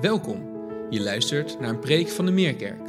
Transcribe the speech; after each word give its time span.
Welkom. 0.00 0.42
Je 0.90 1.00
luistert 1.00 1.60
naar 1.60 1.68
een 1.68 1.78
preek 1.78 2.08
van 2.08 2.26
de 2.26 2.32
Meerkerk. 2.32 2.86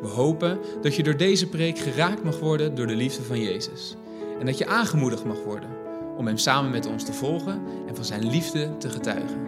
We 0.00 0.06
hopen 0.06 0.58
dat 0.82 0.94
je 0.94 1.02
door 1.02 1.16
deze 1.16 1.48
preek 1.48 1.78
geraakt 1.78 2.24
mag 2.24 2.38
worden 2.38 2.74
door 2.74 2.86
de 2.86 2.94
liefde 2.94 3.22
van 3.22 3.40
Jezus. 3.40 3.96
En 4.40 4.46
dat 4.46 4.58
je 4.58 4.66
aangemoedigd 4.66 5.24
mag 5.24 5.44
worden 5.44 5.70
om 6.16 6.26
Hem 6.26 6.36
samen 6.36 6.70
met 6.70 6.86
ons 6.86 7.04
te 7.04 7.12
volgen 7.12 7.62
en 7.86 7.96
van 7.96 8.04
Zijn 8.04 8.30
liefde 8.30 8.76
te 8.76 8.90
getuigen. 8.90 9.46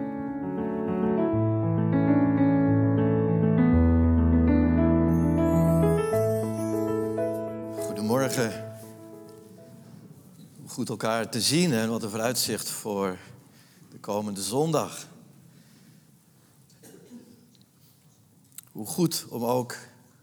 Goedemorgen. 7.87 8.75
Goed 10.67 10.89
elkaar 10.89 11.31
te 11.31 11.41
zien 11.41 11.73
en 11.73 11.89
wat 11.89 12.03
een 12.03 12.11
vooruitzicht 12.11 12.69
voor 12.69 13.17
de 13.91 13.99
komende 13.99 14.43
zondag. 14.43 15.10
Goed 18.87 19.25
om 19.29 19.45
ook 19.45 19.77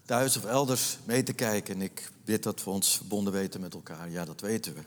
thuis 0.06 0.38
of 0.38 0.46
elders 0.46 0.98
mee 1.04 1.24
te 1.24 1.34
kijken. 1.34 1.76
En 1.76 1.82
ik 1.82 2.12
bid 2.26 2.44
dat 2.44 2.64
we 2.64 2.70
ons 2.70 2.96
verbonden 2.96 3.34
weten 3.34 3.62
met 3.62 3.74
elkaar. 3.74 4.10
Ja, 4.10 4.26
dat 4.26 4.42
weten 4.42 4.74
we. 4.74 4.82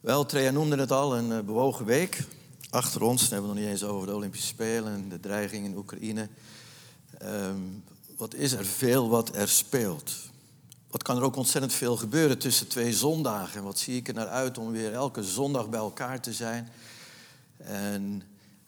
Wel, 0.00 0.26
Trea 0.26 0.50
noemde 0.50 0.76
het 0.76 0.90
al, 0.90 1.16
een 1.16 1.32
eh, 1.32 1.40
bewogen 1.40 1.84
week. 1.84 2.24
Achter 2.70 3.02
ons, 3.02 3.20
dan 3.20 3.30
hebben 3.30 3.48
we 3.48 3.54
nog 3.54 3.64
niet 3.64 3.72
eens 3.72 3.84
over 3.84 4.06
de 4.06 4.14
Olympische 4.14 4.46
Spelen 4.46 4.92
en 4.92 5.08
de 5.08 5.20
dreiging 5.20 5.64
in 5.64 5.76
Oekraïne. 5.76 6.28
Ehm, 7.18 7.60
wat 8.16 8.34
is 8.34 8.52
er 8.52 8.64
veel 8.64 9.08
wat 9.08 9.36
er 9.36 9.48
speelt? 9.48 10.12
Wat 10.90 11.02
kan 11.02 11.16
er 11.16 11.22
ook 11.22 11.36
ontzettend 11.36 11.72
veel 11.72 11.96
gebeuren 11.96 12.38
tussen 12.38 12.68
twee 12.68 12.92
zondagen? 12.92 13.58
En 13.58 13.64
wat 13.64 13.78
zie 13.78 13.96
ik 13.96 14.08
er 14.08 14.14
naar 14.14 14.28
uit 14.28 14.58
om 14.58 14.70
weer 14.70 14.92
elke 14.92 15.22
zondag 15.22 15.68
bij 15.68 15.80
elkaar 15.80 16.20
te 16.20 16.32
zijn? 16.32 16.68
En 17.56 18.22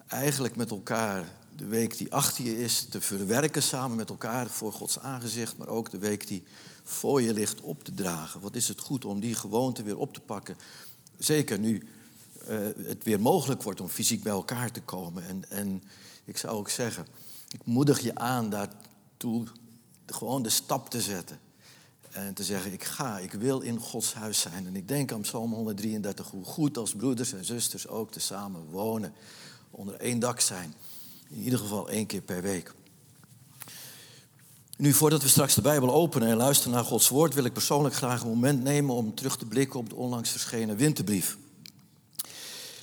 eigenlijk 0.06 0.56
met 0.56 0.70
elkaar 0.70 1.24
de 1.56 1.66
week 1.66 1.96
die 1.96 2.12
achter 2.12 2.44
je 2.44 2.62
is 2.62 2.86
te 2.90 3.00
verwerken 3.00 3.62
samen 3.62 3.96
met 3.96 4.08
elkaar 4.08 4.46
voor 4.46 4.72
Gods 4.72 4.98
aangezicht, 4.98 5.56
maar 5.56 5.68
ook 5.68 5.90
de 5.90 5.98
week 5.98 6.26
die 6.26 6.42
voor 6.84 7.22
je 7.22 7.32
ligt 7.32 7.60
op 7.60 7.84
te 7.84 7.94
dragen. 7.94 8.40
Wat 8.40 8.54
is 8.54 8.68
het 8.68 8.80
goed 8.80 9.04
om 9.04 9.20
die 9.20 9.34
gewoonte 9.34 9.82
weer 9.82 9.98
op 9.98 10.14
te 10.14 10.20
pakken? 10.20 10.56
Zeker 11.18 11.58
nu 11.58 11.88
uh, 12.48 12.58
het 12.76 13.04
weer 13.04 13.20
mogelijk 13.20 13.62
wordt 13.62 13.80
om 13.80 13.88
fysiek 13.88 14.22
bij 14.22 14.32
elkaar 14.32 14.70
te 14.70 14.80
komen. 14.80 15.26
En, 15.26 15.50
en 15.50 15.82
ik 16.24 16.36
zou 16.36 16.56
ook 16.56 16.68
zeggen, 16.68 17.06
ik 17.48 17.60
moedig 17.64 18.00
je 18.00 18.14
aan 18.14 18.50
daartoe 18.50 19.46
gewoon 20.06 20.42
de 20.42 20.50
stap 20.50 20.90
te 20.90 21.00
zetten. 21.00 21.38
En 22.10 22.34
te 22.34 22.44
zeggen, 22.44 22.72
ik 22.72 22.84
ga, 22.84 23.18
ik 23.18 23.32
wil 23.32 23.60
in 23.60 23.78
Gods 23.78 24.14
huis 24.14 24.40
zijn. 24.40 24.66
En 24.66 24.76
ik 24.76 24.88
denk 24.88 25.12
aan 25.12 25.20
Psalm 25.20 25.52
133, 25.52 26.30
hoe 26.30 26.44
goed 26.44 26.78
als 26.78 26.94
broeders 26.94 27.32
en 27.32 27.44
zusters 27.44 27.88
ook 27.88 28.12
te 28.12 28.20
samen 28.20 28.64
wonen. 28.64 29.12
Onder 29.70 29.94
één 29.94 30.18
dak 30.18 30.40
zijn. 30.40 30.74
In 31.28 31.42
ieder 31.42 31.58
geval 31.58 31.88
één 31.88 32.06
keer 32.06 32.20
per 32.20 32.42
week. 32.42 32.74
Nu, 34.76 34.92
voordat 34.92 35.22
we 35.22 35.28
straks 35.28 35.54
de 35.54 35.60
Bijbel 35.60 35.94
openen 35.94 36.28
en 36.28 36.36
luisteren 36.36 36.72
naar 36.72 36.84
Gods 36.84 37.08
woord, 37.08 37.34
wil 37.34 37.44
ik 37.44 37.52
persoonlijk 37.52 37.94
graag 37.94 38.22
een 38.22 38.28
moment 38.28 38.62
nemen 38.62 38.94
om 38.94 39.14
terug 39.14 39.36
te 39.36 39.46
blikken 39.46 39.80
op 39.80 39.88
de 39.88 39.94
onlangs 39.94 40.30
verschenen 40.30 40.76
winterbrief. 40.76 41.36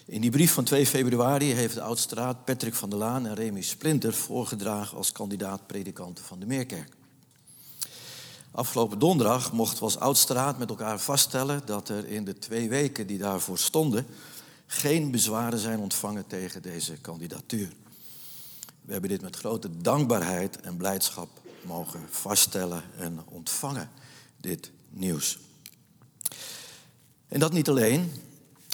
In 0.05 0.21
die 0.21 0.31
brief 0.31 0.53
van 0.53 0.63
2 0.63 0.87
februari 0.87 1.53
heeft 1.53 1.73
de 1.73 1.81
oudstraat 1.81 2.45
Patrick 2.45 2.73
van 2.73 2.89
der 2.89 2.99
Laan 2.99 3.25
en 3.25 3.33
Remy 3.33 3.61
Splinter 3.61 4.13
voorgedragen 4.13 4.97
als 4.97 5.11
kandidaat-predikanten 5.11 6.23
van 6.23 6.39
de 6.39 6.45
Meerkerk. 6.45 6.89
Afgelopen 8.51 8.99
donderdag 8.99 9.51
mochten 9.51 9.77
we 9.77 9.83
als 9.83 9.97
oudstraat 9.97 10.57
met 10.57 10.69
elkaar 10.69 10.99
vaststellen 10.99 11.61
dat 11.65 11.89
er 11.89 12.07
in 12.07 12.25
de 12.25 12.39
twee 12.39 12.69
weken 12.69 13.07
die 13.07 13.17
daarvoor 13.17 13.57
stonden 13.57 14.05
geen 14.67 15.11
bezwaren 15.11 15.59
zijn 15.59 15.79
ontvangen 15.79 16.27
tegen 16.27 16.61
deze 16.61 16.93
kandidatuur. 17.01 17.69
We 18.85 18.91
hebben 18.91 19.09
dit 19.09 19.21
met 19.21 19.35
grote 19.35 19.77
dankbaarheid 19.77 20.61
en 20.61 20.77
blijdschap 20.77 21.29
mogen 21.61 22.01
vaststellen 22.09 22.83
en 22.97 23.19
ontvangen, 23.25 23.89
dit 24.37 24.71
nieuws. 24.89 25.39
En 27.27 27.39
dat 27.39 27.53
niet 27.53 27.69
alleen. 27.69 28.11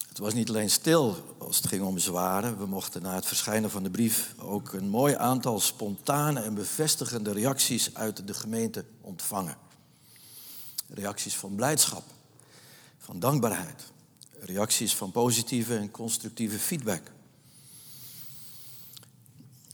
Het 0.08 0.18
was 0.18 0.34
niet 0.34 0.50
alleen 0.50 0.70
stil 0.70 1.36
als 1.38 1.58
het 1.58 1.68
ging 1.68 1.84
om 1.84 1.94
bezwaren. 1.94 2.58
We 2.58 2.66
mochten 2.66 3.02
na 3.02 3.16
het 3.16 3.26
verschijnen 3.26 3.70
van 3.70 3.84
de 3.84 3.90
brief 3.90 4.34
ook 4.38 4.74
een 4.74 4.90
mooi 4.90 5.16
aantal 5.16 5.60
spontane 5.60 6.42
en 6.42 6.54
bevestigende 6.54 7.32
reacties 7.32 7.96
uit 7.96 8.28
de 8.28 8.34
gemeente 8.34 8.86
ontvangen. 9.02 9.58
Reacties 10.88 11.36
van 11.36 11.56
blijdschap, 11.56 12.04
van 12.98 13.20
dankbaarheid, 13.20 13.92
reacties 14.40 14.96
van 14.96 15.12
positieve 15.12 15.78
en 15.78 15.92
constructieve 15.92 16.60
feedback. 16.60 17.12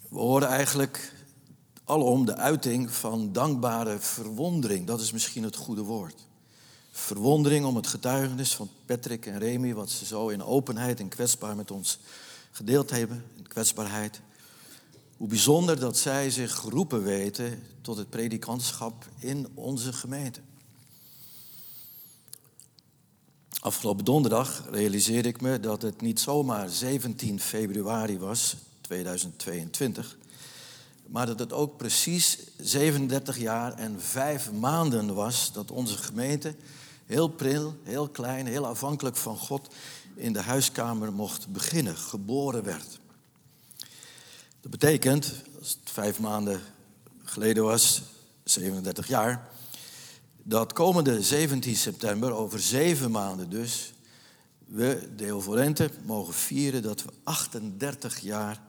We 0.09 0.17
horen 0.17 0.47
eigenlijk 0.47 1.13
alom 1.83 2.25
de 2.25 2.35
uiting 2.35 2.91
van 2.91 3.33
dankbare 3.33 3.99
verwondering. 3.99 4.87
Dat 4.87 5.01
is 5.01 5.11
misschien 5.11 5.43
het 5.43 5.55
goede 5.55 5.81
woord. 5.81 6.25
Verwondering 6.91 7.65
om 7.65 7.75
het 7.75 7.87
getuigenis 7.87 8.55
van 8.55 8.69
Patrick 8.85 9.25
en 9.25 9.39
Remy, 9.39 9.73
wat 9.73 9.89
ze 9.89 10.05
zo 10.05 10.27
in 10.27 10.43
openheid 10.43 10.99
en 10.99 11.07
kwetsbaar 11.07 11.55
met 11.55 11.71
ons 11.71 11.99
gedeeld 12.51 12.89
hebben, 12.89 13.23
in 13.35 13.47
kwetsbaarheid. 13.47 14.21
Hoe 15.17 15.27
bijzonder 15.27 15.79
dat 15.79 15.97
zij 15.97 16.29
zich 16.29 16.55
geroepen 16.55 17.03
weten 17.03 17.63
tot 17.81 17.97
het 17.97 18.09
predikantschap 18.09 19.05
in 19.19 19.47
onze 19.53 19.93
gemeente. 19.93 20.39
Afgelopen 23.59 24.05
donderdag 24.05 24.65
realiseerde 24.71 25.29
ik 25.29 25.41
me 25.41 25.59
dat 25.59 25.81
het 25.81 26.01
niet 26.01 26.19
zomaar 26.19 26.69
17 26.69 27.39
februari 27.39 28.19
was, 28.19 28.55
2022. 28.85 30.17
Maar 31.07 31.25
dat 31.25 31.39
het 31.39 31.53
ook 31.53 31.77
precies 31.77 32.37
37 32.57 33.37
jaar 33.37 33.73
en 33.73 34.01
5 34.01 34.51
maanden 34.51 35.13
was 35.13 35.51
dat 35.53 35.71
onze 35.71 35.97
gemeente 35.97 36.55
heel 37.05 37.27
pril, 37.27 37.75
heel 37.83 38.09
klein, 38.09 38.47
heel 38.47 38.65
afhankelijk 38.65 39.15
van 39.15 39.37
God 39.37 39.73
in 40.15 40.33
de 40.33 40.41
huiskamer 40.41 41.13
mocht 41.13 41.47
beginnen, 41.47 41.97
geboren 41.97 42.63
werd. 42.63 42.99
Dat 44.61 44.71
betekent, 44.71 45.33
als 45.59 45.77
het 45.81 45.91
vijf 45.91 46.19
maanden 46.19 46.61
geleden 47.23 47.63
was, 47.63 48.01
37 48.43 49.07
jaar, 49.07 49.49
dat 50.43 50.73
komende 50.73 51.21
17 51.21 51.75
september, 51.75 52.31
over 52.31 52.59
zeven 52.59 53.11
maanden 53.11 53.49
dus, 53.49 53.93
we, 54.65 55.09
Deo 55.15 55.39
Volente, 55.39 55.89
mogen 56.03 56.33
vieren 56.33 56.81
dat 56.81 57.03
we 57.03 57.09
38 57.23 58.19
jaar 58.19 58.61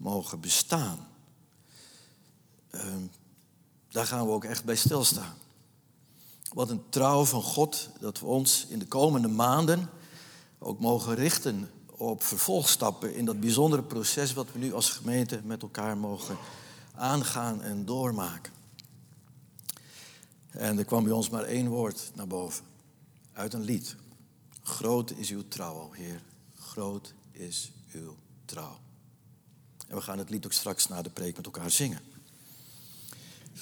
mogen 0.00 0.40
bestaan. 0.40 1.08
Uh, 2.70 2.82
daar 3.88 4.06
gaan 4.06 4.26
we 4.26 4.32
ook 4.32 4.44
echt 4.44 4.64
bij 4.64 4.76
stilstaan. 4.76 5.34
Wat 6.52 6.70
een 6.70 6.82
trouw 6.88 7.24
van 7.24 7.42
God 7.42 7.90
dat 8.00 8.20
we 8.20 8.26
ons 8.26 8.66
in 8.68 8.78
de 8.78 8.86
komende 8.86 9.28
maanden 9.28 9.90
ook 10.58 10.80
mogen 10.80 11.14
richten 11.14 11.70
op 11.86 12.22
vervolgstappen 12.22 13.14
in 13.14 13.24
dat 13.24 13.40
bijzondere 13.40 13.82
proces 13.82 14.32
wat 14.32 14.52
we 14.52 14.58
nu 14.58 14.74
als 14.74 14.90
gemeente 14.90 15.40
met 15.44 15.62
elkaar 15.62 15.98
mogen 15.98 16.36
aangaan 16.94 17.62
en 17.62 17.84
doormaken. 17.84 18.52
En 20.50 20.78
er 20.78 20.84
kwam 20.84 21.04
bij 21.04 21.12
ons 21.12 21.30
maar 21.30 21.44
één 21.44 21.68
woord 21.68 22.10
naar 22.14 22.26
boven, 22.26 22.64
uit 23.32 23.54
een 23.54 23.64
lied. 23.64 23.96
Groot 24.62 25.10
is 25.10 25.30
uw 25.30 25.48
trouw, 25.48 25.90
Heer, 25.92 26.22
groot 26.54 27.14
is 27.32 27.72
uw 27.92 28.16
trouw. 28.44 28.78
En 29.90 29.96
we 29.96 30.02
gaan 30.02 30.18
het 30.18 30.30
lied 30.30 30.44
ook 30.44 30.52
straks 30.52 30.88
na 30.88 31.02
de 31.02 31.10
preek 31.10 31.36
met 31.36 31.44
elkaar 31.44 31.70
zingen. 31.70 32.00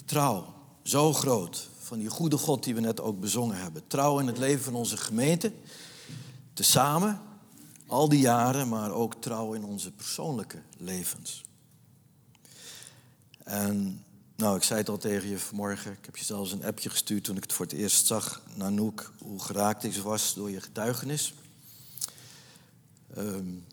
Trouw, 0.05 0.55
zo 0.83 1.13
groot, 1.13 1.69
van 1.79 1.99
die 1.99 2.09
goede 2.09 2.39
God 2.39 2.65
die 2.65 2.75
we 2.75 2.81
net 2.81 3.01
ook 3.01 3.21
bezongen 3.21 3.57
hebben. 3.57 3.87
Trouw 3.87 4.19
in 4.19 4.27
het 4.27 4.39
leven 4.39 4.65
van 4.65 4.75
onze 4.75 4.97
gemeente, 4.97 5.53
tezamen, 6.53 7.21
al 7.87 8.09
die 8.09 8.21
jaren, 8.21 8.69
maar 8.69 8.91
ook 8.91 9.15
trouw 9.15 9.53
in 9.53 9.65
onze 9.65 9.91
persoonlijke 9.91 10.63
levens. 10.77 11.45
En 13.45 14.05
nou, 14.37 14.57
ik 14.57 14.63
zei 14.63 14.79
het 14.81 14.89
al 14.89 14.99
tegen 14.99 15.29
je 15.29 15.39
vanmorgen, 15.39 15.93
ik 15.93 16.05
heb 16.05 16.17
je 16.17 16.25
zelfs 16.25 16.53
een 16.53 16.65
appje 16.65 16.91
gestuurd 16.91 17.25
toen 17.25 17.37
ik 17.37 17.43
het 17.43 17.53
voor 17.53 17.67
het 17.67 17.75
eerst 17.75 18.07
zag, 18.07 18.43
Nanoek, 18.55 19.13
hoe 19.19 19.41
geraakt 19.41 19.85
ik 19.85 19.97
was 19.97 20.35
door 20.35 20.51
je 20.51 20.61
getuigenis. 20.61 21.35
Um, 23.19 23.67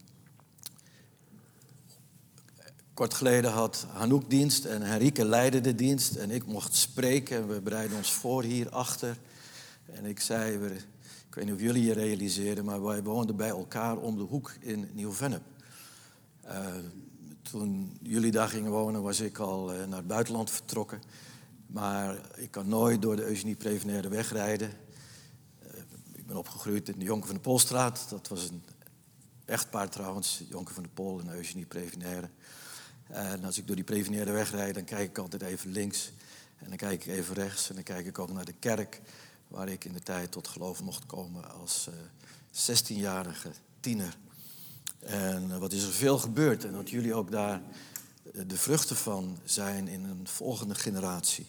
Kort 2.95 3.13
geleden 3.13 3.51
had 3.51 3.85
Hanouk 3.93 4.29
dienst 4.29 4.65
en 4.65 4.81
Henrike 4.81 5.25
leidde 5.25 5.61
de 5.61 5.75
dienst 5.75 6.15
en 6.15 6.31
ik 6.31 6.45
mocht 6.45 6.75
spreken 6.75 7.37
en 7.37 7.47
we 7.47 7.61
bereiden 7.61 7.97
ons 7.97 8.11
voor 8.11 8.43
hier 8.43 8.69
achter. 8.69 9.17
En 9.85 10.05
ik 10.05 10.19
zei, 10.19 10.57
we, 10.57 10.69
ik 11.27 11.35
weet 11.35 11.45
niet 11.45 11.53
of 11.53 11.59
jullie 11.59 11.83
je 11.83 11.93
realiseren, 11.93 12.65
maar 12.65 12.83
wij 12.83 13.03
woonden 13.03 13.35
bij 13.35 13.49
elkaar 13.49 13.97
om 13.97 14.17
de 14.17 14.23
hoek 14.23 14.55
in 14.59 14.89
Nieuw-Vennep. 14.93 15.41
Uh, 16.45 16.67
toen 17.41 17.97
jullie 18.01 18.31
daar 18.31 18.49
gingen 18.49 18.71
wonen 18.71 19.01
was 19.01 19.19
ik 19.19 19.37
al 19.37 19.73
uh, 19.73 19.85
naar 19.85 19.97
het 19.97 20.07
buitenland 20.07 20.51
vertrokken. 20.51 21.01
Maar 21.67 22.17
ik 22.35 22.51
kan 22.51 22.67
nooit 22.67 23.01
door 23.01 23.15
de 23.15 23.25
Eugenie 23.25 23.55
Prevenaire 23.55 24.09
wegrijden. 24.09 24.69
Uh, 25.63 25.79
ik 26.13 26.25
ben 26.25 26.37
opgegroeid 26.37 26.89
in 26.89 26.99
de 26.99 27.05
Jonker 27.05 27.27
van 27.27 27.35
de 27.35 27.41
Polstraat. 27.41 28.05
Dat 28.09 28.27
was 28.27 28.49
een 28.49 28.63
echtpaar 29.45 29.89
trouwens, 29.89 30.43
Jonker 30.49 30.73
van 30.73 30.83
de 30.83 30.89
Pol 30.93 31.19
en 31.19 31.29
Eugenie 31.29 31.65
Prevenaire. 31.65 32.29
En 33.07 33.43
als 33.43 33.57
ik 33.57 33.67
door 33.67 33.75
die 33.75 33.85
preveneerde 33.85 34.31
weg 34.31 34.51
rijd, 34.51 34.73
dan 34.73 34.83
kijk 34.83 35.09
ik 35.09 35.17
altijd 35.17 35.41
even 35.41 35.71
links. 35.71 36.11
En 36.57 36.67
dan 36.67 36.77
kijk 36.77 37.05
ik 37.05 37.13
even 37.13 37.35
rechts. 37.35 37.69
En 37.69 37.75
dan 37.75 37.83
kijk 37.83 38.05
ik 38.05 38.19
ook 38.19 38.31
naar 38.31 38.45
de 38.45 38.55
kerk, 38.59 39.01
waar 39.47 39.69
ik 39.69 39.85
in 39.85 39.93
de 39.93 40.03
tijd 40.03 40.31
tot 40.31 40.47
geloof 40.47 40.81
mocht 40.81 41.05
komen 41.05 41.51
als 41.51 41.89
16-jarige 42.53 43.51
tiener. 43.79 44.17
En 44.99 45.59
wat 45.59 45.73
is 45.73 45.83
er 45.83 45.91
veel 45.91 46.17
gebeurd. 46.17 46.65
En 46.65 46.71
dat 46.71 46.89
jullie 46.89 47.13
ook 47.13 47.31
daar 47.31 47.61
de 48.47 48.57
vruchten 48.57 48.95
van 48.95 49.39
zijn 49.43 49.87
in 49.87 50.03
een 50.03 50.27
volgende 50.27 50.75
generatie. 50.75 51.47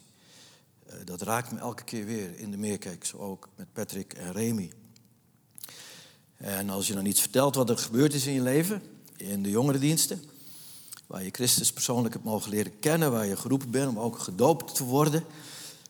Dat 1.04 1.22
raakt 1.22 1.52
me 1.52 1.58
elke 1.58 1.84
keer 1.84 2.04
weer 2.04 2.38
in 2.38 2.50
de 2.50 2.56
meerkijk, 2.56 3.10
ook 3.16 3.48
met 3.56 3.72
Patrick 3.72 4.12
en 4.12 4.32
Remy. 4.32 4.72
En 6.36 6.70
als 6.70 6.86
je 6.86 6.94
dan 6.94 7.06
iets 7.06 7.20
vertelt 7.20 7.54
wat 7.54 7.70
er 7.70 7.78
gebeurd 7.78 8.14
is 8.14 8.26
in 8.26 8.32
je 8.32 8.42
leven, 8.42 8.82
in 9.16 9.42
de 9.42 9.50
jongerendiensten, 9.50 10.22
waar 11.06 11.24
je 11.24 11.30
Christus 11.30 11.72
persoonlijk 11.72 12.14
hebt 12.14 12.26
mogen 12.26 12.50
leren 12.50 12.78
kennen, 12.78 13.10
waar 13.10 13.26
je 13.26 13.36
geroepen 13.36 13.70
bent 13.70 13.88
om 13.88 13.98
ook 13.98 14.18
gedoopt 14.18 14.74
te 14.74 14.84
worden. 14.84 15.24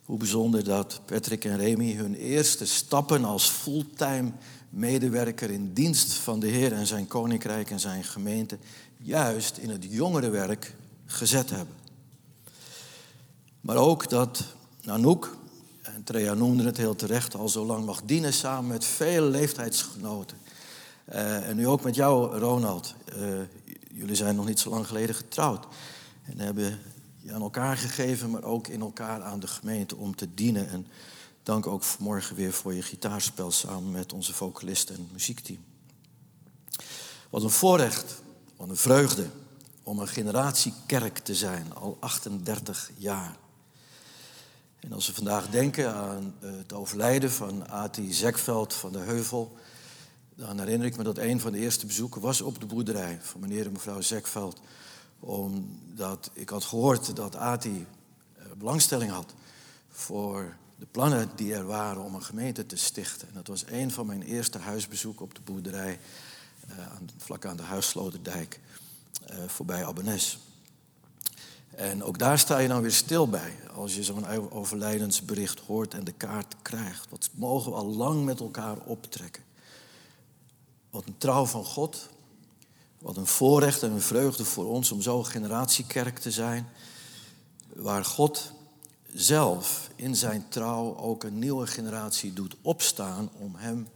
Hoe 0.04 0.18
bijzonder 0.18 0.64
dat 0.64 1.00
Patrick 1.04 1.44
en 1.44 1.56
Remy 1.56 1.94
hun 1.94 2.14
eerste 2.14 2.66
stappen 2.66 3.24
als 3.24 3.48
fulltime 3.48 4.32
medewerker 4.70 5.50
in 5.50 5.72
dienst 5.72 6.12
van 6.12 6.40
de 6.40 6.46
Heer 6.46 6.72
en 6.72 6.86
zijn 6.86 7.06
koninkrijk 7.06 7.70
en 7.70 7.80
zijn 7.80 8.04
gemeente 8.04 8.58
juist 8.96 9.56
in 9.56 9.70
het 9.70 9.86
jongerenwerk 9.88 10.74
gezet 11.06 11.50
hebben. 11.50 11.74
Maar 13.60 13.76
ook 13.76 14.08
dat 14.08 14.44
Nanoek, 14.82 15.36
en 15.82 16.04
Trea 16.04 16.34
noemde 16.34 16.64
het 16.64 16.76
heel 16.76 16.94
terecht, 16.94 17.34
al 17.34 17.48
zo 17.48 17.64
lang 17.64 17.84
mag 17.84 18.02
dienen 18.02 18.32
samen 18.32 18.66
met 18.70 18.84
vele 18.84 19.26
leeftijdsgenoten. 19.26 20.36
Uh, 21.12 21.48
en 21.48 21.56
nu 21.56 21.66
ook 21.66 21.82
met 21.82 21.94
jou, 21.94 22.38
Ronald. 22.38 22.94
Uh, 23.16 23.40
jullie 23.96 24.14
zijn 24.14 24.36
nog 24.36 24.46
niet 24.46 24.60
zo 24.60 24.70
lang 24.70 24.86
geleden 24.86 25.14
getrouwd. 25.14 25.66
En 26.24 26.38
hebben 26.38 26.78
je 27.18 27.32
aan 27.32 27.42
elkaar 27.42 27.76
gegeven, 27.76 28.30
maar 28.30 28.42
ook 28.42 28.68
in 28.68 28.80
elkaar 28.80 29.22
aan 29.22 29.40
de 29.40 29.46
gemeente 29.46 29.96
om 29.96 30.16
te 30.16 30.34
dienen. 30.34 30.68
En 30.68 30.86
dank 31.42 31.66
ook 31.66 31.82
vanmorgen 31.82 32.36
weer 32.36 32.52
voor 32.52 32.74
je 32.74 32.82
gitaarspel 32.82 33.50
samen 33.50 33.90
met 33.90 34.12
onze 34.12 34.34
vocalist 34.34 34.90
en 34.90 35.08
muziekteam. 35.12 35.64
Wat 37.30 37.42
een 37.42 37.50
voorrecht, 37.50 38.22
wat 38.56 38.68
een 38.68 38.76
vreugde 38.76 39.26
om 39.82 39.98
een 39.98 40.08
generatiekerk 40.08 41.18
te 41.18 41.34
zijn, 41.34 41.74
al 41.74 41.96
38 42.00 42.90
jaar. 42.96 43.36
En 44.80 44.92
als 44.92 45.06
we 45.06 45.14
vandaag 45.14 45.48
denken 45.48 45.94
aan 45.94 46.34
het 46.40 46.72
overlijden 46.72 47.30
van 47.30 47.68
Ati 47.68 48.12
Zekveld 48.12 48.74
van 48.74 48.92
de 48.92 48.98
Heuvel, 48.98 49.56
dan 50.36 50.58
herinner 50.58 50.86
ik 50.86 50.96
me 50.96 51.02
dat 51.02 51.18
een 51.18 51.40
van 51.40 51.52
de 51.52 51.58
eerste 51.58 51.86
bezoeken 51.86 52.20
was 52.20 52.40
op 52.40 52.60
de 52.60 52.66
boerderij 52.66 53.18
van 53.22 53.40
meneer 53.40 53.66
en 53.66 53.72
mevrouw 53.72 54.00
Zekveld. 54.00 54.60
Omdat 55.20 56.30
ik 56.32 56.48
had 56.48 56.64
gehoord 56.64 57.16
dat 57.16 57.36
Ati 57.36 57.86
eh, 58.38 58.44
belangstelling 58.58 59.10
had 59.10 59.34
voor 59.90 60.56
de 60.78 60.86
plannen 60.90 61.30
die 61.36 61.54
er 61.54 61.66
waren 61.66 62.02
om 62.02 62.14
een 62.14 62.22
gemeente 62.22 62.66
te 62.66 62.76
stichten. 62.76 63.28
En 63.28 63.34
dat 63.34 63.46
was 63.46 63.64
een 63.66 63.90
van 63.90 64.06
mijn 64.06 64.22
eerste 64.22 64.58
huisbezoeken 64.58 65.24
op 65.24 65.34
de 65.34 65.40
boerderij, 65.44 65.98
eh, 66.68 66.76
vlak 67.16 67.44
aan 67.44 67.56
de 67.56 67.62
Huissloterdijk, 67.62 68.60
eh, 69.26 69.36
voorbij 69.46 69.84
Abbenes. 69.84 70.38
En 71.70 72.04
ook 72.04 72.18
daar 72.18 72.38
sta 72.38 72.58
je 72.58 72.68
dan 72.68 72.82
weer 72.82 72.92
stil 72.92 73.28
bij. 73.28 73.58
Als 73.74 73.94
je 73.94 74.04
zo'n 74.04 74.50
overlijdensbericht 74.50 75.60
hoort 75.60 75.94
en 75.94 76.04
de 76.04 76.12
kaart 76.12 76.54
krijgt. 76.62 77.06
Wat 77.10 77.30
mogen 77.34 77.70
we 77.70 77.76
al 77.76 77.86
lang 77.86 78.24
met 78.24 78.40
elkaar 78.40 78.76
optrekken. 78.78 79.45
Wat 80.96 81.06
een 81.06 81.18
trouw 81.18 81.44
van 81.44 81.64
God. 81.64 82.08
Wat 82.98 83.16
een 83.16 83.26
voorrecht 83.26 83.82
en 83.82 83.92
een 83.92 84.00
vreugde 84.00 84.44
voor 84.44 84.66
ons 84.66 84.92
om 84.92 85.02
zo'n 85.02 85.26
generatiekerk 85.26 86.18
te 86.18 86.30
zijn. 86.30 86.68
Waar 87.74 88.04
God 88.04 88.52
zelf 89.12 89.90
in 89.96 90.16
zijn 90.16 90.48
trouw 90.48 90.96
ook 90.96 91.24
een 91.24 91.38
nieuwe 91.38 91.66
generatie 91.66 92.32
doet 92.32 92.56
opstaan 92.62 93.30
om 93.38 93.54
Hem 93.54 93.88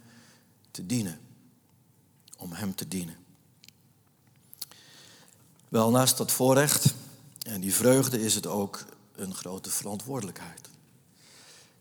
te 0.71 0.87
dienen. 0.87 1.21
Om 2.37 2.53
Hem 2.53 2.75
te 2.75 2.89
dienen. 2.89 3.17
Wel, 5.69 5.91
naast 5.91 6.17
dat 6.17 6.33
voorrecht 6.33 6.95
en 7.39 7.61
die 7.61 7.75
vreugde 7.75 8.21
is 8.21 8.35
het 8.35 8.47
ook 8.47 8.85
een 9.15 9.35
grote 9.35 9.71
verantwoordelijkheid. 9.71 10.69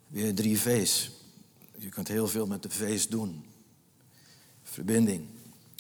Weer 0.08 0.36
drie 0.36 0.60
V's. 0.60 1.12
Je 1.78 1.90
kunt 1.90 2.08
heel 2.08 2.28
veel 2.28 2.48
met 2.48 2.64
de 2.64 2.70
V's 2.70 3.08
doen. 3.08 3.49
Verbinding, 4.72 5.26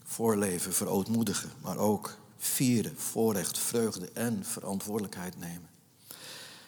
voorleven, 0.04 0.74
verootmoedigen, 0.74 1.50
maar 1.62 1.78
ook 1.78 2.18
vieren, 2.38 2.94
voorrecht, 2.98 3.58
vreugde 3.58 4.10
en 4.14 4.46
verantwoordelijkheid 4.46 5.40
nemen. 5.40 5.70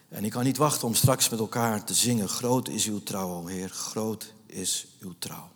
En 0.09 0.23
ik 0.23 0.31
kan 0.31 0.43
niet 0.43 0.57
wachten 0.57 0.87
om 0.87 0.95
straks 0.95 1.29
met 1.29 1.39
elkaar 1.39 1.83
te 1.83 1.93
zingen. 1.93 2.29
Groot 2.29 2.67
is 2.69 2.85
uw 2.85 3.03
trouw, 3.03 3.29
o 3.29 3.45
Heer, 3.47 3.69
groot 3.69 4.33
is 4.45 4.87
uw 4.99 5.13
trouw. 5.19 5.49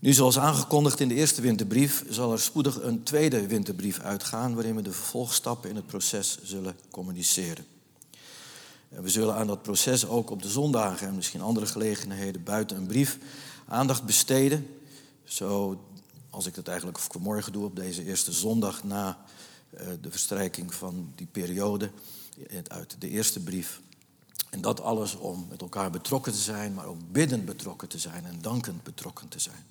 Nu, 0.00 0.12
zoals 0.12 0.38
aangekondigd 0.38 1.00
in 1.00 1.08
de 1.08 1.14
eerste 1.14 1.40
winterbrief, 1.40 2.04
zal 2.08 2.32
er 2.32 2.40
spoedig 2.40 2.82
een 2.82 3.02
tweede 3.02 3.46
winterbrief 3.46 3.98
uitgaan 4.00 4.54
waarin 4.54 4.76
we 4.76 4.82
de 4.82 4.92
vervolgstappen 4.92 5.70
in 5.70 5.76
het 5.76 5.86
proces 5.86 6.38
zullen 6.42 6.76
communiceren. 6.90 7.66
En 8.88 9.02
we 9.02 9.08
zullen 9.08 9.34
aan 9.34 9.46
dat 9.46 9.62
proces 9.62 10.06
ook 10.06 10.30
op 10.30 10.42
de 10.42 10.48
zondagen 10.48 11.08
en 11.08 11.14
misschien 11.14 11.40
andere 11.40 11.66
gelegenheden 11.66 12.42
buiten 12.42 12.76
een 12.76 12.86
brief 12.86 13.18
aandacht 13.66 14.04
besteden. 14.04 14.75
Zo 15.26 15.80
als 16.30 16.46
ik 16.46 16.54
dat 16.54 16.68
eigenlijk 16.68 16.98
vanmorgen 16.98 17.52
doe 17.52 17.64
op 17.64 17.76
deze 17.76 18.04
eerste 18.04 18.32
zondag 18.32 18.84
na 18.84 19.18
eh, 19.70 19.86
de 20.00 20.10
verstrijking 20.10 20.74
van 20.74 21.12
die 21.14 21.26
periode 21.26 21.90
uit 22.66 22.96
de 22.98 23.08
eerste 23.08 23.40
brief. 23.40 23.80
En 24.50 24.60
dat 24.60 24.80
alles 24.80 25.14
om 25.14 25.46
met 25.48 25.60
elkaar 25.60 25.90
betrokken 25.90 26.32
te 26.32 26.38
zijn, 26.38 26.74
maar 26.74 26.86
ook 26.86 27.12
biddend 27.12 27.44
betrokken 27.44 27.88
te 27.88 27.98
zijn 27.98 28.24
en 28.24 28.40
dankend 28.40 28.82
betrokken 28.82 29.28
te 29.28 29.38
zijn. 29.38 29.64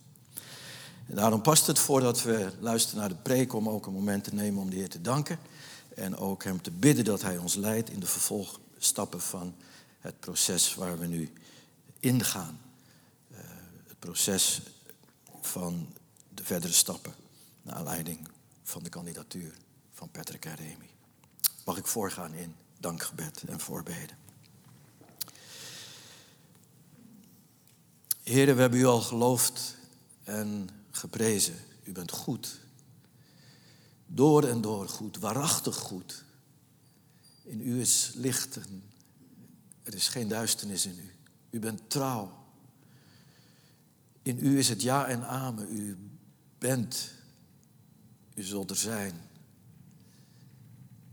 En 1.07 1.15
daarom 1.15 1.41
past 1.41 1.67
het 1.67 1.79
voordat 1.79 2.21
we 2.21 2.51
luisteren 2.59 2.99
naar 2.99 3.09
de 3.09 3.15
preek 3.15 3.53
om 3.53 3.69
ook 3.69 3.85
een 3.85 3.93
moment 3.93 4.23
te 4.23 4.33
nemen 4.33 4.61
om 4.61 4.69
de 4.69 4.75
Heer 4.75 4.89
te 4.89 5.01
danken. 5.01 5.39
En 5.95 6.17
ook 6.17 6.43
Hem 6.43 6.61
te 6.61 6.71
bidden 6.71 7.05
dat 7.05 7.21
Hij 7.21 7.37
ons 7.37 7.55
leidt 7.55 7.89
in 7.89 7.99
de 7.99 8.05
vervolgstappen 8.05 9.21
van 9.21 9.55
het 9.99 10.19
proces 10.19 10.75
waar 10.75 10.99
we 10.99 11.05
nu 11.05 11.31
ingaan. 11.99 12.59
Uh, 13.31 13.37
het 13.87 13.99
proces 13.99 14.61
van 15.45 15.93
de 16.33 16.43
verdere 16.43 16.73
stappen 16.73 17.13
naar 17.61 17.75
aanleiding 17.75 18.27
van 18.63 18.83
de 18.83 18.89
kandidatuur 18.89 19.57
van 19.91 20.09
Patrick 20.09 20.45
en 20.45 20.55
Remy. 20.55 20.89
Mag 21.65 21.77
ik 21.77 21.87
voorgaan 21.87 22.33
in 22.33 22.55
dankgebed 22.79 23.43
en 23.47 23.59
voorbeden. 23.59 24.17
Heren, 28.23 28.55
we 28.55 28.61
hebben 28.61 28.79
u 28.79 28.85
al 28.85 29.01
geloofd 29.01 29.77
en 30.23 30.69
geprezen. 30.91 31.55
U 31.83 31.91
bent 31.91 32.11
goed. 32.11 32.59
Door 34.05 34.43
en 34.43 34.61
door 34.61 34.89
goed, 34.89 35.17
waarachtig 35.17 35.75
goed. 35.75 36.23
In 37.43 37.61
u 37.61 37.79
is 37.81 38.11
licht 38.13 38.55
en 38.55 38.83
er 39.83 39.93
is 39.93 40.07
geen 40.07 40.27
duisternis 40.27 40.85
in 40.85 40.97
u. 40.97 41.13
U 41.49 41.59
bent 41.59 41.89
trouw. 41.89 42.44
In 44.25 44.37
u 44.41 44.57
is 44.57 44.69
het 44.69 44.81
ja 44.81 45.07
en 45.07 45.27
amen. 45.27 45.67
U 45.77 45.97
bent, 46.57 47.11
u 48.33 48.43
zult 48.43 48.69
er 48.69 48.75
zijn. 48.75 49.13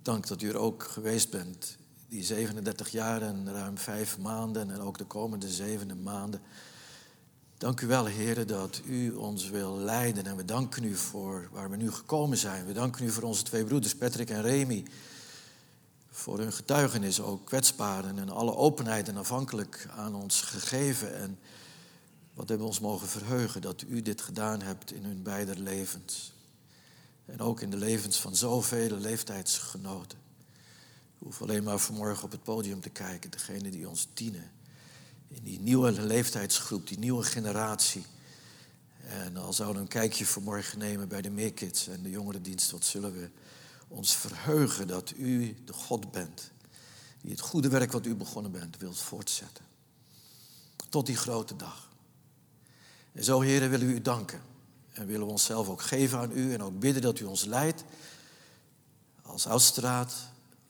Dank 0.03 0.27
dat 0.27 0.43
u 0.43 0.49
er 0.49 0.57
ook 0.57 0.83
geweest 0.83 1.31
bent. 1.31 1.77
Die 2.09 2.25
37 2.25 2.89
jaar 2.89 3.23
en 3.23 3.53
ruim 3.53 3.79
vijf 3.79 4.19
maanden 4.19 4.71
en 4.71 4.81
ook 4.81 4.99
de 4.99 5.05
komende 5.05 5.49
zevende 5.49 5.95
maanden. 5.95 6.41
Dank 7.59 7.81
u 7.81 7.87
wel, 7.87 8.05
heren, 8.05 8.47
dat 8.47 8.81
u 8.87 9.11
ons 9.11 9.49
wil 9.49 9.77
leiden. 9.77 10.27
En 10.27 10.37
we 10.37 10.45
danken 10.45 10.85
u 10.85 10.97
voor 10.97 11.49
waar 11.51 11.71
we 11.71 11.77
nu 11.77 11.91
gekomen 11.91 12.39
zijn. 12.39 12.67
We 12.67 12.73
danken 12.73 13.05
u 13.05 13.11
voor 13.11 13.23
onze 13.23 13.43
twee 13.43 13.65
broeders, 13.65 13.97
Patrick 13.97 14.31
en 14.31 14.43
Remy. 14.43 14.85
Voor 16.11 16.39
hun 16.39 16.53
getuigenis, 16.53 17.21
ook 17.21 17.47
kwetsbaar 17.47 18.05
en 18.05 18.29
alle 18.29 18.57
openheid 18.57 19.09
en 19.09 19.17
afhankelijk 19.17 19.87
aan 19.97 20.15
ons 20.15 20.41
gegeven. 20.41 21.15
En 21.17 21.39
wat 22.35 22.49
hebben 22.49 22.67
we 22.67 22.73
ons 22.73 22.81
mogen 22.81 23.09
verheugen 23.09 23.61
dat 23.61 23.83
u 23.89 24.03
dit 24.03 24.21
gedaan 24.21 24.63
hebt 24.63 24.93
in 24.93 25.05
hun 25.05 25.23
beide 25.23 25.61
levens. 25.61 26.33
En 27.25 27.41
ook 27.41 27.61
in 27.61 27.71
de 27.71 27.77
levens 27.77 28.17
van 28.17 28.37
zoveel 28.37 28.97
leeftijdsgenoten. 28.97 30.19
We 31.19 31.25
hoeven 31.25 31.47
alleen 31.47 31.65
maar 31.65 31.79
vanmorgen 31.79 32.25
op 32.25 32.31
het 32.31 32.43
podium 32.43 32.81
te 32.81 32.91
kijken, 32.91 33.31
degene 33.31 33.71
die 33.71 33.89
ons 33.89 34.09
dienen 34.15 34.51
in 35.29 35.43
die 35.43 35.61
nieuwe 35.61 35.93
leeftijdsgroep, 35.93 36.89
die 36.89 36.99
nieuwe 36.99 37.23
generatie. 37.23 38.07
En 39.03 39.37
al 39.37 39.53
zouden 39.53 39.77
we 39.77 39.83
een 39.83 40.01
kijkje 40.01 40.27
vanmorgen 40.27 40.79
nemen 40.79 41.09
bij 41.09 41.23
de 41.23 41.31
Meerkids 41.31 41.89
en 41.89 42.03
de 42.03 42.11
jongerendienst, 42.11 42.71
wat 42.71 42.85
zullen 42.85 43.13
we 43.13 43.31
ons 43.89 44.17
verheugen 44.17 44.87
dat 44.87 45.13
u 45.17 45.57
de 45.65 45.73
God 45.73 46.13
bent. 46.13 46.51
Die 47.21 47.31
het 47.31 47.41
goede 47.41 47.69
werk 47.69 47.93
wat 47.93 48.07
u 48.07 48.15
begonnen 48.15 48.53
bent 48.53 48.77
wilt 48.77 48.99
voortzetten. 48.99 49.65
Tot 50.89 51.07
die 51.07 51.17
grote 51.17 51.57
dag. 51.57 51.92
En 53.13 53.25
zo, 53.25 53.41
heren, 53.41 53.71
willen 53.71 53.87
we 53.87 53.93
u 53.93 54.01
danken. 54.03 54.43
En 54.93 55.07
willen 55.07 55.27
we 55.27 55.33
onszelf 55.33 55.69
ook 55.69 55.83
geven 55.83 56.19
aan 56.19 56.31
u 56.33 56.53
en 56.53 56.63
ook 56.63 56.79
bidden 56.79 57.03
dat 57.03 57.19
u 57.19 57.25
ons 57.25 57.45
leidt. 57.45 57.85
als 59.23 59.47
oudstraat, 59.47 60.15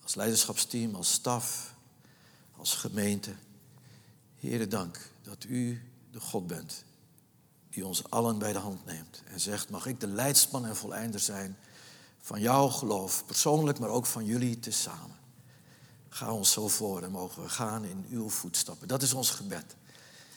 als 0.02 0.14
leiderschapsteam, 0.14 0.94
als 0.94 1.12
staf, 1.12 1.74
als 2.56 2.74
gemeente. 2.74 3.34
Heere, 4.36 4.68
dank 4.68 5.10
dat 5.22 5.44
u 5.44 5.82
de 6.10 6.20
God 6.20 6.46
bent 6.46 6.84
die 7.70 7.86
ons 7.86 8.10
allen 8.10 8.38
bij 8.38 8.52
de 8.52 8.58
hand 8.58 8.84
neemt 8.84 9.22
en 9.24 9.40
zegt, 9.40 9.70
mag 9.70 9.86
ik 9.86 10.00
de 10.00 10.06
leidsman 10.06 10.66
en 10.66 10.76
voleinder 10.76 11.20
zijn 11.20 11.56
van 12.20 12.40
jouw 12.40 12.68
geloof, 12.68 13.24
persoonlijk, 13.26 13.78
maar 13.78 13.88
ook 13.88 14.06
van 14.06 14.24
jullie 14.24 14.58
tezamen. 14.58 15.16
Ga 16.08 16.32
ons 16.32 16.52
zo 16.52 16.68
voor 16.68 17.02
en 17.02 17.10
mogen 17.10 17.42
we 17.42 17.48
gaan 17.48 17.84
in 17.84 18.06
uw 18.10 18.28
voetstappen. 18.28 18.88
Dat 18.88 19.02
is 19.02 19.12
ons 19.12 19.30
gebed. 19.30 19.76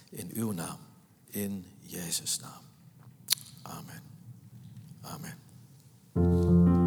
In 0.09 0.29
uw 0.33 0.51
naam. 0.51 0.77
In 1.25 1.65
Jezus' 1.87 2.39
naam. 2.41 2.63
Amen. 3.63 4.01
Amen. 5.03 6.84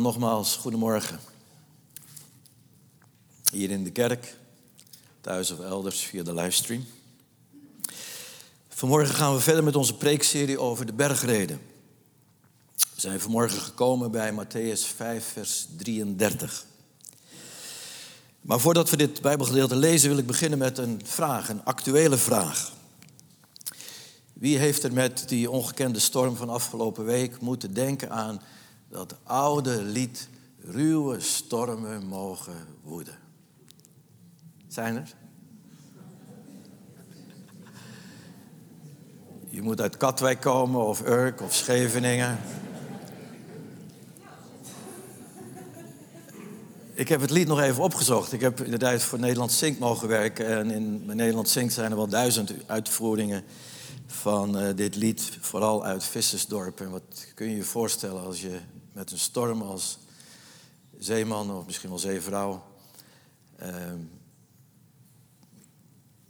Nogmaals, 0.00 0.56
goedemorgen. 0.56 1.20
Hier 3.52 3.70
in 3.70 3.84
de 3.84 3.90
kerk, 3.90 4.36
thuis 5.20 5.50
of 5.50 5.60
elders 5.60 6.00
via 6.00 6.22
de 6.22 6.34
livestream. 6.34 6.84
Vanmorgen 8.68 9.14
gaan 9.14 9.34
we 9.34 9.40
verder 9.40 9.64
met 9.64 9.76
onze 9.76 9.94
preekserie 9.94 10.60
over 10.60 10.86
de 10.86 10.92
bergreden. 10.92 11.60
We 12.76 13.00
zijn 13.00 13.20
vanmorgen 13.20 13.60
gekomen 13.60 14.10
bij 14.10 14.32
Matthäus 14.32 14.94
5, 14.96 15.24
vers 15.24 15.66
33. 15.76 16.64
Maar 18.40 18.60
voordat 18.60 18.90
we 18.90 18.96
dit 18.96 19.20
Bijbelgedeelte 19.20 19.76
lezen, 19.76 20.08
wil 20.08 20.18
ik 20.18 20.26
beginnen 20.26 20.58
met 20.58 20.78
een 20.78 21.00
vraag, 21.04 21.48
een 21.48 21.64
actuele 21.64 22.16
vraag. 22.16 22.72
Wie 24.32 24.58
heeft 24.58 24.82
er 24.82 24.92
met 24.92 25.28
die 25.28 25.50
ongekende 25.50 25.98
storm 25.98 26.36
van 26.36 26.48
afgelopen 26.48 27.04
week 27.04 27.40
moeten 27.40 27.74
denken 27.74 28.10
aan 28.10 28.40
dat 28.90 29.16
oude 29.22 29.82
lied 29.82 30.28
ruwe 30.58 31.20
stormen 31.20 32.06
mogen 32.06 32.66
woeden. 32.82 33.18
Zijn 34.68 34.96
er? 34.96 35.14
Je 39.48 39.62
moet 39.62 39.80
uit 39.80 39.96
Katwijk 39.96 40.40
komen 40.40 40.86
of 40.86 41.06
Urk 41.06 41.40
of 41.40 41.54
Scheveningen. 41.54 42.38
Ik 46.92 47.08
heb 47.08 47.20
het 47.20 47.30
lied 47.30 47.46
nog 47.46 47.60
even 47.60 47.82
opgezocht. 47.82 48.32
Ik 48.32 48.40
heb 48.40 48.60
inderdaad 48.60 49.02
voor 49.02 49.18
Nederland 49.18 49.52
Zink 49.52 49.78
mogen 49.78 50.08
werken. 50.08 50.46
En 50.46 50.70
in 50.70 51.06
Nederland 51.06 51.48
Zink 51.48 51.70
zijn 51.70 51.90
er 51.90 51.96
wel 51.96 52.08
duizend 52.08 52.52
uitvoeringen 52.66 53.44
van 54.06 54.62
uh, 54.62 54.68
dit 54.74 54.96
lied. 54.96 55.38
Vooral 55.40 55.84
uit 55.84 56.04
Vissersdorp. 56.04 56.80
En 56.80 56.90
wat 56.90 57.26
kun 57.34 57.50
je 57.50 57.56
je 57.56 57.62
voorstellen 57.62 58.22
als 58.22 58.40
je 58.40 58.58
met 58.92 59.10
een 59.10 59.18
storm 59.18 59.62
als 59.62 59.98
zeeman 60.98 61.50
of 61.50 61.66
misschien 61.66 61.88
wel 61.88 61.98
zeevrouw. 61.98 62.64
Uh, 63.62 63.92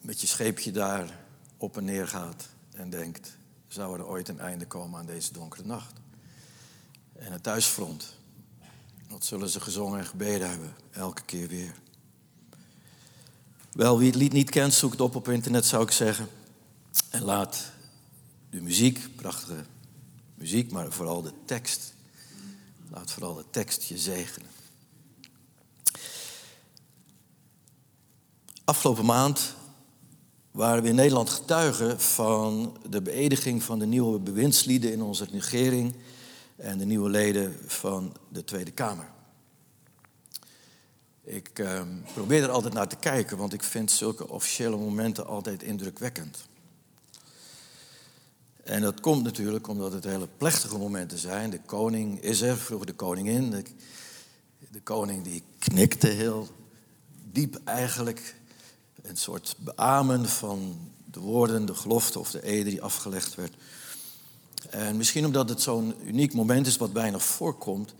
met 0.00 0.20
je 0.20 0.26
scheepje 0.26 0.70
daar 0.70 1.18
op 1.56 1.76
en 1.76 1.84
neer 1.84 2.08
gaat 2.08 2.48
en 2.72 2.90
denkt, 2.90 3.36
zou 3.68 3.98
er 3.98 4.06
ooit 4.06 4.28
een 4.28 4.40
einde 4.40 4.66
komen 4.66 4.98
aan 4.98 5.06
deze 5.06 5.32
donkere 5.32 5.66
nacht? 5.66 5.92
En 7.12 7.32
het 7.32 7.42
thuisfront, 7.42 8.16
wat 9.08 9.24
zullen 9.24 9.48
ze 9.48 9.60
gezongen 9.60 9.98
en 9.98 10.06
gebeden 10.06 10.50
hebben, 10.50 10.74
elke 10.90 11.22
keer 11.22 11.48
weer. 11.48 11.74
Wel, 13.72 13.98
wie 13.98 14.06
het 14.06 14.16
lied 14.16 14.32
niet 14.32 14.50
kent, 14.50 14.74
zoek 14.74 14.90
het 14.90 15.00
op 15.00 15.14
op 15.14 15.28
internet 15.28 15.66
zou 15.66 15.82
ik 15.82 15.90
zeggen. 15.90 16.28
En 17.10 17.22
laat 17.22 17.72
de 18.50 18.60
muziek, 18.60 19.16
prachtige 19.16 19.64
muziek, 20.34 20.70
maar 20.70 20.92
vooral 20.92 21.22
de 21.22 21.32
tekst 21.44 21.94
Laat 22.92 23.10
vooral 23.10 23.34
de 23.34 23.44
tekst 23.50 23.82
je 23.82 23.98
zegenen. 23.98 24.48
Afgelopen 28.64 29.04
maand 29.04 29.54
waren 30.50 30.82
we 30.82 30.88
in 30.88 30.94
Nederland 30.94 31.30
getuigen 31.30 32.00
van 32.00 32.76
de 32.88 33.02
beëdiging 33.02 33.62
van 33.62 33.78
de 33.78 33.86
nieuwe 33.86 34.18
bewindslieden 34.18 34.92
in 34.92 35.02
onze 35.02 35.24
regering 35.24 35.94
en 36.56 36.78
de 36.78 36.84
nieuwe 36.84 37.08
leden 37.08 37.56
van 37.66 38.16
de 38.28 38.44
Tweede 38.44 38.70
Kamer. 38.70 39.10
Ik 41.22 41.58
eh, 41.58 41.82
probeer 42.12 42.42
er 42.42 42.50
altijd 42.50 42.74
naar 42.74 42.88
te 42.88 42.96
kijken, 42.96 43.36
want 43.36 43.52
ik 43.52 43.62
vind 43.62 43.90
zulke 43.90 44.28
officiële 44.28 44.76
momenten 44.76 45.26
altijd 45.26 45.62
indrukwekkend. 45.62 46.48
En 48.64 48.80
dat 48.80 49.00
komt 49.00 49.22
natuurlijk 49.22 49.68
omdat 49.68 49.92
het 49.92 50.04
hele 50.04 50.28
plechtige 50.36 50.78
momenten 50.78 51.18
zijn. 51.18 51.50
De 51.50 51.60
koning 51.60 52.20
is 52.22 52.40
er, 52.40 52.56
vroeger 52.56 52.86
de 52.86 52.94
koningin. 52.94 53.50
De, 53.50 53.62
de 54.70 54.80
koning 54.80 55.24
die 55.24 55.42
knikte 55.58 56.06
heel 56.06 56.48
diep 57.32 57.60
eigenlijk. 57.64 58.36
Een 59.02 59.16
soort 59.16 59.56
beamen 59.58 60.28
van 60.28 60.78
de 61.10 61.20
woorden, 61.20 61.66
de 61.66 61.74
gelofte 61.74 62.18
of 62.18 62.30
de 62.30 62.42
ede 62.42 62.70
die 62.70 62.82
afgelegd 62.82 63.34
werd. 63.34 63.54
En 64.70 64.96
misschien 64.96 65.26
omdat 65.26 65.48
het 65.48 65.62
zo'n 65.62 65.94
uniek 66.04 66.34
moment 66.34 66.66
is 66.66 66.76
wat 66.76 66.92
bijna 66.92 67.18
voorkomt, 67.18 67.94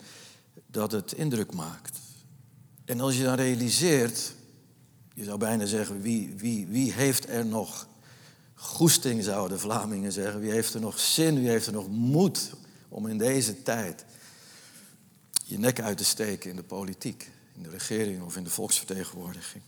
dat 0.67 0.93
het 0.93 1.13
indruk 1.13 1.55
maakt. 1.55 1.99
En 2.85 3.01
als 3.01 3.17
je 3.17 3.23
dan 3.23 3.35
realiseert, 3.35 4.33
je 5.15 5.25
zou 5.25 5.39
bijna 5.39 5.67
zeggen, 5.67 6.01
wie, 6.01 6.35
wie, 6.37 6.67
wie 6.67 6.93
heeft 6.93 7.29
er 7.29 7.47
nog 7.47 7.87
goesting, 8.61 9.25
zouden 9.25 9.57
de 9.57 9.63
Vlamingen 9.63 10.13
zeggen. 10.13 10.41
Wie 10.41 10.51
heeft 10.51 10.75
er 10.75 10.81
nog 10.81 10.99
zin, 10.99 11.39
wie 11.39 11.49
heeft 11.49 11.67
er 11.67 11.73
nog 11.73 11.89
moed 11.89 12.51
om 12.89 13.07
in 13.07 13.19
deze 13.19 13.63
tijd 13.63 14.05
je 15.45 15.59
nek 15.59 15.81
uit 15.81 15.97
te 15.97 16.05
steken 16.05 16.51
in 16.51 16.57
de 16.57 16.63
politiek, 16.63 17.31
in 17.55 17.63
de 17.63 17.71
regering 17.71 18.23
of 18.23 18.37
in 18.37 18.45
de 18.45 18.51
volksvertegenwoordiging? 18.51 19.63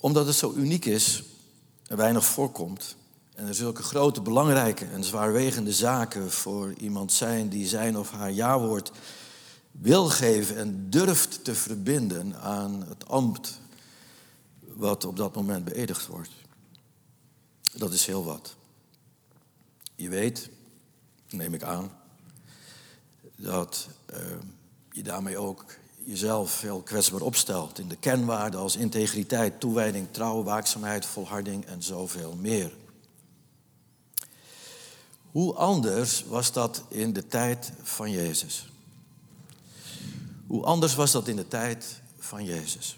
Omdat 0.00 0.26
het 0.26 0.36
zo 0.36 0.52
uniek 0.56 0.84
is 0.84 1.22
en 1.86 1.96
weinig 1.96 2.24
voorkomt 2.24 2.96
en 3.34 3.46
er 3.46 3.54
zulke 3.54 3.82
grote, 3.82 4.20
belangrijke 4.20 4.84
en 4.84 5.04
zwaarwegende 5.04 5.72
zaken 5.72 6.30
voor 6.30 6.72
iemand 6.72 7.12
zijn 7.12 7.48
die 7.48 7.66
zijn 7.66 7.96
of 7.98 8.10
haar 8.10 8.32
jawoord 8.32 8.92
wil 9.70 10.08
geven 10.08 10.56
en 10.56 10.90
durft 10.90 11.44
te 11.44 11.54
verbinden 11.54 12.40
aan 12.40 12.84
het 12.88 13.08
ambt 13.08 13.60
wat 14.76 15.04
op 15.04 15.16
dat 15.16 15.34
moment 15.34 15.64
beëdigd 15.64 16.06
wordt. 16.06 16.30
Dat 17.72 17.92
is 17.92 18.06
heel 18.06 18.24
wat. 18.24 18.56
Je 19.94 20.08
weet, 20.08 20.50
neem 21.28 21.54
ik 21.54 21.62
aan, 21.62 21.90
dat 23.36 23.88
uh, 24.14 24.18
je 24.90 25.02
daarmee 25.02 25.38
ook 25.38 25.64
jezelf 26.04 26.60
heel 26.60 26.82
kwetsbaar 26.82 27.20
opstelt 27.20 27.78
in 27.78 27.88
de 27.88 27.96
kenwaarden 27.96 28.60
als 28.60 28.76
integriteit, 28.76 29.60
toewijding, 29.60 30.08
trouw, 30.10 30.42
waakzaamheid, 30.42 31.06
volharding 31.06 31.64
en 31.64 31.82
zoveel 31.82 32.34
meer. 32.34 32.72
Hoe 35.30 35.54
anders 35.54 36.24
was 36.24 36.52
dat 36.52 36.82
in 36.88 37.12
de 37.12 37.26
tijd 37.26 37.72
van 37.82 38.10
Jezus? 38.10 38.70
Hoe 40.46 40.64
anders 40.64 40.94
was 40.94 41.12
dat 41.12 41.28
in 41.28 41.36
de 41.36 41.48
tijd 41.48 42.00
van 42.18 42.44
Jezus? 42.44 42.96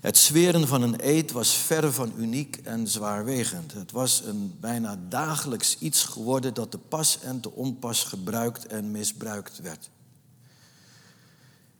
Het 0.00 0.16
zweren 0.16 0.68
van 0.68 0.82
een 0.82 1.08
eed 1.08 1.32
was 1.32 1.54
verre 1.54 1.92
van 1.92 2.12
uniek 2.16 2.56
en 2.56 2.88
zwaarwegend. 2.88 3.72
Het 3.72 3.90
was 3.90 4.22
een 4.24 4.56
bijna 4.60 4.98
dagelijks 5.08 5.78
iets 5.78 6.04
geworden 6.04 6.54
dat 6.54 6.70
te 6.70 6.78
pas 6.78 7.20
en 7.20 7.40
te 7.40 7.50
onpas 7.50 8.04
gebruikt 8.04 8.66
en 8.66 8.90
misbruikt 8.90 9.58
werd. 9.58 9.90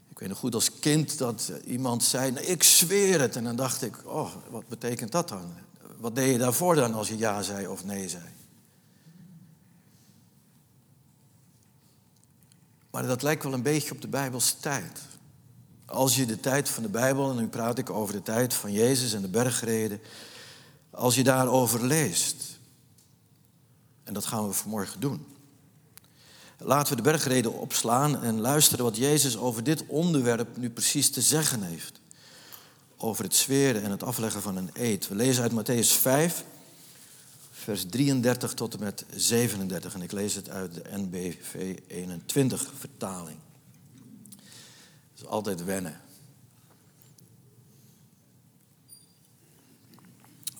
Ik 0.08 0.18
weet 0.18 0.28
nog 0.28 0.38
goed 0.38 0.54
als 0.54 0.78
kind 0.78 1.18
dat 1.18 1.52
iemand 1.66 2.02
zei, 2.02 2.30
nou, 2.30 2.46
ik 2.46 2.62
zweer 2.62 3.20
het. 3.20 3.36
En 3.36 3.44
dan 3.44 3.56
dacht 3.56 3.82
ik, 3.82 3.96
oh, 4.04 4.34
wat 4.50 4.68
betekent 4.68 5.12
dat 5.12 5.28
dan? 5.28 5.52
Wat 5.98 6.14
deed 6.14 6.32
je 6.32 6.38
daarvoor 6.38 6.74
dan 6.74 6.94
als 6.94 7.08
je 7.08 7.18
ja 7.18 7.42
zei 7.42 7.66
of 7.66 7.84
nee 7.84 8.08
zei? 8.08 8.24
Maar 12.90 13.06
dat 13.06 13.22
lijkt 13.22 13.42
wel 13.42 13.52
een 13.52 13.62
beetje 13.62 13.92
op 13.92 14.00
de 14.00 14.08
Bijbelse 14.08 14.56
tijd. 14.56 15.00
Als 15.90 16.16
je 16.16 16.26
de 16.26 16.40
tijd 16.40 16.68
van 16.68 16.82
de 16.82 16.88
Bijbel, 16.88 17.30
en 17.30 17.36
nu 17.36 17.46
praat 17.46 17.78
ik 17.78 17.90
over 17.90 18.14
de 18.14 18.22
tijd 18.22 18.54
van 18.54 18.72
Jezus 18.72 19.12
en 19.12 19.22
de 19.22 19.28
bergreden, 19.28 20.00
als 20.90 21.14
je 21.14 21.22
daarover 21.22 21.86
leest, 21.86 22.58
en 24.04 24.14
dat 24.14 24.26
gaan 24.26 24.46
we 24.46 24.52
vanmorgen 24.52 25.00
doen. 25.00 25.26
Laten 26.58 26.96
we 26.96 27.02
de 27.02 27.10
bergreden 27.10 27.52
opslaan 27.52 28.22
en 28.22 28.40
luisteren 28.40 28.84
wat 28.84 28.96
Jezus 28.96 29.36
over 29.36 29.64
dit 29.64 29.86
onderwerp 29.86 30.56
nu 30.56 30.70
precies 30.70 31.10
te 31.10 31.20
zeggen 31.20 31.62
heeft. 31.62 32.00
Over 32.96 33.24
het 33.24 33.34
zweren 33.34 33.82
en 33.82 33.90
het 33.90 34.02
afleggen 34.02 34.42
van 34.42 34.56
een 34.56 34.70
eed. 34.72 35.08
We 35.08 35.14
lezen 35.14 35.42
uit 35.42 35.52
Matthäus 35.52 36.00
5, 36.00 36.44
vers 37.50 37.86
33 37.86 38.54
tot 38.54 38.74
en 38.74 38.80
met 38.80 39.04
37. 39.14 39.94
En 39.94 40.02
ik 40.02 40.12
lees 40.12 40.34
het 40.34 40.50
uit 40.50 40.74
de 40.74 40.82
NBV 40.90 41.78
21 41.86 42.70
vertaling. 42.78 43.38
Is 45.20 45.26
altijd 45.26 45.64
wennen. 45.64 46.00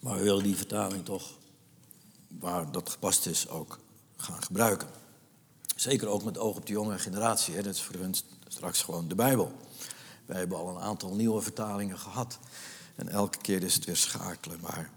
Maar 0.01 0.17
we 0.17 0.23
willen 0.23 0.43
die 0.43 0.57
vertaling 0.57 1.05
toch, 1.05 1.31
waar 2.29 2.73
dat 2.73 2.91
gepast 2.91 3.27
is, 3.27 3.49
ook 3.49 3.79
gaan 4.17 4.43
gebruiken. 4.43 4.89
Zeker 5.77 6.09
ook 6.09 6.25
met 6.25 6.39
oog 6.39 6.57
op 6.57 6.67
de 6.67 6.73
jonge 6.73 6.99
generatie. 6.99 7.55
Hè. 7.55 7.63
Dat 7.63 7.75
is 7.75 7.83
voor 7.83 7.95
hun 7.95 8.15
straks 8.49 8.83
gewoon 8.83 9.09
de 9.09 9.15
Bijbel. 9.15 9.53
Wij 10.27 10.39
hebben 10.39 10.59
al 10.59 10.69
een 10.69 10.83
aantal 10.83 11.15
nieuwe 11.15 11.41
vertalingen 11.41 11.99
gehad. 11.99 12.39
En 12.95 13.09
elke 13.09 13.39
keer 13.39 13.63
is 13.63 13.75
het 13.75 13.85
weer 13.85 13.97
schakelen. 13.97 14.61
Maar 14.61 14.91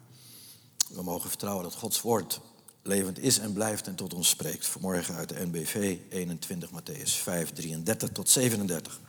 we 0.90 1.04
mogen 1.04 1.30
vertrouwen 1.30 1.64
dat 1.64 1.74
Gods 1.76 2.02
woord 2.02 2.40
levend 2.82 3.20
is 3.20 3.40
en 3.40 3.54
blijft 3.54 3.88
en 3.88 3.96
tot 3.96 4.14
ons 4.14 4.30
spreekt. 4.30 4.68
Vanmorgen 4.68 5.16
uit 5.16 5.30
de 5.30 5.46
NBV 5.46 5.98
21, 6.10 6.70
Matthäus 6.70 7.12
5, 7.12 7.52
33 7.52 8.10
tot 8.10 8.30
37. 8.30 9.00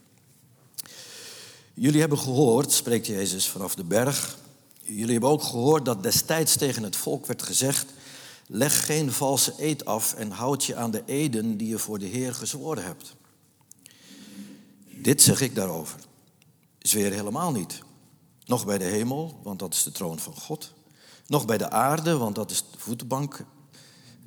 Jullie 1.76 2.00
hebben 2.00 2.18
gehoord, 2.18 2.72
spreekt 2.72 3.06
Jezus 3.06 3.48
vanaf 3.48 3.74
de 3.74 3.84
berg. 3.84 4.38
Jullie 4.80 5.12
hebben 5.12 5.30
ook 5.30 5.42
gehoord 5.42 5.84
dat 5.84 6.02
destijds 6.02 6.56
tegen 6.56 6.82
het 6.82 6.96
volk 6.96 7.26
werd 7.26 7.42
gezegd: 7.42 7.92
Leg 8.46 8.86
geen 8.86 9.12
valse 9.12 9.54
eed 9.56 9.84
af 9.84 10.14
en 10.14 10.30
houd 10.30 10.64
je 10.64 10.76
aan 10.76 10.90
de 10.90 11.02
eden 11.06 11.56
die 11.56 11.68
je 11.68 11.78
voor 11.78 11.98
de 11.98 12.06
Heer 12.06 12.34
gezworen 12.34 12.84
hebt. 12.84 13.14
Dit 14.90 15.22
zeg 15.22 15.40
ik 15.40 15.54
daarover. 15.54 16.00
Zweer 16.78 17.12
helemaal 17.12 17.52
niet. 17.52 17.82
Nog 18.44 18.66
bij 18.66 18.78
de 18.78 18.84
hemel, 18.84 19.40
want 19.42 19.58
dat 19.58 19.74
is 19.74 19.82
de 19.82 19.92
troon 19.92 20.18
van 20.18 20.34
God. 20.34 20.72
Nog 21.26 21.46
bij 21.46 21.58
de 21.58 21.70
aarde, 21.70 22.16
want 22.16 22.34
dat 22.34 22.50
is 22.50 22.64
de 22.70 22.78
voetenbank. 22.78 23.44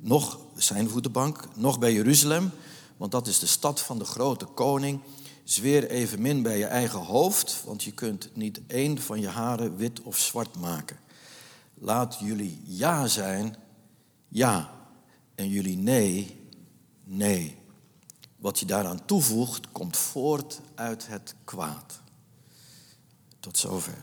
Nog 0.00 0.38
zijn 0.56 0.88
voetenbank. 0.88 1.48
Nog 1.54 1.78
bij 1.78 1.92
Jeruzalem, 1.92 2.50
want 2.96 3.12
dat 3.12 3.26
is 3.26 3.38
de 3.38 3.46
stad 3.46 3.80
van 3.80 3.98
de 3.98 4.04
grote 4.04 4.44
koning. 4.44 5.00
Zweer 5.48 5.90
evenmin 5.90 6.42
bij 6.42 6.58
je 6.58 6.64
eigen 6.64 6.98
hoofd, 6.98 7.62
want 7.64 7.82
je 7.82 7.92
kunt 7.92 8.30
niet 8.34 8.60
één 8.66 8.98
van 8.98 9.20
je 9.20 9.28
haren 9.28 9.76
wit 9.76 10.00
of 10.00 10.18
zwart 10.18 10.56
maken. 10.56 10.98
Laat 11.74 12.18
jullie 12.20 12.62
ja 12.64 13.06
zijn, 13.06 13.56
ja, 14.28 14.70
en 15.34 15.48
jullie 15.48 15.76
nee, 15.76 16.40
nee. 17.04 17.58
Wat 18.36 18.58
je 18.58 18.66
daaraan 18.66 19.04
toevoegt, 19.04 19.72
komt 19.72 19.96
voort 19.96 20.60
uit 20.74 21.06
het 21.06 21.34
kwaad. 21.44 22.00
Tot 23.40 23.58
zover. 23.58 23.98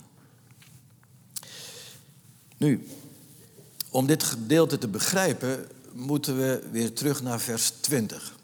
Nu, 2.58 2.88
om 3.90 4.06
dit 4.06 4.24
gedeelte 4.24 4.78
te 4.78 4.88
begrijpen, 4.88 5.68
moeten 5.94 6.38
we 6.38 6.68
weer 6.72 6.94
terug 6.94 7.22
naar 7.22 7.40
vers 7.40 7.70
20. 7.70 8.36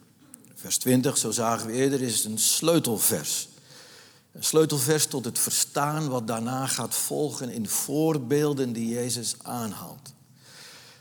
Vers 0.62 0.78
20, 0.78 1.18
zo 1.18 1.32
zagen 1.32 1.68
we 1.68 1.74
eerder, 1.74 2.02
is 2.02 2.26
een 2.26 2.38
sleutelvers. 2.38 3.50
Een 4.32 4.44
sleutelvers 4.44 5.06
tot 5.06 5.26
het 5.26 5.40
verstaan 5.40 6.10
wat 6.10 6.28
daarna 6.28 6.68
gaat 6.68 6.96
volgen 6.96 7.50
in 7.50 7.68
voorbeelden 7.68 8.74
die 8.74 8.90
Jezus 8.90 9.36
aanhaalt. 9.42 10.14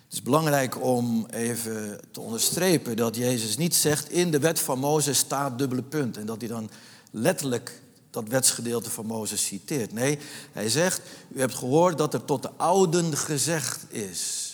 Het 0.04 0.12
is 0.12 0.22
belangrijk 0.22 0.82
om 0.82 1.26
even 1.30 2.00
te 2.10 2.20
onderstrepen 2.20 2.96
dat 2.96 3.16
Jezus 3.16 3.56
niet 3.56 3.74
zegt 3.74 4.10
in 4.10 4.30
de 4.30 4.38
wet 4.38 4.60
van 4.60 4.78
Mozes 4.78 5.18
staat 5.18 5.58
dubbele 5.58 5.82
punt 5.82 6.16
en 6.16 6.26
dat 6.26 6.40
hij 6.40 6.48
dan 6.48 6.70
letterlijk 7.10 7.82
dat 8.10 8.28
wetsgedeelte 8.28 8.90
van 8.90 9.06
Mozes 9.06 9.46
citeert. 9.46 9.92
Nee, 9.92 10.18
hij 10.52 10.68
zegt, 10.68 11.00
u 11.28 11.40
hebt 11.40 11.54
gehoord 11.54 11.98
dat 11.98 12.14
er 12.14 12.24
tot 12.24 12.42
de 12.42 12.50
ouden 12.56 13.16
gezegd 13.16 13.92
is. 13.92 14.48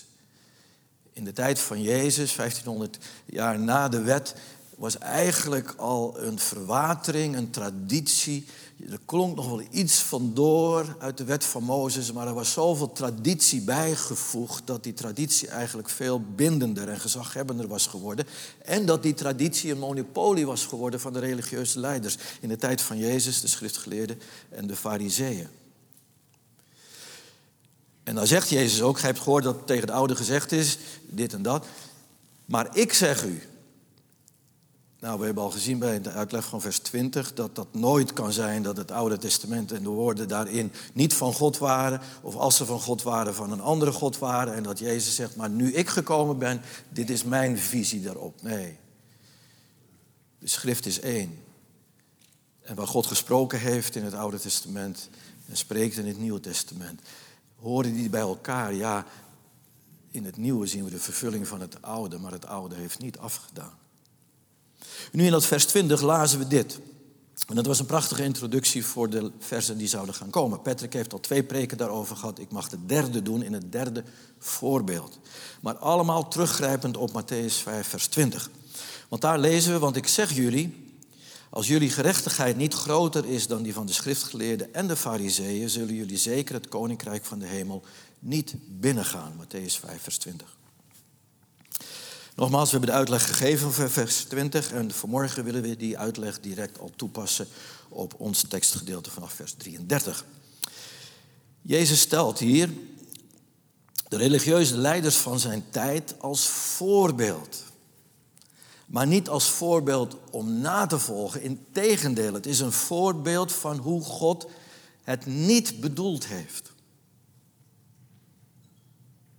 In 1.12 1.24
de 1.24 1.32
tijd 1.32 1.58
van 1.58 1.82
Jezus, 1.82 2.36
1500 2.36 2.98
jaar 3.24 3.58
na 3.58 3.88
de 3.88 4.00
wet, 4.00 4.34
was 4.76 4.98
eigenlijk 4.98 5.74
al 5.76 6.14
een 6.18 6.38
verwatering, 6.38 7.36
een 7.36 7.50
traditie. 7.50 8.46
Er 8.90 9.00
klonk 9.04 9.36
nog 9.36 9.48
wel 9.48 9.62
iets 9.70 9.98
van 9.98 10.34
door 10.34 10.96
uit 10.98 11.18
de 11.18 11.24
wet 11.24 11.44
van 11.44 11.62
Mozes, 11.62 12.12
maar 12.12 12.26
er 12.26 12.34
was 12.34 12.52
zoveel 12.52 12.92
traditie 12.92 13.60
bijgevoegd 13.60 14.66
dat 14.66 14.82
die 14.82 14.94
traditie 14.94 15.48
eigenlijk 15.48 15.88
veel 15.88 16.20
bindender 16.34 16.88
en 16.88 17.00
gezaghebbender 17.00 17.68
was 17.68 17.86
geworden. 17.86 18.26
En 18.64 18.86
dat 18.86 19.02
die 19.02 19.14
traditie 19.14 19.70
een 19.70 19.78
monopolie 19.78 20.46
was 20.46 20.66
geworden 20.66 21.00
van 21.00 21.12
de 21.12 21.18
religieuze 21.18 21.80
leiders 21.80 22.16
in 22.40 22.48
de 22.48 22.56
tijd 22.56 22.80
van 22.80 22.98
Jezus, 22.98 23.40
de 23.40 23.48
schriftgeleerden 23.48 24.20
en 24.48 24.66
de 24.66 24.76
fariseeën. 24.76 25.48
En 28.04 28.14
dan 28.14 28.26
zegt 28.26 28.48
Jezus 28.48 28.82
ook, 28.82 28.98
gij 28.98 29.08
hebt 29.08 29.22
gehoord 29.22 29.44
dat 29.44 29.66
tegen 29.66 29.86
de 29.86 29.92
oude 29.92 30.16
gezegd 30.16 30.52
is, 30.52 30.78
dit 31.06 31.32
en 31.32 31.42
dat. 31.42 31.66
Maar 32.44 32.76
ik 32.76 32.92
zeg 32.92 33.24
u, 33.24 33.42
nou, 35.06 35.18
we 35.18 35.24
hebben 35.24 35.44
al 35.44 35.50
gezien 35.50 35.78
bij 35.78 36.00
de 36.00 36.10
uitleg 36.10 36.44
van 36.44 36.60
vers 36.60 36.78
20 36.78 37.34
dat 37.34 37.54
dat 37.54 37.74
nooit 37.74 38.12
kan 38.12 38.32
zijn 38.32 38.62
dat 38.62 38.76
het 38.76 38.90
Oude 38.90 39.18
Testament 39.18 39.72
en 39.72 39.82
de 39.82 39.88
woorden 39.88 40.28
daarin 40.28 40.72
niet 40.92 41.14
van 41.14 41.32
God 41.32 41.58
waren, 41.58 42.00
of 42.22 42.36
als 42.36 42.56
ze 42.56 42.64
van 42.64 42.80
God 42.80 43.02
waren, 43.02 43.34
van 43.34 43.52
een 43.52 43.60
andere 43.60 43.92
God 43.92 44.18
waren, 44.18 44.54
en 44.54 44.62
dat 44.62 44.78
Jezus 44.78 45.14
zegt, 45.14 45.36
maar 45.36 45.50
nu 45.50 45.72
ik 45.72 45.88
gekomen 45.88 46.38
ben, 46.38 46.60
dit 46.88 47.10
is 47.10 47.24
mijn 47.24 47.58
visie 47.58 48.00
daarop. 48.00 48.42
Nee, 48.42 48.78
de 50.38 50.48
schrift 50.48 50.86
is 50.86 51.00
één. 51.00 51.38
En 52.62 52.74
wat 52.74 52.88
God 52.88 53.06
gesproken 53.06 53.60
heeft 53.60 53.96
in 53.96 54.04
het 54.04 54.14
Oude 54.14 54.38
Testament 54.38 55.08
en 55.48 55.56
spreekt 55.56 55.96
in 55.96 56.06
het 56.06 56.18
Nieuwe 56.18 56.40
Testament, 56.40 57.00
horen 57.56 57.94
die 57.94 58.10
bij 58.10 58.20
elkaar? 58.20 58.74
Ja, 58.74 59.06
in 60.10 60.24
het 60.24 60.36
Nieuwe 60.36 60.66
zien 60.66 60.84
we 60.84 60.90
de 60.90 60.98
vervulling 60.98 61.48
van 61.48 61.60
het 61.60 61.82
Oude, 61.82 62.18
maar 62.18 62.32
het 62.32 62.46
Oude 62.46 62.74
heeft 62.74 62.98
niet 62.98 63.18
afgedaan. 63.18 63.84
Nu 65.12 65.24
in 65.24 65.30
dat 65.30 65.46
vers 65.46 65.64
20 65.64 66.00
lazen 66.00 66.38
we 66.38 66.48
dit. 66.48 66.78
En 67.48 67.54
dat 67.54 67.66
was 67.66 67.78
een 67.78 67.86
prachtige 67.86 68.24
introductie 68.24 68.86
voor 68.86 69.10
de 69.10 69.30
versen 69.38 69.78
die 69.78 69.88
zouden 69.88 70.14
gaan 70.14 70.30
komen. 70.30 70.62
Patrick 70.62 70.92
heeft 70.92 71.12
al 71.12 71.20
twee 71.20 71.42
preken 71.42 71.76
daarover 71.76 72.16
gehad. 72.16 72.38
Ik 72.38 72.50
mag 72.50 72.68
de 72.68 72.86
derde 72.86 73.22
doen 73.22 73.42
in 73.42 73.52
het 73.52 73.72
derde 73.72 74.04
voorbeeld. 74.38 75.18
Maar 75.60 75.76
allemaal 75.76 76.28
teruggrijpend 76.28 76.96
op 76.96 77.10
Matthäus 77.10 77.54
5, 77.62 77.86
vers 77.86 78.06
20. 78.06 78.50
Want 79.08 79.22
daar 79.22 79.38
lezen 79.38 79.72
we, 79.72 79.78
want 79.78 79.96
ik 79.96 80.06
zeg 80.06 80.32
jullie, 80.32 80.94
als 81.50 81.66
jullie 81.66 81.90
gerechtigheid 81.90 82.56
niet 82.56 82.74
groter 82.74 83.24
is 83.24 83.46
dan 83.46 83.62
die 83.62 83.74
van 83.74 83.86
de 83.86 83.92
schriftgeleerden 83.92 84.74
en 84.74 84.86
de 84.86 84.96
fariseeën, 84.96 85.70
zullen 85.70 85.94
jullie 85.94 86.18
zeker 86.18 86.54
het 86.54 86.68
koninkrijk 86.68 87.24
van 87.24 87.38
de 87.38 87.46
hemel 87.46 87.82
niet 88.18 88.54
binnengaan. 88.68 89.32
Matthäus 89.32 89.80
5, 89.80 90.02
vers 90.02 90.18
20. 90.18 90.56
Nogmaals, 92.36 92.70
we 92.70 92.76
hebben 92.76 92.94
de 92.94 93.00
uitleg 93.00 93.26
gegeven 93.26 93.72
van 93.72 93.90
vers 93.90 94.24
20 94.24 94.72
en 94.72 94.90
vanmorgen 94.90 95.44
willen 95.44 95.62
we 95.62 95.76
die 95.76 95.98
uitleg 95.98 96.40
direct 96.40 96.78
al 96.78 96.92
toepassen 96.96 97.46
op 97.88 98.14
ons 98.18 98.42
tekstgedeelte 98.42 99.10
vanaf 99.10 99.32
vers 99.32 99.52
33. 99.52 100.24
Jezus 101.62 102.00
stelt 102.00 102.38
hier 102.38 102.70
de 104.08 104.16
religieuze 104.16 104.76
leiders 104.76 105.16
van 105.16 105.40
zijn 105.40 105.64
tijd 105.70 106.14
als 106.18 106.46
voorbeeld. 106.46 107.62
Maar 108.86 109.06
niet 109.06 109.28
als 109.28 109.50
voorbeeld 109.50 110.16
om 110.30 110.60
na 110.60 110.86
te 110.86 110.98
volgen. 110.98 111.42
Integendeel, 111.42 112.34
het 112.34 112.46
is 112.46 112.60
een 112.60 112.72
voorbeeld 112.72 113.52
van 113.52 113.76
hoe 113.76 114.04
God 114.04 114.46
het 115.02 115.26
niet 115.26 115.80
bedoeld 115.80 116.26
heeft. 116.26 116.72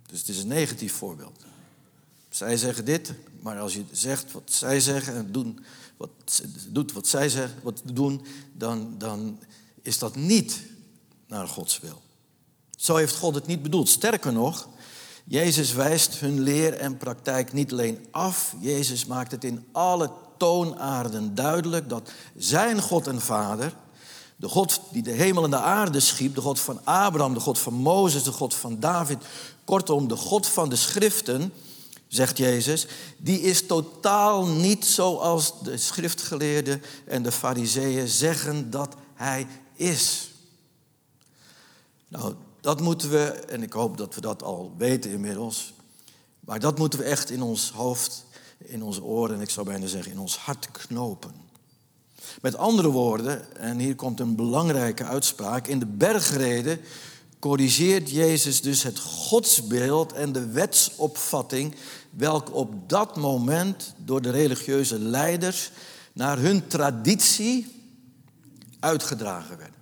Dus 0.05 0.19
het 0.19 0.29
is 0.29 0.37
een 0.37 0.47
negatief 0.47 0.93
voorbeeld. 0.93 1.46
Zij 2.37 2.57
zeggen 2.57 2.85
dit, 2.85 3.13
maar 3.41 3.59
als 3.59 3.73
je 3.73 3.83
zegt 3.91 4.31
wat 4.31 4.43
zij 4.45 4.79
zeggen 4.79 5.15
en 5.15 5.31
doen 5.31 5.59
wat, 5.97 6.09
doet 6.67 6.91
wat 6.91 7.07
zij 7.07 7.29
zeggen, 7.29 7.59
wat 7.63 7.81
doen, 7.93 8.25
dan, 8.53 8.95
dan 8.97 9.39
is 9.81 9.99
dat 9.99 10.15
niet 10.15 10.61
naar 11.27 11.47
Gods 11.47 11.79
wil. 11.79 12.01
Zo 12.75 12.95
heeft 12.95 13.15
God 13.15 13.35
het 13.35 13.47
niet 13.47 13.61
bedoeld. 13.61 13.89
Sterker 13.89 14.33
nog, 14.33 14.67
Jezus 15.23 15.73
wijst 15.73 16.19
hun 16.19 16.39
leer 16.39 16.73
en 16.73 16.97
praktijk 16.97 17.53
niet 17.53 17.71
alleen 17.71 18.05
af, 18.11 18.55
Jezus 18.59 19.05
maakt 19.05 19.31
het 19.31 19.43
in 19.43 19.65
alle 19.71 20.11
toonaarden 20.37 21.35
duidelijk 21.35 21.89
dat 21.89 22.11
zijn 22.35 22.81
God 22.81 23.07
en 23.07 23.21
Vader, 23.21 23.73
de 24.35 24.47
God 24.47 24.81
die 24.91 25.03
de 25.03 25.11
hemel 25.11 25.43
en 25.43 25.49
de 25.49 25.59
aarde 25.59 25.99
schiep, 25.99 26.35
de 26.35 26.41
God 26.41 26.59
van 26.59 26.79
Abraham, 26.83 27.33
de 27.33 27.39
God 27.39 27.59
van 27.59 27.73
Mozes, 27.73 28.23
de 28.23 28.31
God 28.31 28.53
van 28.53 28.79
David, 28.79 29.17
kortom 29.65 30.07
de 30.07 30.15
God 30.15 30.47
van 30.47 30.69
de 30.69 30.75
schriften, 30.75 31.53
zegt 32.07 32.37
Jezus, 32.37 32.87
die 33.17 33.41
is 33.41 33.65
totaal 33.65 34.45
niet 34.47 34.85
zoals 34.85 35.61
de 35.63 35.77
schriftgeleerden 35.77 36.81
en 37.05 37.23
de 37.23 37.31
fariseeën 37.31 38.07
zeggen 38.07 38.69
dat 38.69 38.95
hij 39.13 39.47
is. 39.73 40.31
Nou, 42.07 42.35
dat 42.61 42.81
moeten 42.81 43.09
we, 43.09 43.25
en 43.25 43.63
ik 43.63 43.73
hoop 43.73 43.97
dat 43.97 44.15
we 44.15 44.21
dat 44.21 44.43
al 44.43 44.73
weten 44.77 45.11
inmiddels, 45.11 45.73
maar 46.39 46.59
dat 46.59 46.77
moeten 46.77 46.99
we 46.99 47.05
echt 47.05 47.29
in 47.29 47.41
ons 47.41 47.71
hoofd, 47.71 48.25
in 48.57 48.83
onze 48.83 49.03
oren 49.03 49.35
en 49.35 49.41
ik 49.41 49.49
zou 49.49 49.65
bijna 49.65 49.87
zeggen 49.87 50.11
in 50.11 50.19
ons 50.19 50.37
hart 50.37 50.71
knopen. 50.71 51.45
Met 52.41 52.55
andere 52.55 52.89
woorden, 52.89 53.57
en 53.57 53.79
hier 53.79 53.95
komt 53.95 54.19
een 54.19 54.35
belangrijke 54.35 55.03
uitspraak, 55.03 55.67
in 55.67 55.79
de 55.79 55.85
bergreden 55.85 56.79
corrigeert 57.39 58.09
Jezus 58.09 58.61
dus 58.61 58.83
het 58.83 58.99
godsbeeld 58.99 60.13
en 60.13 60.31
de 60.31 60.45
wetsopvatting 60.45 61.75
welke 62.09 62.51
op 62.51 62.89
dat 62.89 63.15
moment 63.15 63.93
door 63.97 64.21
de 64.21 64.29
religieuze 64.29 64.99
leiders 64.99 65.71
naar 66.13 66.37
hun 66.37 66.67
traditie 66.67 67.75
uitgedragen 68.79 69.57
werden. 69.57 69.75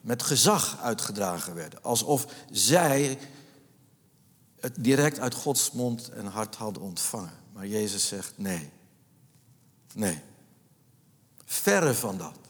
Met 0.00 0.22
gezag 0.22 0.78
uitgedragen 0.80 1.54
werden. 1.54 1.82
Alsof 1.82 2.26
zij 2.50 3.18
het 4.60 4.74
direct 4.80 5.18
uit 5.18 5.34
Gods 5.34 5.70
mond 5.72 6.08
en 6.08 6.26
hart 6.26 6.54
hadden 6.54 6.82
ontvangen. 6.82 7.38
Maar 7.52 7.66
Jezus 7.66 8.08
zegt 8.08 8.32
nee. 8.36 8.70
Nee. 9.94 10.20
Verre 11.44 11.94
van 11.94 12.18
dat. 12.18 12.41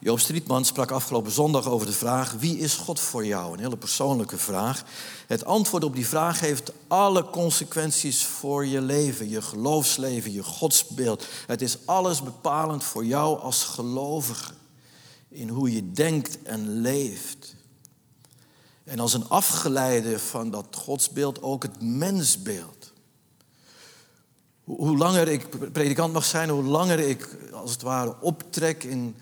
Joop 0.00 0.18
Strietman 0.18 0.64
sprak 0.64 0.90
afgelopen 0.90 1.32
zondag 1.32 1.66
over 1.66 1.86
de 1.86 1.92
vraag: 1.92 2.32
wie 2.32 2.58
is 2.58 2.74
God 2.74 3.00
voor 3.00 3.26
jou? 3.26 3.52
Een 3.52 3.58
hele 3.58 3.76
persoonlijke 3.76 4.38
vraag. 4.38 4.84
Het 5.26 5.44
antwoord 5.44 5.84
op 5.84 5.94
die 5.94 6.06
vraag 6.06 6.40
heeft 6.40 6.72
alle 6.88 7.30
consequenties 7.30 8.24
voor 8.24 8.66
je 8.66 8.80
leven, 8.80 9.28
je 9.28 9.42
geloofsleven, 9.42 10.32
je 10.32 10.42
godsbeeld. 10.42 11.26
Het 11.46 11.62
is 11.62 11.78
alles 11.84 12.22
bepalend 12.22 12.84
voor 12.84 13.04
jou 13.04 13.40
als 13.40 13.64
gelovige 13.64 14.52
in 15.28 15.48
hoe 15.48 15.72
je 15.72 15.92
denkt 15.92 16.42
en 16.42 16.80
leeft. 16.80 17.56
En 18.84 18.98
als 18.98 19.14
een 19.14 19.28
afgeleide 19.28 20.18
van 20.18 20.50
dat 20.50 20.66
godsbeeld 20.70 21.42
ook 21.42 21.62
het 21.62 21.82
mensbeeld. 21.82 22.92
Hoe 24.64 24.96
langer 24.96 25.28
ik 25.28 25.72
predikant 25.72 26.12
mag 26.12 26.24
zijn, 26.24 26.48
hoe 26.48 26.62
langer 26.62 26.98
ik 26.98 27.36
als 27.52 27.70
het 27.70 27.82
ware 27.82 28.14
optrek 28.20 28.84
in 28.84 29.16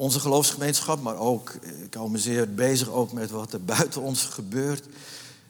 onze 0.00 0.20
geloofsgemeenschap, 0.20 1.02
maar 1.02 1.16
ook, 1.16 1.54
ik 1.84 1.94
hou 1.94 2.10
me 2.10 2.18
zeer 2.18 2.54
bezig 2.54 2.88
ook 2.88 3.12
met 3.12 3.30
wat 3.30 3.52
er 3.52 3.64
buiten 3.64 4.00
ons 4.00 4.22
gebeurt, 4.24 4.86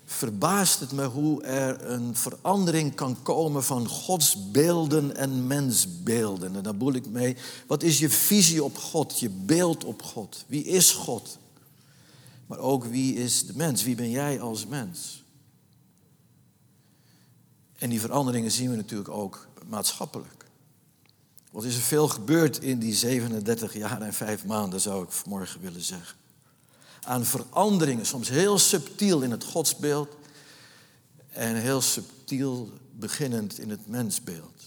verbaast 0.04 0.80
het 0.80 0.92
me 0.92 1.04
hoe 1.04 1.42
er 1.42 1.90
een 1.90 2.16
verandering 2.16 2.94
kan 2.94 3.22
komen 3.22 3.64
van 3.64 3.88
godsbeelden 3.88 5.16
en 5.16 5.46
mensbeelden. 5.46 6.56
En 6.56 6.62
daar 6.62 6.76
bedoel 6.76 6.94
ik 6.94 7.06
mee, 7.06 7.36
wat 7.66 7.82
is 7.82 7.98
je 7.98 8.10
visie 8.10 8.64
op 8.64 8.78
God, 8.78 9.18
je 9.18 9.30
beeld 9.30 9.84
op 9.84 10.02
God? 10.02 10.44
Wie 10.46 10.64
is 10.64 10.90
God? 10.90 11.38
Maar 12.46 12.58
ook 12.58 12.84
wie 12.84 13.14
is 13.14 13.46
de 13.46 13.52
mens? 13.56 13.82
Wie 13.82 13.94
ben 13.94 14.10
jij 14.10 14.40
als 14.40 14.66
mens? 14.66 15.24
En 17.78 17.90
die 17.90 18.00
veranderingen 18.00 18.50
zien 18.50 18.70
we 18.70 18.76
natuurlijk 18.76 19.10
ook 19.10 19.46
maatschappelijk. 19.68 20.39
Wat 21.50 21.64
is 21.64 21.76
er 21.76 21.82
veel 21.82 22.08
gebeurd 22.08 22.62
in 22.62 22.78
die 22.78 22.94
37 22.94 23.74
jaar 23.74 24.02
en 24.02 24.12
5 24.12 24.44
maanden, 24.44 24.80
zou 24.80 25.04
ik 25.04 25.10
vanmorgen 25.10 25.60
willen 25.60 25.82
zeggen. 25.82 26.16
Aan 27.02 27.24
veranderingen, 27.24 28.06
soms 28.06 28.28
heel 28.28 28.58
subtiel 28.58 29.22
in 29.22 29.30
het 29.30 29.44
godsbeeld 29.44 30.16
en 31.28 31.54
heel 31.54 31.80
subtiel 31.80 32.70
beginnend 32.92 33.58
in 33.58 33.70
het 33.70 33.86
mensbeeld. 33.86 34.62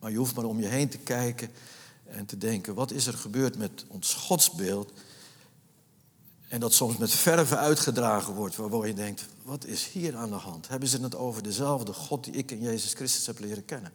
Maar 0.00 0.10
je 0.10 0.16
hoeft 0.16 0.34
maar 0.34 0.44
om 0.44 0.60
je 0.60 0.66
heen 0.66 0.88
te 0.88 0.98
kijken 0.98 1.50
en 2.04 2.26
te 2.26 2.38
denken, 2.38 2.74
wat 2.74 2.90
is 2.90 3.06
er 3.06 3.14
gebeurd 3.14 3.58
met 3.58 3.84
ons 3.88 4.14
godsbeeld? 4.14 4.92
En 6.48 6.60
dat 6.60 6.72
soms 6.72 6.96
met 6.96 7.10
verve 7.10 7.56
uitgedragen 7.56 8.34
wordt, 8.34 8.56
waardoor 8.56 8.86
je 8.86 8.94
denkt, 8.94 9.26
wat 9.42 9.64
is 9.64 9.86
hier 9.86 10.16
aan 10.16 10.30
de 10.30 10.34
hand? 10.34 10.68
Hebben 10.68 10.88
ze 10.88 11.00
het 11.00 11.14
over 11.14 11.42
dezelfde 11.42 11.92
God 11.92 12.24
die 12.24 12.34
ik 12.34 12.50
in 12.50 12.60
Jezus 12.60 12.92
Christus 12.92 13.26
heb 13.26 13.38
leren 13.38 13.64
kennen? 13.64 13.92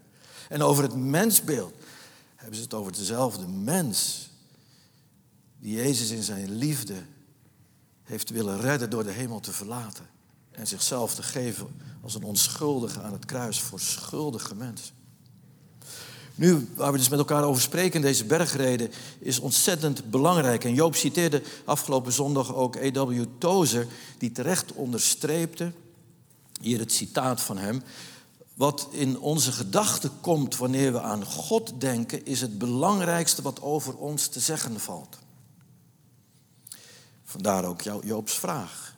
En 0.49 0.61
over 0.61 0.83
het 0.83 0.95
mensbeeld 0.95 1.73
hebben 2.41 2.59
ze 2.59 2.63
het 2.63 2.73
over 2.73 2.91
dezelfde 2.91 3.47
mens 3.47 4.29
die 5.59 5.75
Jezus 5.75 6.09
in 6.09 6.23
zijn 6.23 6.51
liefde 6.51 6.95
heeft 8.03 8.29
willen 8.29 8.61
redden 8.61 8.89
door 8.89 9.03
de 9.03 9.11
hemel 9.11 9.39
te 9.39 9.51
verlaten 9.51 10.09
en 10.51 10.67
zichzelf 10.67 11.15
te 11.15 11.23
geven 11.23 11.67
als 12.03 12.15
een 12.15 12.23
onschuldige 12.23 13.01
aan 13.01 13.13
het 13.13 13.25
kruis 13.25 13.59
voor 13.59 13.79
schuldige 13.79 14.55
mensen. 14.55 14.95
Nu, 16.35 16.67
waar 16.75 16.91
we 16.91 16.97
dus 16.97 17.09
met 17.09 17.19
elkaar 17.19 17.43
over 17.43 17.61
spreken 17.61 18.01
deze 18.01 18.25
bergreden, 18.25 18.91
is 19.19 19.39
ontzettend 19.39 20.09
belangrijk. 20.09 20.63
En 20.63 20.73
Joop 20.73 20.95
citeerde 20.95 21.41
afgelopen 21.65 22.11
zondag 22.11 22.55
ook 22.55 22.75
E.W. 22.75 23.23
Tozer, 23.37 23.87
die 24.17 24.31
terecht 24.31 24.73
onderstreepte, 24.73 25.71
hier 26.61 26.79
het 26.79 26.91
citaat 26.91 27.41
van 27.41 27.57
hem, 27.57 27.81
wat 28.61 28.87
in 28.91 29.19
onze 29.19 29.51
gedachten 29.51 30.11
komt 30.19 30.57
wanneer 30.57 30.91
we 30.91 31.01
aan 31.01 31.25
God 31.25 31.73
denken, 31.77 32.25
is 32.25 32.41
het 32.41 32.57
belangrijkste 32.57 33.41
wat 33.41 33.61
over 33.61 33.97
ons 33.97 34.27
te 34.27 34.39
zeggen 34.39 34.79
valt. 34.79 35.17
Vandaar 37.23 37.65
ook 37.65 37.81
Joobs 37.81 38.33
vraag. 38.33 38.95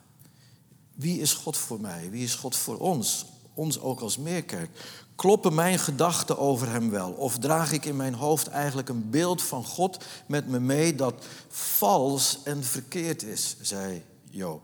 Wie 0.94 1.20
is 1.20 1.32
God 1.32 1.56
voor 1.56 1.80
mij? 1.80 2.10
Wie 2.10 2.24
is 2.24 2.34
God 2.34 2.56
voor 2.56 2.78
ons? 2.78 3.26
Ons 3.54 3.80
ook 3.80 4.00
als 4.00 4.16
meerkerk. 4.16 4.70
Kloppen 5.14 5.54
mijn 5.54 5.78
gedachten 5.78 6.38
over 6.38 6.70
Hem 6.70 6.90
wel? 6.90 7.10
Of 7.10 7.38
draag 7.38 7.72
ik 7.72 7.84
in 7.84 7.96
mijn 7.96 8.14
hoofd 8.14 8.48
eigenlijk 8.48 8.88
een 8.88 9.10
beeld 9.10 9.42
van 9.42 9.64
God 9.64 10.04
met 10.26 10.46
me 10.46 10.60
mee 10.60 10.94
dat 10.94 11.24
vals 11.48 12.38
en 12.42 12.64
verkeerd 12.64 13.22
is, 13.22 13.56
zei 13.60 14.04
Joop. 14.30 14.62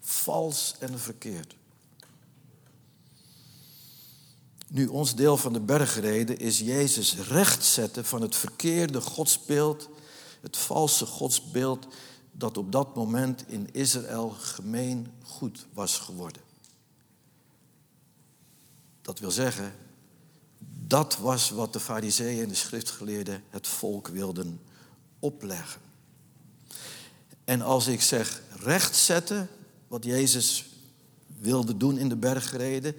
Vals 0.00 0.74
en 0.78 0.98
verkeerd. 0.98 1.54
Nu, 4.68 4.86
ons 4.86 5.14
deel 5.14 5.36
van 5.36 5.52
de 5.52 5.60
bergreden 5.60 6.38
is 6.38 6.58
Jezus 6.58 7.16
rechtzetten 7.16 8.04
van 8.04 8.22
het 8.22 8.36
verkeerde 8.36 9.00
godsbeeld, 9.00 9.88
het 10.40 10.56
valse 10.56 11.06
godsbeeld 11.06 11.86
dat 12.32 12.56
op 12.56 12.72
dat 12.72 12.94
moment 12.94 13.48
in 13.48 13.68
Israël 13.72 14.30
gemeen 14.30 15.06
goed 15.22 15.66
was 15.72 15.98
geworden. 15.98 16.42
Dat 19.02 19.18
wil 19.18 19.30
zeggen, 19.30 19.74
dat 20.86 21.16
was 21.16 21.50
wat 21.50 21.72
de 21.72 21.80
fariseeën 21.80 22.42
en 22.42 22.48
de 22.48 22.54
schriftgeleerden 22.54 23.42
het 23.50 23.66
volk 23.66 24.08
wilden 24.08 24.60
opleggen. 25.18 25.80
En 27.44 27.62
als 27.62 27.86
ik 27.86 28.02
zeg 28.02 28.42
rechtzetten, 28.62 29.48
wat 29.88 30.04
Jezus 30.04 30.64
wilde 31.38 31.76
doen 31.76 31.98
in 31.98 32.08
de 32.08 32.16
bergreden, 32.16 32.94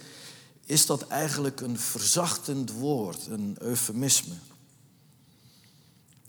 is 0.68 0.86
dat 0.86 1.08
eigenlijk 1.08 1.62
een 1.62 1.80
verzachtend 1.80 2.72
woord, 2.72 3.28
een 3.28 3.56
eufemisme. 3.60 4.34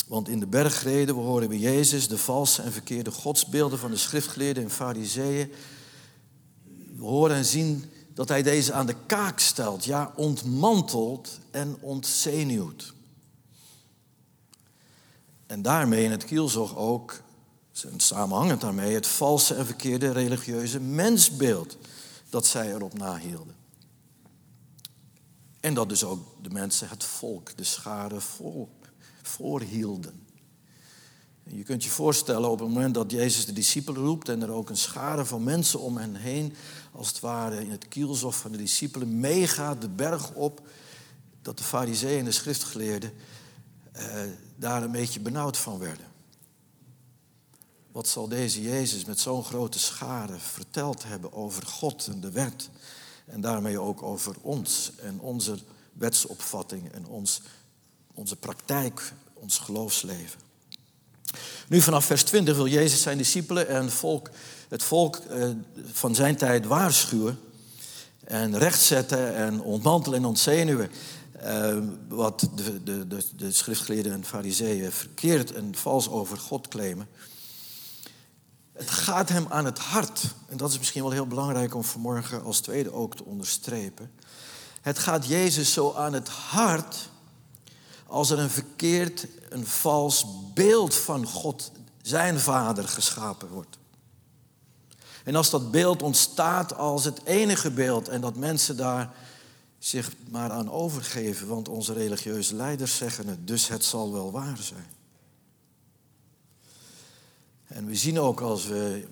Want 0.07 0.29
in 0.29 0.41
de 0.41 0.47
bergreden 0.47 1.15
horen 1.15 1.49
we 1.49 1.59
Jezus 1.59 2.09
de 2.09 2.19
valse 2.19 2.63
en 2.63 2.73
verkeerde 2.73 3.11
godsbeelden 3.11 3.79
van 3.79 3.91
de 3.91 3.97
schriftgeleerden 3.97 4.63
en 4.63 4.71
fariseeën. 4.71 5.53
We 6.97 7.03
horen 7.03 7.37
en 7.37 7.45
zien 7.45 7.85
dat 8.15 8.29
hij 8.29 8.43
deze 8.43 8.73
aan 8.73 8.87
de 8.87 8.97
kaak 9.07 9.39
stelt, 9.39 9.85
ja, 9.85 10.13
ontmantelt 10.17 11.39
en 11.51 11.77
ontzenuwt. 11.81 12.93
En 15.47 15.63
daarmee 15.63 16.05
in 16.05 16.11
het 16.11 16.25
kielzog 16.25 16.77
ook, 16.77 17.21
samenhangend 17.97 18.61
daarmee, 18.61 18.95
het 18.95 19.07
valse 19.07 19.55
en 19.55 19.67
verkeerde 19.67 20.13
religieuze 20.13 20.81
mensbeeld 20.81 21.77
dat 22.31 22.47
zij 22.47 22.73
erop 22.73 22.99
nahielden. 22.99 23.58
En 25.61 25.75
dat 25.75 25.89
dus 25.89 26.05
ook 26.05 26.27
de 26.43 26.51
mensen, 26.51 26.89
het 26.89 27.05
volk, 27.05 27.57
de 27.57 27.65
schare 27.65 28.21
volk, 28.21 28.71
voorhielden. 29.23 30.27
Je 31.43 31.63
kunt 31.63 31.85
je 31.85 31.91
voorstellen 31.91 32.51
op 32.51 32.59
het 32.59 32.69
moment 32.69 32.95
dat 32.95 33.11
Jezus 33.11 33.47
de 33.47 33.53
discipelen 33.53 34.03
roept 34.03 34.29
en 34.29 34.43
er 34.43 34.51
ook 34.51 34.71
een 34.71 34.77
schare 34.77 35.25
van 35.25 35.43
mensen 35.43 35.81
om 35.81 35.97
hen 35.97 36.15
heen, 36.15 36.55
als 36.93 37.09
het 37.09 37.21
ware 37.21 37.65
in 37.65 37.71
het 37.71 37.89
kielzof 37.89 38.37
van 38.37 38.53
de 38.53 38.59
discipelen, 38.59 39.21
meegaat 39.21 39.81
de 39.81 39.89
berg 39.89 40.33
op, 40.33 40.69
dat 41.43 41.59
de 41.59 41.65
fariseeën 41.65 42.19
en 42.19 42.25
de 42.25 42.31
schriftgeleerden 42.31 43.13
eh, 43.93 44.23
daar 44.57 44.83
een 44.83 44.93
beetje 44.93 45.21
benauwd 45.21 45.57
van 45.57 45.79
werden. 45.79 46.07
Wat 47.93 48.09
zal 48.09 48.29
deze 48.29 48.63
Jezus 48.63 49.05
met 49.05 49.21
zo'n 49.21 49.45
grote 49.45 49.79
schare 49.79 50.39
verteld 50.39 51.05
hebben 51.05 51.33
over 51.33 51.67
God 51.67 52.07
en 52.07 52.21
de 52.21 52.31
wet 52.31 52.71
en 53.29 53.41
daarmee 53.41 53.81
ook 53.81 54.03
over 54.03 54.35
ons 54.41 54.93
en 55.03 55.21
onze 55.21 55.59
wetsopvatting 55.93 56.93
en 56.93 57.07
ons, 57.07 57.43
onze 58.15 58.37
praktijk, 58.37 59.13
ons 59.35 59.59
geloofsleven? 59.59 60.41
Nu 61.69 61.81
vanaf 61.81 62.05
vers 62.05 62.23
20 62.23 62.57
wil 62.57 62.67
Jezus 62.67 63.03
zijn 63.03 63.19
discipelen 63.19 63.69
en 63.69 63.91
volk, 63.91 64.31
het 64.69 64.83
volk 64.83 65.17
eh, 65.17 65.49
van 65.93 66.15
zijn 66.15 66.37
tijd 66.37 66.67
waarschuwen 66.67 67.39
en 68.25 68.59
rechtzetten 68.59 69.35
en 69.35 69.61
ontmantelen 69.61 70.19
en 70.19 70.25
ontzenuwen. 70.25 70.91
Uh, 71.45 71.79
wat 72.09 72.49
de, 72.55 72.83
de, 72.83 73.07
de, 73.07 73.23
de 73.37 73.53
schriftgeleerden 73.53 74.13
en 74.13 74.25
fariseeën 74.25 74.93
verkeerd 74.93 75.53
en 75.53 75.75
vals 75.75 76.09
over 76.09 76.37
God 76.37 76.69
claimen. 76.69 77.09
Het 78.79 78.91
gaat 78.91 79.29
hem 79.29 79.47
aan 79.49 79.65
het 79.65 79.79
hart. 79.79 80.35
En 80.49 80.57
dat 80.57 80.71
is 80.71 80.79
misschien 80.79 81.03
wel 81.03 81.11
heel 81.11 81.27
belangrijk 81.27 81.75
om 81.75 81.85
vanmorgen 81.85 82.45
als 82.45 82.61
tweede 82.61 82.93
ook 82.93 83.17
te 83.17 83.25
onderstrepen. 83.25 84.11
Het 84.81 84.99
gaat 84.99 85.27
Jezus 85.27 85.73
zo 85.73 85.93
aan 85.93 86.13
het 86.13 86.29
hart 86.29 87.09
als 88.07 88.31
er 88.31 88.39
een 88.39 88.51
verkeerd, 88.51 89.27
een 89.49 89.67
vals 89.67 90.27
beeld 90.55 90.95
van 90.95 91.27
God, 91.27 91.71
zijn 92.03 92.41
vader, 92.41 92.89
geschapen 92.89 93.49
wordt. 93.49 93.79
En 95.25 95.35
als 95.35 95.51
dat 95.51 95.71
beeld 95.71 96.03
ontstaat 96.03 96.75
als 96.77 97.05
het 97.05 97.25
enige 97.25 97.71
beeld 97.71 98.09
en 98.09 98.21
dat 98.21 98.37
mensen 98.37 98.77
daar 98.77 99.15
zich 99.79 100.11
maar 100.31 100.51
aan 100.51 100.71
overgeven, 100.71 101.47
want 101.47 101.69
onze 101.69 101.93
religieuze 101.93 102.55
leiders 102.55 102.97
zeggen 102.97 103.29
het, 103.29 103.47
dus 103.47 103.69
het 103.69 103.85
zal 103.85 104.13
wel 104.13 104.33
waar 104.33 104.59
zijn. 104.61 104.98
En 107.69 107.87
we 107.87 107.95
zien 107.97 108.21
ook 108.21 108.41
als 108.41 108.67
we, 108.67 109.07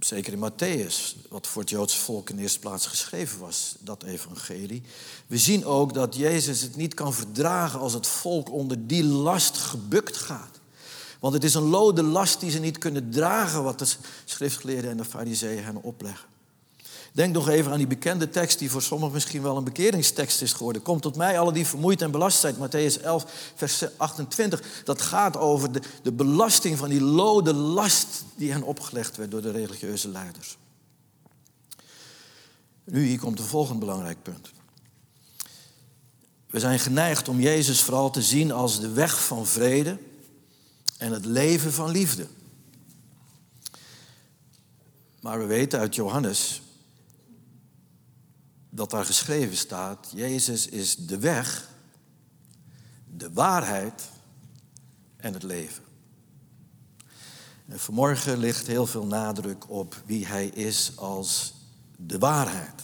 zeker 0.00 0.32
in 0.32 0.50
Matthäus, 0.50 1.28
wat 1.28 1.46
voor 1.46 1.62
het 1.62 1.70
Joodse 1.70 1.98
volk 1.98 2.30
in 2.30 2.36
de 2.36 2.42
eerste 2.42 2.58
plaats 2.58 2.86
geschreven 2.86 3.38
was, 3.38 3.74
dat 3.78 4.02
evangelie. 4.02 4.82
We 5.26 5.38
zien 5.38 5.64
ook 5.64 5.94
dat 5.94 6.16
Jezus 6.16 6.60
het 6.60 6.76
niet 6.76 6.94
kan 6.94 7.14
verdragen 7.14 7.80
als 7.80 7.92
het 7.92 8.06
volk 8.06 8.50
onder 8.50 8.86
die 8.86 9.04
last 9.04 9.56
gebukt 9.56 10.16
gaat. 10.16 10.60
Want 11.20 11.34
het 11.34 11.44
is 11.44 11.54
een 11.54 11.68
lode 11.68 12.02
last 12.02 12.40
die 12.40 12.50
ze 12.50 12.58
niet 12.58 12.78
kunnen 12.78 13.10
dragen 13.10 13.62
wat 13.62 13.78
de 13.78 13.86
schriftgeleerden 14.24 14.90
en 14.90 14.96
de 14.96 15.04
fariseeën 15.04 15.64
hen 15.64 15.82
opleggen. 15.82 16.28
Denk 17.14 17.34
nog 17.34 17.48
even 17.48 17.72
aan 17.72 17.78
die 17.78 17.86
bekende 17.86 18.30
tekst 18.30 18.58
die 18.58 18.70
voor 18.70 18.82
sommigen 18.82 19.14
misschien 19.14 19.42
wel 19.42 19.56
een 19.56 19.64
bekeringstekst 19.64 20.42
is 20.42 20.52
geworden. 20.52 20.82
Kom 20.82 21.00
tot 21.00 21.16
mij, 21.16 21.38
alle 21.38 21.52
die 21.52 21.66
vermoeid 21.66 22.02
en 22.02 22.10
belast 22.10 22.40
zijn. 22.40 22.54
Matthäus 22.54 23.02
11, 23.02 23.52
vers 23.54 23.84
28. 23.96 24.62
Dat 24.84 25.00
gaat 25.00 25.36
over 25.36 25.72
de, 25.72 25.80
de 26.02 26.12
belasting 26.12 26.78
van 26.78 26.88
die 26.88 27.00
lode 27.00 27.54
last 27.54 28.24
die 28.36 28.52
hen 28.52 28.62
opgelegd 28.62 29.16
werd 29.16 29.30
door 29.30 29.42
de 29.42 29.50
religieuze 29.50 30.08
leiders. 30.08 30.56
Nu, 32.84 33.04
hier 33.06 33.18
komt 33.18 33.38
een 33.38 33.44
volgend 33.44 33.78
belangrijk 33.78 34.22
punt. 34.22 34.50
We 36.46 36.60
zijn 36.60 36.78
geneigd 36.78 37.28
om 37.28 37.40
Jezus 37.40 37.82
vooral 37.82 38.10
te 38.10 38.22
zien 38.22 38.52
als 38.52 38.80
de 38.80 38.90
weg 38.90 39.24
van 39.24 39.46
vrede 39.46 39.98
en 40.98 41.12
het 41.12 41.24
leven 41.24 41.72
van 41.72 41.90
liefde. 41.90 42.26
Maar 45.20 45.38
we 45.38 45.46
weten 45.46 45.78
uit 45.78 45.94
Johannes 45.94 46.62
dat 48.74 48.90
daar 48.90 49.04
geschreven 49.04 49.56
staat, 49.56 50.08
Jezus 50.14 50.66
is 50.66 50.96
de 50.96 51.18
weg, 51.18 51.68
de 53.16 53.32
waarheid 53.32 54.02
en 55.16 55.32
het 55.32 55.42
leven. 55.42 55.84
En 57.68 57.80
vanmorgen 57.80 58.38
ligt 58.38 58.66
heel 58.66 58.86
veel 58.86 59.06
nadruk 59.06 59.70
op 59.70 60.02
wie 60.06 60.26
hij 60.26 60.46
is 60.46 60.92
als 60.96 61.54
de 61.96 62.18
waarheid. 62.18 62.82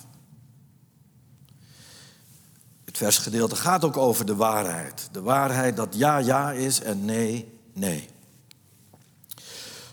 Het 2.84 2.96
versgedeelte 2.96 3.56
gaat 3.56 3.84
ook 3.84 3.96
over 3.96 4.26
de 4.26 4.34
waarheid. 4.36 5.08
De 5.12 5.22
waarheid 5.22 5.76
dat 5.76 5.94
ja 5.94 6.18
ja 6.18 6.52
is 6.52 6.80
en 6.80 7.04
nee 7.04 7.58
nee. 7.72 8.08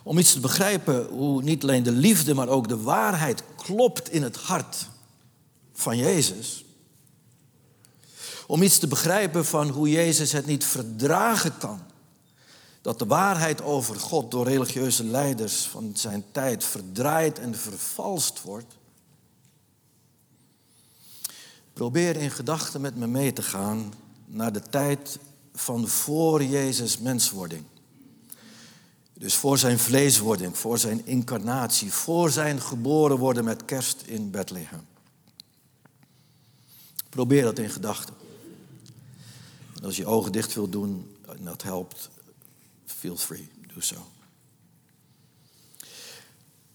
Om 0.04 0.18
iets 0.18 0.34
te 0.34 0.40
begrijpen 0.40 1.06
hoe 1.06 1.44
niet 1.44 1.64
alleen 1.64 1.84
de 1.84 1.92
liefde, 1.92 2.34
maar 2.34 2.48
ook 2.48 2.68
de 2.68 2.82
waarheid 2.82 3.44
klopt 3.56 4.12
in 4.12 4.24
het 4.24 4.36
hart 4.36 4.88
van 5.78 5.98
Jezus. 5.98 6.66
Om 8.48 8.62
iets 8.62 8.78
te 8.78 8.88
begrijpen 8.88 9.46
van 9.46 9.70
hoe 9.70 9.90
Jezus 9.90 10.32
het 10.32 10.46
niet 10.46 10.66
verdragen 10.66 11.58
kan. 11.58 11.82
Dat 12.82 13.00
de 13.00 13.06
waarheid 13.06 13.62
over 13.62 14.00
God 14.00 14.32
door 14.32 14.46
religieuze 14.46 15.04
leiders 15.04 15.66
van 15.66 15.92
zijn 15.94 16.24
tijd 16.32 16.64
verdraaid 16.64 17.40
en 17.40 17.56
vervalst 17.56 18.42
wordt. 18.42 18.78
Probeer 21.74 22.16
in 22.16 22.32
gedachten 22.32 22.82
met 22.82 22.96
me 22.96 23.08
mee 23.08 23.34
te 23.34 23.42
gaan 23.42 23.94
naar 24.26 24.54
de 24.54 24.62
tijd 24.70 25.20
van 25.54 25.88
voor 25.88 26.44
Jezus 26.44 26.98
menswording. 26.98 27.64
Dus 29.14 29.36
voor 29.36 29.58
zijn 29.58 29.80
vleeswording, 29.80 30.58
voor 30.58 30.78
zijn 30.78 31.06
incarnatie, 31.06 31.94
voor 31.94 32.30
zijn 32.30 32.62
geboren 32.62 33.18
worden 33.18 33.44
met 33.44 33.66
kerst 33.66 34.02
in 34.06 34.32
Bethlehem. 34.32 34.97
Probeer 37.18 37.44
dat 37.44 37.60
in 37.60 37.70
gedachten. 37.70 38.14
En 39.76 39.84
als 39.84 39.98
je 39.98 40.06
ogen 40.06 40.32
dicht 40.32 40.54
wilt 40.54 40.72
doen 40.72 41.18
en 41.28 41.44
dat 41.44 41.64
helpt, 41.64 42.10
feel 42.86 43.18
free, 43.18 43.50
doe 43.74 43.84
zo. 43.84 43.96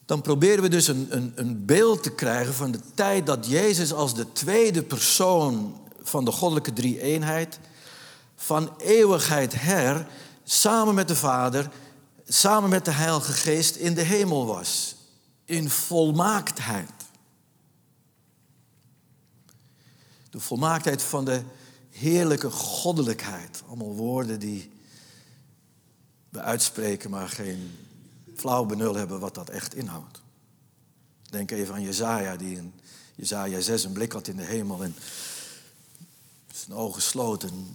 Dan 0.04 0.20
proberen 0.22 0.62
we 0.62 0.68
dus 0.68 0.88
een, 0.88 1.06
een, 1.10 1.32
een 1.34 1.64
beeld 1.64 2.02
te 2.02 2.10
krijgen 2.10 2.54
van 2.54 2.70
de 2.70 2.80
tijd 2.94 3.26
dat 3.26 3.46
Jezus 3.46 3.92
als 3.92 4.14
de 4.14 4.32
tweede 4.32 4.82
persoon 4.82 5.80
van 6.02 6.24
de 6.24 6.32
goddelijke 6.32 6.72
drie-eenheid, 6.72 7.58
van 8.36 8.74
eeuwigheid 8.78 9.60
her, 9.60 10.06
samen 10.44 10.94
met 10.94 11.08
de 11.08 11.16
Vader, 11.16 11.70
samen 12.26 12.70
met 12.70 12.84
de 12.84 12.90
Heilige 12.90 13.32
Geest 13.32 13.76
in 13.76 13.94
de 13.94 14.02
hemel 14.02 14.46
was. 14.46 14.96
In 15.44 15.70
volmaaktheid. 15.70 17.01
De 20.32 20.40
volmaaktheid 20.40 21.02
van 21.02 21.24
de 21.24 21.42
heerlijke 21.90 22.50
goddelijkheid. 22.50 23.62
Allemaal 23.66 23.94
woorden 23.94 24.40
die 24.40 24.70
we 26.28 26.40
uitspreken, 26.40 27.10
maar 27.10 27.28
geen 27.28 27.70
flauw 28.36 28.64
benul 28.64 28.94
hebben 28.94 29.20
wat 29.20 29.34
dat 29.34 29.48
echt 29.48 29.74
inhoudt. 29.74 30.22
Denk 31.30 31.50
even 31.50 31.74
aan 31.74 31.82
Jezaja, 31.82 32.36
die 32.36 32.56
in 32.56 32.72
Jezaja 33.14 33.60
6 33.60 33.84
een 33.84 33.92
blik 33.92 34.12
had 34.12 34.28
in 34.28 34.36
de 34.36 34.42
hemel 34.42 34.82
en 34.82 34.94
zijn 36.52 36.78
ogen 36.78 37.02
sloten. 37.02 37.74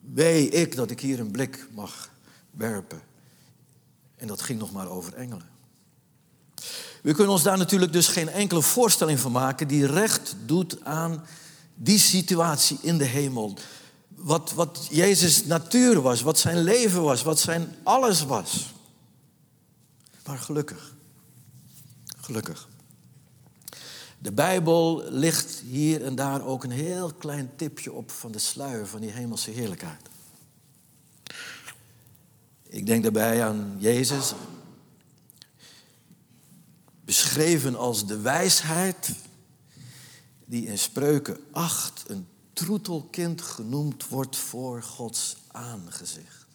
Wee 0.00 0.48
ik 0.48 0.76
dat 0.76 0.90
ik 0.90 1.00
hier 1.00 1.20
een 1.20 1.30
blik 1.30 1.66
mag 1.74 2.10
werpen. 2.50 3.02
En 4.16 4.26
dat 4.26 4.40
ging 4.40 4.58
nog 4.58 4.72
maar 4.72 4.88
over 4.88 5.14
engelen. 5.14 5.48
We 7.02 7.14
kunnen 7.14 7.32
ons 7.32 7.42
daar 7.42 7.58
natuurlijk 7.58 7.92
dus 7.92 8.08
geen 8.08 8.28
enkele 8.28 8.62
voorstelling 8.62 9.18
van 9.18 9.32
maken 9.32 9.68
die 9.68 9.86
recht 9.86 10.36
doet 10.46 10.84
aan 10.84 11.24
die 11.82 11.98
situatie 11.98 12.78
in 12.82 12.98
de 12.98 13.04
hemel. 13.04 13.54
Wat, 14.08 14.52
wat 14.52 14.86
Jezus' 14.90 15.44
natuur 15.44 16.00
was, 16.00 16.20
wat 16.20 16.38
zijn 16.38 16.62
leven 16.62 17.02
was, 17.02 17.22
wat 17.22 17.38
zijn 17.38 17.74
alles 17.82 18.24
was. 18.24 18.72
Maar 20.26 20.38
gelukkig, 20.38 20.94
gelukkig. 22.16 22.68
De 24.18 24.32
Bijbel 24.32 25.02
ligt 25.08 25.58
hier 25.58 26.04
en 26.04 26.14
daar 26.14 26.46
ook 26.46 26.64
een 26.64 26.70
heel 26.70 27.12
klein 27.12 27.50
tipje 27.56 27.92
op 27.92 28.10
van 28.10 28.32
de 28.32 28.38
sluier 28.38 28.86
van 28.86 29.00
die 29.00 29.10
hemelse 29.10 29.50
heerlijkheid. 29.50 30.08
Ik 32.62 32.86
denk 32.86 33.02
daarbij 33.02 33.44
aan 33.44 33.76
Jezus, 33.78 34.32
beschreven 37.04 37.76
als 37.76 38.06
de 38.06 38.20
wijsheid 38.20 39.10
die 40.50 40.66
in 40.66 40.78
Spreuken 40.78 41.38
8 41.50 42.04
een 42.06 42.26
troetelkind 42.52 43.42
genoemd 43.42 44.08
wordt 44.08 44.36
voor 44.36 44.82
Gods 44.82 45.36
aangezicht. 45.46 46.46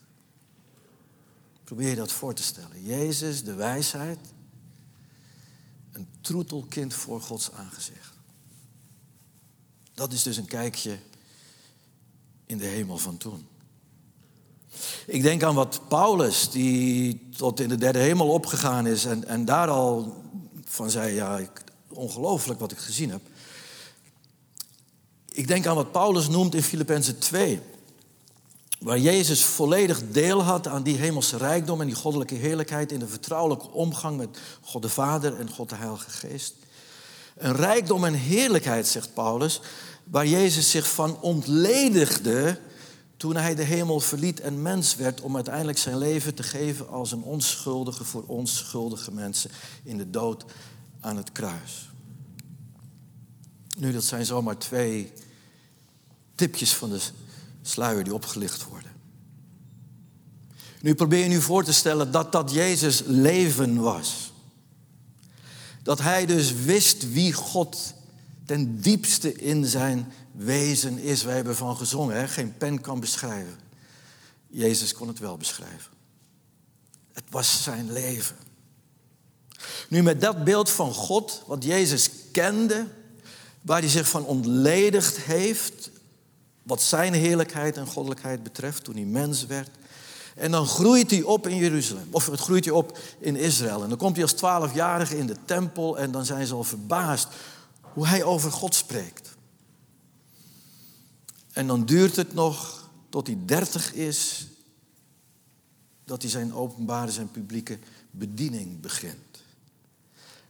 Probeer 1.64 1.88
je 1.88 1.94
dat 1.94 2.12
voor 2.12 2.34
te 2.34 2.42
stellen. 2.42 2.82
Jezus, 2.82 3.44
de 3.44 3.54
wijsheid, 3.54 4.18
een 5.92 6.08
troetelkind 6.20 6.94
voor 6.94 7.20
Gods 7.20 7.52
aangezicht. 7.52 8.12
Dat 9.94 10.12
is 10.12 10.22
dus 10.22 10.36
een 10.36 10.46
kijkje 10.46 10.98
in 12.46 12.58
de 12.58 12.66
hemel 12.66 12.98
van 12.98 13.16
toen. 13.16 13.46
Ik 15.06 15.22
denk 15.22 15.42
aan 15.42 15.54
wat 15.54 15.88
Paulus, 15.88 16.50
die 16.50 17.28
tot 17.36 17.60
in 17.60 17.68
de 17.68 17.76
derde 17.76 17.98
hemel 17.98 18.28
opgegaan 18.28 18.86
is 18.86 19.04
en, 19.04 19.24
en 19.24 19.44
daar 19.44 19.68
al 19.68 20.22
van 20.64 20.90
zei, 20.90 21.14
ja, 21.14 21.40
ongelooflijk 21.88 22.60
wat 22.60 22.72
ik 22.72 22.78
gezien 22.78 23.10
heb. 23.10 23.20
Ik 25.36 25.48
denk 25.48 25.66
aan 25.66 25.74
wat 25.74 25.92
Paulus 25.92 26.28
noemt 26.28 26.54
in 26.54 26.62
Filippenzen 26.62 27.18
2. 27.18 27.60
Waar 28.78 28.98
Jezus 28.98 29.44
volledig 29.44 30.02
deel 30.10 30.42
had 30.42 30.68
aan 30.68 30.82
die 30.82 30.96
hemelse 30.96 31.36
rijkdom 31.36 31.80
en 31.80 31.86
die 31.86 31.96
goddelijke 31.96 32.34
heerlijkheid 32.34 32.92
in 32.92 32.98
de 32.98 33.08
vertrouwelijke 33.08 33.70
omgang 33.70 34.16
met 34.16 34.38
God 34.60 34.82
de 34.82 34.88
Vader 34.88 35.38
en 35.38 35.50
God 35.50 35.68
de 35.68 35.74
Heilige 35.74 36.10
Geest. 36.10 36.54
Een 37.36 37.56
rijkdom 37.56 38.04
en 38.04 38.14
heerlijkheid, 38.14 38.86
zegt 38.86 39.14
Paulus, 39.14 39.60
waar 40.04 40.26
Jezus 40.26 40.70
zich 40.70 40.90
van 40.90 41.20
ontledigde 41.20 42.60
toen 43.16 43.36
hij 43.36 43.54
de 43.54 43.62
hemel 43.62 44.00
verliet 44.00 44.40
en 44.40 44.62
mens 44.62 44.94
werd 44.94 45.20
om 45.20 45.34
uiteindelijk 45.34 45.78
zijn 45.78 45.98
leven 45.98 46.34
te 46.34 46.42
geven 46.42 46.88
als 46.88 47.12
een 47.12 47.22
onschuldige 47.22 48.04
voor 48.04 48.24
onschuldige 48.26 49.12
mensen 49.12 49.50
in 49.82 49.96
de 49.96 50.10
dood 50.10 50.44
aan 51.00 51.16
het 51.16 51.32
kruis. 51.32 51.90
Nu, 53.78 53.92
dat 53.92 54.04
zijn 54.04 54.26
zomaar 54.26 54.58
twee 54.58 55.12
tipjes 56.36 56.74
van 56.74 56.90
de 56.90 57.00
sluier 57.62 58.04
die 58.04 58.14
opgelicht 58.14 58.64
worden. 58.64 58.90
Nu 60.80 60.94
probeer 60.94 61.22
je 61.22 61.28
nu 61.28 61.40
voor 61.40 61.64
te 61.64 61.72
stellen 61.72 62.10
dat 62.10 62.32
dat 62.32 62.52
Jezus 62.52 63.02
leven 63.06 63.80
was. 63.80 64.32
Dat 65.82 66.00
hij 66.00 66.26
dus 66.26 66.52
wist 66.52 67.12
wie 67.12 67.32
God 67.32 67.94
ten 68.44 68.80
diepste 68.80 69.34
in 69.34 69.64
zijn 69.64 70.12
wezen 70.32 70.98
is. 70.98 71.22
Wij 71.22 71.34
hebben 71.34 71.56
van 71.56 71.76
gezongen, 71.76 72.28
geen 72.28 72.56
pen 72.56 72.80
kan 72.80 73.00
beschrijven. 73.00 73.58
Jezus 74.48 74.92
kon 74.92 75.08
het 75.08 75.18
wel 75.18 75.36
beschrijven. 75.36 75.92
Het 77.12 77.24
was 77.30 77.62
zijn 77.62 77.92
leven. 77.92 78.36
Nu 79.88 80.02
met 80.02 80.20
dat 80.20 80.44
beeld 80.44 80.70
van 80.70 80.94
God, 80.94 81.42
wat 81.46 81.64
Jezus 81.64 82.10
kende, 82.32 82.86
waar 83.60 83.80
hij 83.80 83.90
zich 83.90 84.08
van 84.08 84.24
ontledigd 84.24 85.16
heeft, 85.16 85.90
wat 86.66 86.82
zijn 86.82 87.12
heerlijkheid 87.12 87.76
en 87.76 87.86
goddelijkheid 87.86 88.42
betreft 88.42 88.84
toen 88.84 88.94
hij 88.94 89.04
mens 89.04 89.46
werd. 89.46 89.70
En 90.34 90.50
dan 90.50 90.66
groeit 90.66 91.10
hij 91.10 91.22
op 91.22 91.46
in 91.46 91.56
Jeruzalem, 91.56 92.08
of 92.10 92.26
het 92.26 92.40
groeit 92.40 92.64
hij 92.64 92.74
op 92.74 92.98
in 93.18 93.36
Israël. 93.36 93.82
En 93.82 93.88
dan 93.88 93.98
komt 93.98 94.14
hij 94.14 94.22
als 94.22 94.32
twaalfjarige 94.32 95.18
in 95.18 95.26
de 95.26 95.36
tempel 95.44 95.98
en 95.98 96.10
dan 96.10 96.24
zijn 96.24 96.46
ze 96.46 96.54
al 96.54 96.64
verbaasd 96.64 97.28
hoe 97.80 98.06
hij 98.06 98.24
over 98.24 98.52
God 98.52 98.74
spreekt. 98.74 99.34
En 101.52 101.66
dan 101.66 101.84
duurt 101.84 102.16
het 102.16 102.34
nog 102.34 102.88
tot 103.08 103.26
hij 103.26 103.38
dertig 103.44 103.92
is, 103.92 104.46
dat 106.04 106.22
hij 106.22 106.30
zijn 106.30 106.54
openbare, 106.54 107.10
zijn 107.10 107.30
publieke 107.30 107.78
bediening 108.10 108.80
begint. 108.80 109.25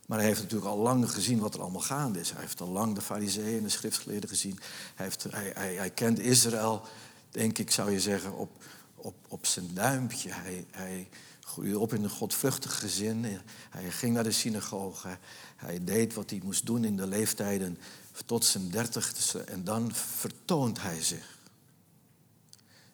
Maar 0.07 0.19
hij 0.19 0.27
heeft 0.27 0.41
natuurlijk 0.41 0.71
al 0.71 0.79
lang 0.79 1.11
gezien 1.11 1.39
wat 1.39 1.55
er 1.55 1.61
allemaal 1.61 1.81
gaande 1.81 2.21
is. 2.21 2.31
Hij 2.31 2.41
heeft 2.41 2.61
al 2.61 2.69
lang 2.69 2.95
de 2.95 3.01
fariseeën 3.01 3.57
en 3.59 3.63
de 3.63 3.69
schriftgeleerden 3.69 4.29
gezien. 4.29 4.59
Hij, 4.95 5.07
heeft, 5.07 5.27
hij, 5.31 5.75
hij, 5.75 5.91
kent 5.91 6.19
Israël, 6.19 6.83
denk 7.31 7.59
ik, 7.59 7.71
zou 7.71 7.91
je 7.91 8.01
zeggen, 8.01 8.37
op, 8.37 8.65
op, 8.95 9.15
op 9.29 9.47
zijn 9.47 9.75
duimpje. 9.75 10.33
Hij, 10.33 10.67
hij 10.71 11.09
groeide 11.41 11.79
op 11.79 11.95
in 11.95 12.05
een 12.05 12.11
godvruchtig 12.11 12.79
gezin. 12.79 13.41
Hij 13.71 13.91
ging 13.91 14.15
naar 14.15 14.25
de 14.25 14.31
synagoge. 14.31 15.19
Hij 15.57 15.85
deed 15.85 16.15
wat 16.15 16.31
hij 16.31 16.41
moest 16.45 16.67
doen 16.67 16.85
in 16.85 16.97
de 16.97 17.07
leeftijden 17.07 17.79
tot 18.27 18.45
zijn 18.45 18.71
dertigste. 18.71 19.41
En 19.41 19.65
dan 19.65 19.95
vertoont 19.95 20.83
hij 20.83 21.03
zich. 21.03 21.39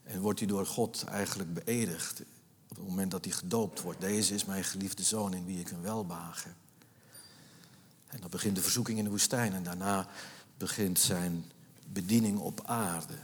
En 0.02 0.20
wordt 0.20 0.38
hij 0.38 0.48
door 0.48 0.66
God 0.66 1.04
eigenlijk 1.04 1.54
beëdigd. 1.54 2.22
Op 2.68 2.76
het 2.76 2.86
moment 2.86 3.10
dat 3.10 3.24
hij 3.24 3.34
gedoopt 3.34 3.80
wordt. 3.80 4.00
Deze 4.00 4.34
is 4.34 4.44
mijn 4.44 4.64
geliefde 4.64 5.02
zoon 5.02 5.34
in 5.34 5.44
wie 5.44 5.60
ik 5.60 5.70
een 5.70 5.82
welbehagen 5.82 6.48
heb. 6.48 6.61
En 8.12 8.20
dan 8.20 8.30
begint 8.30 8.56
de 8.56 8.62
verzoeking 8.62 8.98
in 8.98 9.04
de 9.04 9.10
woestijn 9.10 9.52
en 9.52 9.62
daarna 9.62 10.08
begint 10.56 10.98
zijn 10.98 11.52
bediening 11.86 12.38
op 12.38 12.60
aarde. 12.64 13.14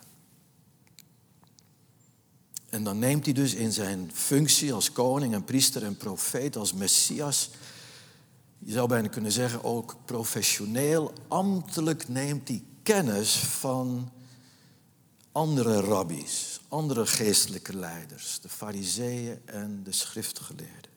En 2.68 2.84
dan 2.84 2.98
neemt 2.98 3.24
hij 3.24 3.34
dus 3.34 3.54
in 3.54 3.72
zijn 3.72 4.10
functie 4.14 4.72
als 4.72 4.92
koning 4.92 5.34
en 5.34 5.44
priester 5.44 5.84
en 5.84 5.96
profeet, 5.96 6.56
als 6.56 6.72
messias, 6.72 7.50
je 8.58 8.72
zou 8.72 8.88
bijna 8.88 9.08
kunnen 9.08 9.32
zeggen 9.32 9.64
ook 9.64 9.96
professioneel, 10.04 11.12
ambtelijk 11.28 12.08
neemt 12.08 12.48
hij 12.48 12.64
kennis 12.82 13.36
van 13.36 14.12
andere 15.32 15.80
rabbies, 15.80 16.60
andere 16.68 17.06
geestelijke 17.06 17.76
leiders, 17.76 18.40
de 18.40 18.48
fariseeën 18.48 19.38
en 19.44 19.82
de 19.84 19.92
schriftgeleerden. 19.92 20.90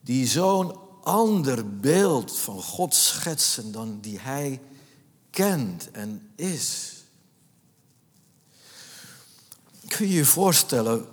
Die 0.00 0.26
zo'n 0.26 0.83
ander 1.04 1.80
beeld 1.80 2.38
van 2.38 2.62
God 2.62 2.94
schetsen 2.94 3.72
dan 3.72 3.98
die 4.00 4.18
hij 4.20 4.60
kent 5.30 5.90
en 5.90 6.30
is. 6.36 6.92
Kun 9.88 10.08
je 10.08 10.14
je 10.14 10.24
voorstellen 10.24 11.06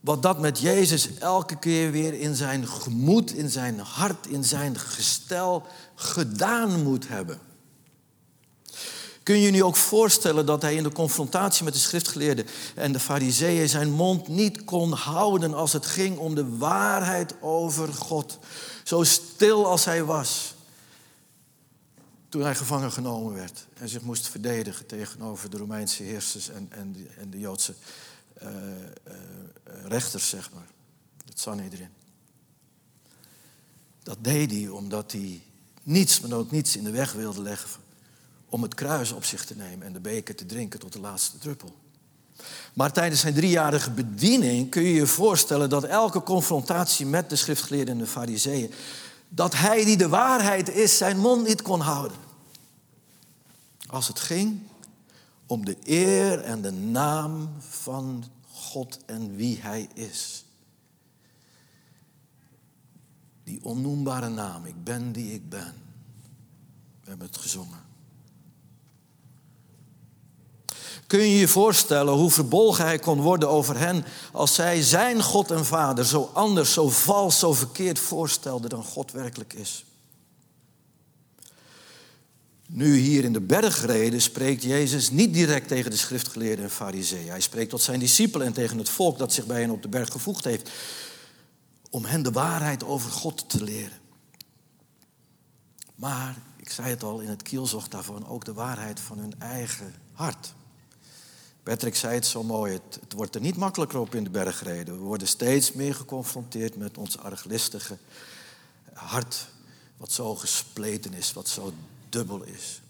wat 0.00 0.22
dat 0.22 0.40
met 0.40 0.58
Jezus 0.58 1.18
elke 1.18 1.58
keer 1.58 1.90
weer 1.90 2.14
in 2.14 2.34
zijn 2.34 2.68
gemoed, 2.68 3.32
in 3.32 3.50
zijn 3.50 3.78
hart, 3.78 4.26
in 4.26 4.44
zijn 4.44 4.78
gestel 4.78 5.66
gedaan 5.94 6.82
moet 6.82 7.08
hebben? 7.08 7.38
Kun 9.22 9.38
je 9.38 9.50
nu 9.50 9.62
ook 9.62 9.76
voorstellen 9.76 10.46
dat 10.46 10.62
hij 10.62 10.74
in 10.74 10.82
de 10.82 10.92
confrontatie 10.92 11.64
met 11.64 11.72
de 11.72 11.78
schriftgeleerden 11.78 12.46
en 12.74 12.92
de 12.92 13.00
fariseeën 13.00 13.68
zijn 13.68 13.90
mond 13.90 14.28
niet 14.28 14.64
kon 14.64 14.92
houden 14.92 15.54
als 15.54 15.72
het 15.72 15.86
ging 15.86 16.18
om 16.18 16.34
de 16.34 16.56
waarheid 16.56 17.34
over 17.40 17.94
God? 17.94 18.38
Zo 18.82 19.02
stil 19.02 19.66
als 19.66 19.84
hij 19.84 20.04
was 20.04 20.54
toen 22.28 22.42
hij 22.42 22.54
gevangen 22.54 22.92
genomen 22.92 23.34
werd 23.34 23.66
en 23.74 23.88
zich 23.88 24.02
moest 24.02 24.28
verdedigen 24.28 24.86
tegenover 24.86 25.50
de 25.50 25.56
Romeinse 25.56 26.02
heersers 26.02 26.48
en, 26.48 26.66
en, 26.70 26.92
de, 26.92 27.06
en 27.18 27.30
de 27.30 27.38
Joodse 27.38 27.74
uh, 28.42 28.48
uh, 28.48 29.14
rechters, 29.84 30.28
zeg 30.28 30.50
maar, 30.52 30.66
het 31.24 31.40
Sanhedrin. 31.40 31.88
Dat 34.02 34.18
deed 34.20 34.50
hij 34.50 34.68
omdat 34.68 35.12
hij 35.12 35.42
niets, 35.82 36.20
maar 36.20 36.38
ook 36.38 36.50
niets 36.50 36.76
in 36.76 36.84
de 36.84 36.90
weg 36.90 37.12
wilde 37.12 37.42
leggen 37.42 37.81
om 38.52 38.62
het 38.62 38.74
kruis 38.74 39.12
op 39.12 39.24
zich 39.24 39.44
te 39.44 39.56
nemen 39.56 39.86
en 39.86 39.92
de 39.92 40.00
beker 40.00 40.34
te 40.34 40.46
drinken 40.46 40.80
tot 40.80 40.92
de 40.92 41.00
laatste 41.00 41.38
druppel. 41.38 41.74
Maar 42.72 42.92
tijdens 42.92 43.20
zijn 43.20 43.34
driejarige 43.34 43.90
bediening 43.90 44.70
kun 44.70 44.82
je 44.82 44.92
je 44.92 45.06
voorstellen 45.06 45.70
dat 45.70 45.84
elke 45.84 46.22
confrontatie 46.22 47.06
met 47.06 47.30
de 47.30 47.36
schriftgeleerden 47.36 47.94
en 47.94 48.00
de 48.00 48.06
fariseeën, 48.06 48.72
dat 49.28 49.54
hij 49.54 49.84
die 49.84 49.96
de 49.96 50.08
waarheid 50.08 50.68
is, 50.68 50.96
zijn 50.96 51.18
mond 51.18 51.46
niet 51.46 51.62
kon 51.62 51.80
houden. 51.80 52.16
Als 53.86 54.08
het 54.08 54.20
ging 54.20 54.60
om 55.46 55.64
de 55.64 55.76
eer 55.84 56.40
en 56.40 56.62
de 56.62 56.72
naam 56.72 57.50
van 57.68 58.24
God 58.50 58.98
en 59.06 59.36
wie 59.36 59.58
hij 59.60 59.88
is. 59.94 60.44
Die 63.44 63.64
onnoembare 63.64 64.28
naam, 64.28 64.64
ik 64.64 64.84
ben 64.84 65.12
die 65.12 65.34
ik 65.34 65.48
ben. 65.48 65.74
We 67.02 67.08
hebben 67.08 67.26
het 67.26 67.36
gezongen. 67.36 67.91
Kun 71.12 71.20
je 71.20 71.38
je 71.38 71.48
voorstellen 71.48 72.14
hoe 72.14 72.30
verbolgen 72.30 72.84
hij 72.84 72.98
kon 72.98 73.20
worden 73.20 73.48
over 73.48 73.78
hen 73.78 74.04
als 74.32 74.54
zij 74.54 74.82
zijn 74.82 75.22
God 75.22 75.50
en 75.50 75.64
Vader 75.64 76.06
zo 76.06 76.30
anders, 76.32 76.72
zo 76.72 76.88
vals, 76.88 77.38
zo 77.38 77.52
verkeerd 77.52 77.98
voorstelden 77.98 78.70
dan 78.70 78.84
God 78.84 79.12
werkelijk 79.12 79.52
is? 79.52 79.84
Nu 82.66 82.96
hier 82.96 83.24
in 83.24 83.32
de 83.32 83.40
bergreden 83.40 84.20
spreekt 84.20 84.62
Jezus 84.62 85.10
niet 85.10 85.34
direct 85.34 85.68
tegen 85.68 85.90
de 85.90 85.96
schriftgeleerden 85.96 86.64
en 86.64 86.70
fariseeën. 86.70 87.28
Hij 87.28 87.40
spreekt 87.40 87.70
tot 87.70 87.82
zijn 87.82 88.00
discipelen 88.00 88.46
en 88.46 88.52
tegen 88.52 88.78
het 88.78 88.88
volk 88.88 89.18
dat 89.18 89.32
zich 89.32 89.46
bij 89.46 89.60
hen 89.60 89.70
op 89.70 89.82
de 89.82 89.88
berg 89.88 90.10
gevoegd 90.10 90.44
heeft. 90.44 90.70
Om 91.90 92.04
hen 92.04 92.22
de 92.22 92.32
waarheid 92.32 92.84
over 92.84 93.10
God 93.10 93.48
te 93.48 93.64
leren. 93.64 93.98
Maar, 95.94 96.36
ik 96.56 96.70
zei 96.70 96.88
het 96.88 97.02
al 97.02 97.20
in 97.20 97.28
het 97.28 97.42
kielzocht 97.42 97.90
daarvan, 97.90 98.28
ook 98.28 98.44
de 98.44 98.52
waarheid 98.52 99.00
van 99.00 99.18
hun 99.18 99.34
eigen 99.38 99.94
hart. 100.12 100.54
Patrick 101.62 101.96
zei 101.96 102.14
het 102.14 102.26
zo 102.26 102.42
mooi, 102.42 102.72
het, 102.72 103.12
wordt 103.14 103.34
er 103.34 103.40
niet 103.40 103.56
makkelijker 103.56 103.98
op 103.98 104.14
in 104.14 104.24
de 104.24 104.30
bergreden. 104.30 104.94
We 104.94 105.00
worden 105.00 105.28
steeds 105.28 105.72
meer 105.72 105.94
geconfronteerd 105.94 106.76
met 106.76 106.98
ons 106.98 107.18
arglistige 107.18 107.96
hart, 108.92 109.48
wat 109.96 110.12
zo 110.12 110.34
gespleten 110.34 111.14
is, 111.14 111.32
wat 111.32 111.48
zo 111.48 111.72
dubbel 112.08 112.42
is. 112.42 112.80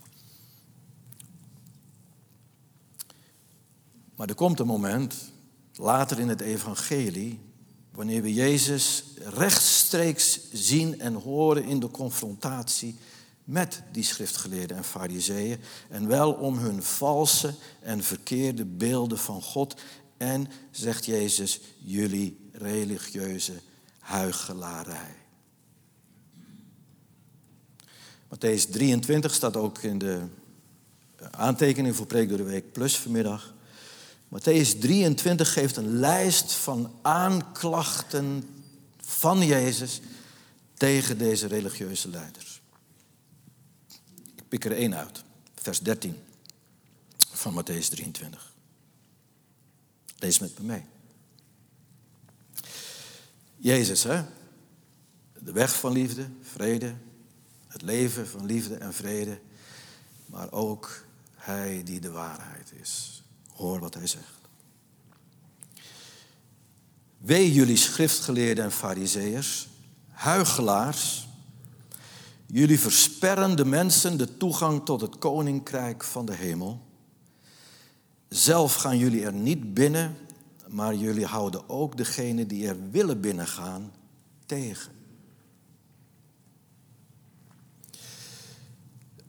Maar 4.16 4.28
er 4.28 4.34
komt 4.34 4.60
een 4.60 4.66
moment, 4.66 5.14
later 5.74 6.18
in 6.18 6.28
het 6.28 6.40
evangelie, 6.40 7.40
wanneer 7.90 8.22
we 8.22 8.34
Jezus 8.34 9.04
rechtstreeks 9.16 10.40
zien 10.52 11.00
en 11.00 11.14
horen 11.14 11.64
in 11.64 11.80
de 11.80 11.90
confrontatie 11.90 12.96
met 13.52 13.82
die 13.92 14.04
schriftgeleerden 14.04 14.76
en 14.76 14.84
fariseeën 14.84 15.60
en 15.88 16.06
wel 16.08 16.32
om 16.32 16.58
hun 16.58 16.82
valse 16.82 17.54
en 17.80 18.02
verkeerde 18.02 18.64
beelden 18.64 19.18
van 19.18 19.42
God 19.42 19.80
en, 20.16 20.48
zegt 20.70 21.04
Jezus, 21.04 21.60
jullie 21.78 22.50
religieuze 22.52 23.52
huichelarij. 23.98 25.14
Matthäus 28.34 28.70
23 28.70 29.34
staat 29.34 29.56
ook 29.56 29.78
in 29.78 29.98
de 29.98 30.20
aantekening 31.30 31.96
voor 31.96 32.06
Preek 32.06 32.28
door 32.28 32.38
de 32.38 32.44
Week 32.44 32.72
Plus 32.72 32.96
vanmiddag. 32.96 33.54
Matthäus 34.28 34.78
23 34.78 35.52
geeft 35.52 35.76
een 35.76 35.98
lijst 35.98 36.52
van 36.52 36.92
aanklachten 37.02 38.44
van 39.00 39.46
Jezus 39.46 40.00
tegen 40.74 41.18
deze 41.18 41.46
religieuze 41.46 42.08
leiders. 42.08 42.61
Ik 44.52 44.60
pik 44.60 44.70
er 44.70 44.78
één 44.78 44.94
uit, 44.94 45.24
vers 45.54 45.80
13 45.80 46.16
van 47.16 47.54
Matthäus 47.54 47.88
23. 47.88 48.52
Lees 50.18 50.38
met 50.38 50.58
me 50.58 50.64
mee. 50.64 50.84
Jezus, 53.56 54.02
hè? 54.02 54.24
De 55.38 55.52
weg 55.52 55.78
van 55.78 55.92
liefde, 55.92 56.28
vrede, 56.42 56.94
het 57.66 57.82
leven 57.82 58.28
van 58.28 58.46
liefde 58.46 58.74
en 58.74 58.94
vrede, 58.94 59.40
maar 60.26 60.52
ook 60.52 61.04
Hij 61.34 61.82
die 61.84 62.00
de 62.00 62.10
waarheid 62.10 62.72
is. 62.80 63.22
Hoor 63.52 63.80
wat 63.80 63.94
Hij 63.94 64.06
zegt. 64.06 64.38
Wee 67.18 67.52
jullie 67.52 67.76
schriftgeleerden 67.76 68.64
en 68.64 68.72
fariseërs, 68.72 69.68
huigelaars. 70.10 71.28
Jullie 72.54 72.80
versperren 72.80 73.56
de 73.56 73.64
mensen 73.64 74.18
de 74.18 74.36
toegang 74.36 74.84
tot 74.84 75.00
het 75.00 75.18
koninkrijk 75.18 76.04
van 76.04 76.26
de 76.26 76.34
hemel. 76.34 76.80
Zelf 78.28 78.74
gaan 78.74 78.98
jullie 78.98 79.24
er 79.24 79.32
niet 79.32 79.74
binnen, 79.74 80.16
maar 80.68 80.94
jullie 80.94 81.26
houden 81.26 81.68
ook 81.68 81.96
degene 81.96 82.46
die 82.46 82.68
er 82.68 82.90
willen 82.90 83.20
binnengaan 83.20 83.92
tegen. 84.46 84.92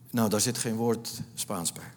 Nou, 0.10 0.30
daar 0.30 0.42
zit 0.42 0.58
geen 0.58 0.76
woord 0.76 1.22
Spaans 1.34 1.72
bij. 1.72 1.92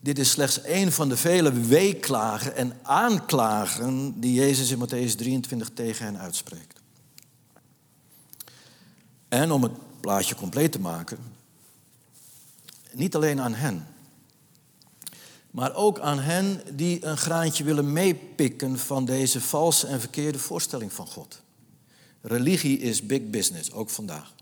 Dit 0.00 0.18
is 0.18 0.30
slechts 0.30 0.64
een 0.64 0.92
van 0.92 1.08
de 1.08 1.16
vele 1.16 1.52
weeklagen 1.52 2.56
en 2.56 2.78
aanklagen 2.82 4.20
die 4.20 4.34
Jezus 4.34 4.70
in 4.70 4.78
Matthäus 4.78 5.14
23 5.14 5.70
tegen 5.74 6.04
hen 6.04 6.18
uitspreekt. 6.18 6.79
En 9.30 9.50
om 9.50 9.62
het 9.62 9.72
plaatje 10.00 10.34
compleet 10.34 10.72
te 10.72 10.80
maken, 10.80 11.18
niet 12.92 13.14
alleen 13.14 13.40
aan 13.40 13.54
hen, 13.54 13.86
maar 15.50 15.74
ook 15.74 15.98
aan 15.98 16.18
hen 16.18 16.62
die 16.76 17.04
een 17.04 17.16
graantje 17.16 17.64
willen 17.64 17.92
meepikken 17.92 18.78
van 18.78 19.04
deze 19.04 19.40
valse 19.40 19.86
en 19.86 20.00
verkeerde 20.00 20.38
voorstelling 20.38 20.92
van 20.92 21.06
God. 21.06 21.42
Religie 22.20 22.78
is 22.78 23.06
big 23.06 23.30
business, 23.30 23.72
ook 23.72 23.90
vandaag. 23.90 24.32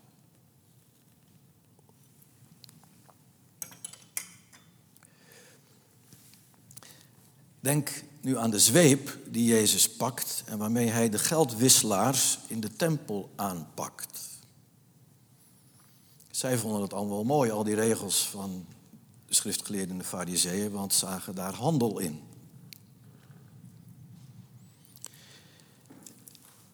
Denk 7.61 8.03
nu 8.21 8.39
aan 8.39 8.51
de 8.51 8.59
zweep 8.59 9.19
die 9.27 9.45
Jezus 9.45 9.91
pakt 9.91 10.43
en 10.47 10.59
waarmee 10.59 10.89
hij 10.89 11.09
de 11.09 11.19
geldwisselaars 11.19 12.39
in 12.47 12.61
de 12.61 12.77
tempel 12.77 13.31
aanpakt. 13.37 14.38
Zij 16.39 16.59
vonden 16.59 16.83
het 16.83 16.93
allemaal 16.93 17.17
wel 17.17 17.25
mooi, 17.25 17.51
al 17.51 17.65
die 17.65 17.75
regels 17.75 18.29
van 18.29 18.67
de 19.27 19.35
schriftgeleerden 19.35 19.91
en 19.91 19.99
de 19.99 20.05
fariseeën, 20.05 20.71
want 20.71 20.95
zagen 20.95 21.35
daar 21.35 21.55
handel 21.55 21.99
in. 21.99 22.23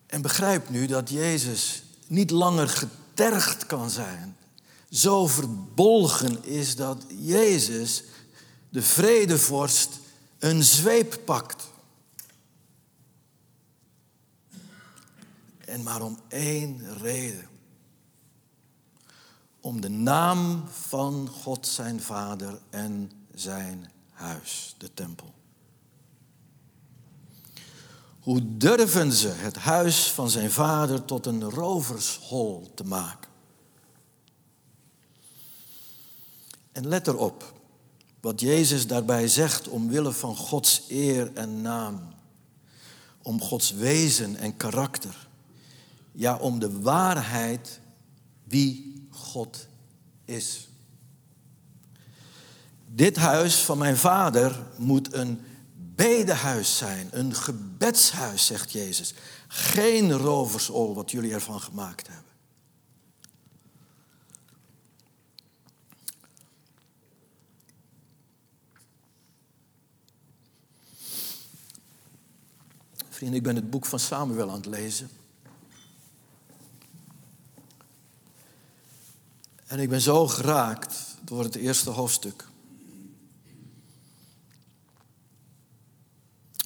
En 0.07 0.23
begrijp 0.23 0.69
nu 0.69 0.87
dat 0.87 1.11
Jezus 1.11 1.83
niet 2.07 2.31
langer 2.31 2.69
getergd 2.69 3.67
kan 3.67 3.91
zijn. 3.91 4.37
Zo 4.91 5.27
verbolgen 5.27 6.45
is 6.45 6.77
dat 6.77 7.05
Jezus, 7.09 8.05
de 8.69 8.83
vredevorst, 8.83 9.99
een 10.39 10.63
zweep 10.63 11.21
pakt. 11.25 11.65
En 15.59 15.83
maar 15.83 16.03
om 16.03 16.19
één 16.29 16.99
reden. 16.99 17.53
Om 19.65 19.81
de 19.81 19.89
naam 19.89 20.65
van 20.69 21.29
God 21.29 21.67
zijn 21.67 22.01
Vader 22.01 22.61
en 22.71 23.11
zijn 23.35 23.91
huis, 24.11 24.75
de 24.79 24.95
tempel. 24.95 25.35
Hoe 28.21 28.57
durven 28.57 29.13
ze 29.13 29.29
het 29.29 29.57
huis 29.57 30.11
van 30.11 30.31
zijn 30.31 30.51
vader 30.51 31.05
tot 31.05 31.27
een 31.27 31.51
rovershol 31.51 32.71
te 32.75 32.85
maken? 32.85 33.31
En 36.73 36.89
let 36.89 37.07
erop, 37.07 37.53
wat 38.21 38.41
Jezus 38.41 38.87
daarbij 38.87 39.29
zegt 39.29 39.69
omwille 39.69 40.13
van 40.13 40.37
Gods 40.37 40.83
eer 40.89 41.31
en 41.35 41.63
naam. 41.63 42.01
Om 43.23 43.41
Gods 43.41 43.71
wezen 43.71 44.37
en 44.37 44.57
karakter. 44.57 45.29
Ja, 46.13 46.37
om 46.37 46.59
de 46.59 46.81
waarheid 46.81 47.81
wie 48.43 48.94
God 49.15 49.67
is. 50.25 50.69
Dit 52.87 53.17
huis 53.17 53.57
van 53.57 53.79
mijn 53.79 53.97
vader 53.97 54.67
moet 54.77 55.15
een 55.15 55.41
bedehuis 55.95 56.77
zijn, 56.77 57.09
een 57.11 57.35
gebedshuis, 57.35 58.47
zegt 58.47 58.73
Jezus. 58.73 59.15
Geen 59.49 60.13
roversol 60.13 60.95
wat 60.95 61.11
jullie 61.11 61.33
ervan 61.33 61.61
gemaakt 61.61 62.07
hebben. 62.07 62.33
Vrienden, 73.09 73.37
ik 73.39 73.43
ben 73.43 73.57
het 73.57 73.71
boek 73.71 73.87
van 73.87 73.99
Samuel 73.99 74.49
aan 74.51 74.57
het 74.57 74.67
lezen. 74.67 75.11
En 79.75 79.81
ik 79.81 79.89
ben 79.89 80.01
zo 80.01 80.27
geraakt 80.29 81.17
door 81.21 81.43
het 81.43 81.55
eerste 81.55 81.91
hoofdstuk. 81.91 82.49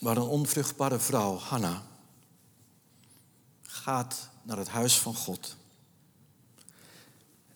Waar 0.01 0.17
een 0.17 0.23
onvruchtbare 0.23 0.99
vrouw, 0.99 1.37
Hanna, 1.37 1.83
gaat 3.63 4.29
naar 4.43 4.57
het 4.57 4.69
huis 4.69 4.99
van 4.99 5.15
God. 5.15 5.57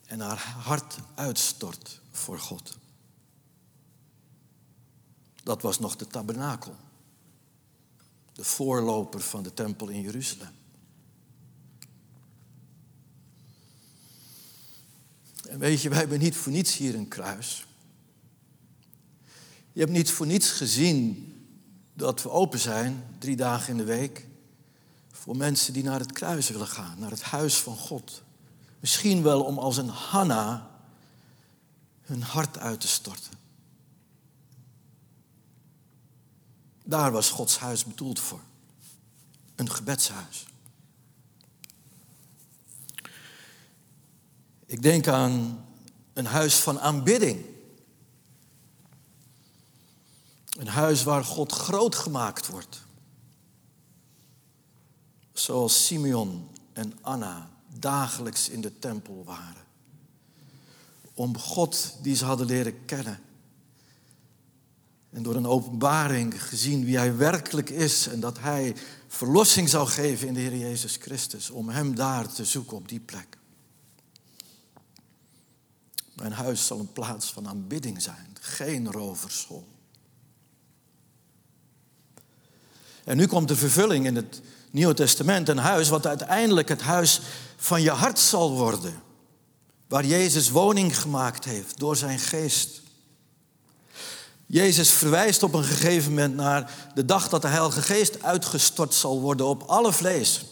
En 0.07 0.21
haar 0.21 0.39
hart 0.39 0.97
uitstort 1.15 2.01
voor 2.11 2.39
God. 2.39 2.77
Dat 5.43 5.63
was 5.63 5.79
nog 5.79 5.97
de 5.97 6.07
tabernakel 6.07 6.77
de 8.33 8.45
voorloper 8.45 9.21
van 9.21 9.43
de 9.43 9.55
tempel 9.55 9.89
in 9.89 10.01
Jeruzalem. 10.01 10.62
Weet 15.63 15.83
je, 15.83 15.89
wij 15.89 15.99
hebben 15.99 16.19
niet 16.19 16.37
voor 16.37 16.53
niets 16.53 16.77
hier 16.77 16.95
een 16.95 17.09
kruis. 17.09 17.67
Je 19.73 19.81
hebt 19.81 19.93
niet 19.93 20.11
voor 20.11 20.27
niets 20.27 20.51
gezien 20.51 21.35
dat 21.95 22.23
we 22.23 22.31
open 22.31 22.59
zijn, 22.59 23.05
drie 23.19 23.37
dagen 23.37 23.71
in 23.71 23.77
de 23.77 23.85
week, 23.85 24.27
voor 25.13 25.37
mensen 25.37 25.73
die 25.73 25.83
naar 25.83 25.99
het 25.99 26.13
kruis 26.13 26.49
willen 26.49 26.67
gaan, 26.67 26.99
naar 26.99 27.11
het 27.11 27.23
huis 27.23 27.57
van 27.57 27.77
God. 27.77 28.23
Misschien 28.81 29.23
wel 29.23 29.43
om 29.43 29.59
als 29.59 29.77
een 29.77 29.89
Hanna 29.89 30.71
hun 32.03 32.23
hart 32.23 32.59
uit 32.59 32.81
te 32.81 32.89
storten. 32.89 33.33
Daar 36.85 37.13
was 37.13 37.31
Gods 37.31 37.59
huis 37.59 37.85
bedoeld 37.85 38.21
voor. 38.21 38.41
Een 39.55 39.71
gebedshuis. 39.71 40.47
Ik 44.73 44.83
denk 44.83 45.09
aan 45.09 45.65
een 46.13 46.27
huis 46.27 46.55
van 46.55 46.81
aanbidding. 46.81 47.45
Een 50.59 50.69
huis 50.69 51.03
waar 51.03 51.25
God 51.25 51.53
groot 51.53 51.95
gemaakt 51.95 52.47
wordt. 52.47 52.85
Zoals 55.33 55.87
Simeon 55.87 56.49
en 56.73 56.99
Anna 57.01 57.51
dagelijks 57.79 58.49
in 58.49 58.61
de 58.61 58.79
tempel 58.79 59.23
waren. 59.25 59.65
Om 61.15 61.39
God 61.39 61.97
die 62.03 62.17
ze 62.17 62.25
hadden 62.25 62.47
leren 62.47 62.85
kennen 62.85 63.21
en 65.11 65.23
door 65.23 65.35
een 65.35 65.47
openbaring 65.47 66.43
gezien 66.43 66.85
wie 66.85 66.97
hij 66.97 67.17
werkelijk 67.17 67.71
is 67.71 68.07
en 68.07 68.21
dat 68.21 68.39
hij 68.39 68.77
verlossing 69.09 69.69
zou 69.69 69.89
geven 69.89 70.29
in 70.29 70.35
de 70.35 70.41
Heer 70.41 70.57
Jezus 70.57 70.97
Christus. 70.97 71.51
Om 71.51 71.69
hem 71.69 71.95
daar 71.95 72.33
te 72.33 72.45
zoeken 72.45 72.77
op 72.77 72.89
die 72.89 73.01
plek. 73.01 73.41
Mijn 76.15 76.33
huis 76.33 76.67
zal 76.67 76.79
een 76.79 76.93
plaats 76.93 77.33
van 77.33 77.49
aanbidding 77.49 78.03
zijn, 78.03 78.37
geen 78.41 78.93
rovershol. 78.93 79.67
En 83.05 83.17
nu 83.17 83.27
komt 83.27 83.49
de 83.49 83.57
vervulling 83.57 84.07
in 84.07 84.17
het 84.17 84.41
Nieuwe 84.71 84.95
Testament, 84.95 85.49
een 85.49 85.59
huis 85.59 85.89
wat 85.89 86.07
uiteindelijk 86.07 86.69
het 86.69 86.81
huis 86.81 87.21
van 87.57 87.83
je 87.83 87.91
hart 87.91 88.19
zal 88.19 88.53
worden, 88.53 89.03
waar 89.89 90.05
Jezus 90.05 90.51
woning 90.51 91.01
gemaakt 91.01 91.45
heeft 91.45 91.79
door 91.79 91.97
zijn 91.97 92.19
geest. 92.19 92.83
Jezus 94.47 94.91
verwijst 94.91 95.43
op 95.43 95.55
een 95.55 95.65
gegeven 95.65 96.11
moment 96.11 96.35
naar 96.35 96.91
de 96.95 97.05
dag 97.05 97.29
dat 97.29 97.43
de 97.43 97.49
Heilige 97.49 97.83
Geest 97.83 98.23
uitgestort 98.23 98.95
zal 98.95 99.21
worden 99.21 99.47
op 99.47 99.63
alle 99.63 99.93
vlees. 99.93 100.45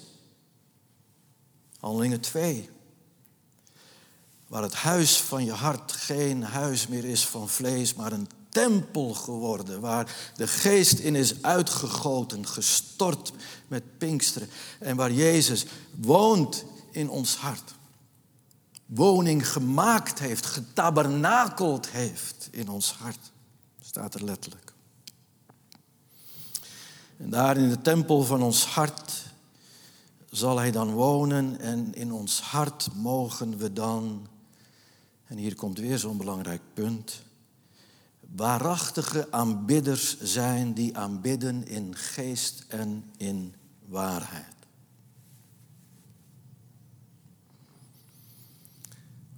Handelingen 1.80 2.20
2. 2.20 2.70
Waar 4.50 4.62
het 4.62 4.74
huis 4.74 5.20
van 5.20 5.44
je 5.44 5.52
hart 5.52 5.92
geen 5.92 6.42
huis 6.42 6.86
meer 6.86 7.04
is 7.04 7.26
van 7.26 7.48
vlees, 7.48 7.94
maar 7.94 8.12
een 8.12 8.28
tempel 8.48 9.14
geworden. 9.14 9.80
Waar 9.80 10.16
de 10.36 10.46
geest 10.46 10.98
in 10.98 11.14
is 11.14 11.42
uitgegoten, 11.42 12.46
gestort 12.46 13.32
met 13.68 13.98
Pinksteren. 13.98 14.48
En 14.78 14.96
waar 14.96 15.12
Jezus 15.12 15.66
woont 15.96 16.64
in 16.90 17.08
ons 17.08 17.36
hart. 17.36 17.74
Woning 18.86 19.48
gemaakt 19.48 20.18
heeft, 20.18 20.46
getabernakeld 20.46 21.88
heeft 21.88 22.48
in 22.50 22.68
ons 22.68 22.92
hart. 22.92 23.30
Staat 23.80 24.14
er 24.14 24.24
letterlijk. 24.24 24.72
En 27.16 27.30
daar 27.30 27.56
in 27.56 27.68
de 27.68 27.80
tempel 27.80 28.22
van 28.22 28.42
ons 28.42 28.64
hart 28.64 29.28
zal 30.30 30.58
Hij 30.58 30.70
dan 30.70 30.92
wonen 30.92 31.60
en 31.60 31.94
in 31.94 32.12
ons 32.12 32.40
hart 32.40 32.88
mogen 32.94 33.58
we 33.58 33.72
dan, 33.72 34.26
en 35.30 35.36
hier 35.36 35.54
komt 35.54 35.78
weer 35.78 35.98
zo'n 35.98 36.16
belangrijk 36.16 36.62
punt, 36.74 37.22
waarachtige 38.20 39.32
aanbidders 39.32 40.20
zijn 40.20 40.74
die 40.74 40.96
aanbidden 40.96 41.66
in 41.66 41.96
geest 41.96 42.64
en 42.68 43.04
in 43.16 43.54
waarheid. 43.86 44.54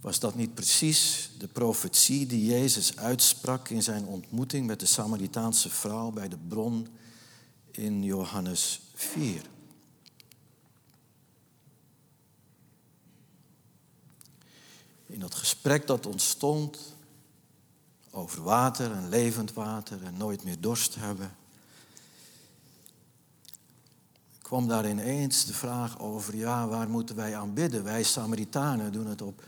Was 0.00 0.20
dat 0.20 0.34
niet 0.34 0.54
precies 0.54 1.30
de 1.38 1.48
profetie 1.48 2.26
die 2.26 2.46
Jezus 2.46 2.96
uitsprak 2.96 3.68
in 3.68 3.82
zijn 3.82 4.04
ontmoeting 4.04 4.66
met 4.66 4.80
de 4.80 4.86
Samaritaanse 4.86 5.70
vrouw 5.70 6.10
bij 6.10 6.28
de 6.28 6.38
bron 6.48 6.88
in 7.70 8.02
Johannes 8.04 8.80
4? 8.94 9.51
In 15.12 15.20
dat 15.20 15.34
gesprek 15.34 15.86
dat 15.86 16.06
ontstond 16.06 16.78
over 18.10 18.42
water 18.42 18.92
en 18.92 19.08
levend 19.08 19.52
water 19.52 20.02
en 20.02 20.16
nooit 20.16 20.44
meer 20.44 20.60
dorst 20.60 20.94
hebben, 20.94 21.36
kwam 24.42 24.68
daar 24.68 24.88
ineens 24.88 25.44
de 25.44 25.54
vraag 25.54 25.98
over, 26.00 26.36
ja, 26.36 26.68
waar 26.68 26.88
moeten 26.88 27.16
wij 27.16 27.36
aanbidden? 27.36 27.84
Wij 27.84 28.02
Samaritanen 28.02 28.92
doen 28.92 29.06
het 29.06 29.22
op 29.22 29.42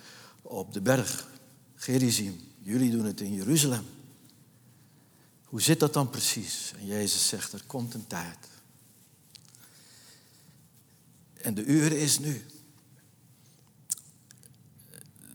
op 0.44 0.72
de 0.72 0.80
berg 0.80 1.28
Gerizim. 1.74 2.40
Jullie 2.58 2.90
doen 2.90 3.04
het 3.04 3.20
in 3.20 3.34
Jeruzalem. 3.34 3.86
Hoe 5.44 5.62
zit 5.62 5.80
dat 5.80 5.92
dan 5.92 6.10
precies? 6.10 6.72
En 6.78 6.86
Jezus 6.86 7.28
zegt, 7.28 7.52
er 7.52 7.64
komt 7.66 7.94
een 7.94 8.06
tijd. 8.06 8.38
En 11.32 11.54
de 11.54 11.64
uur 11.64 11.92
is 11.92 12.18
nu. 12.18 12.46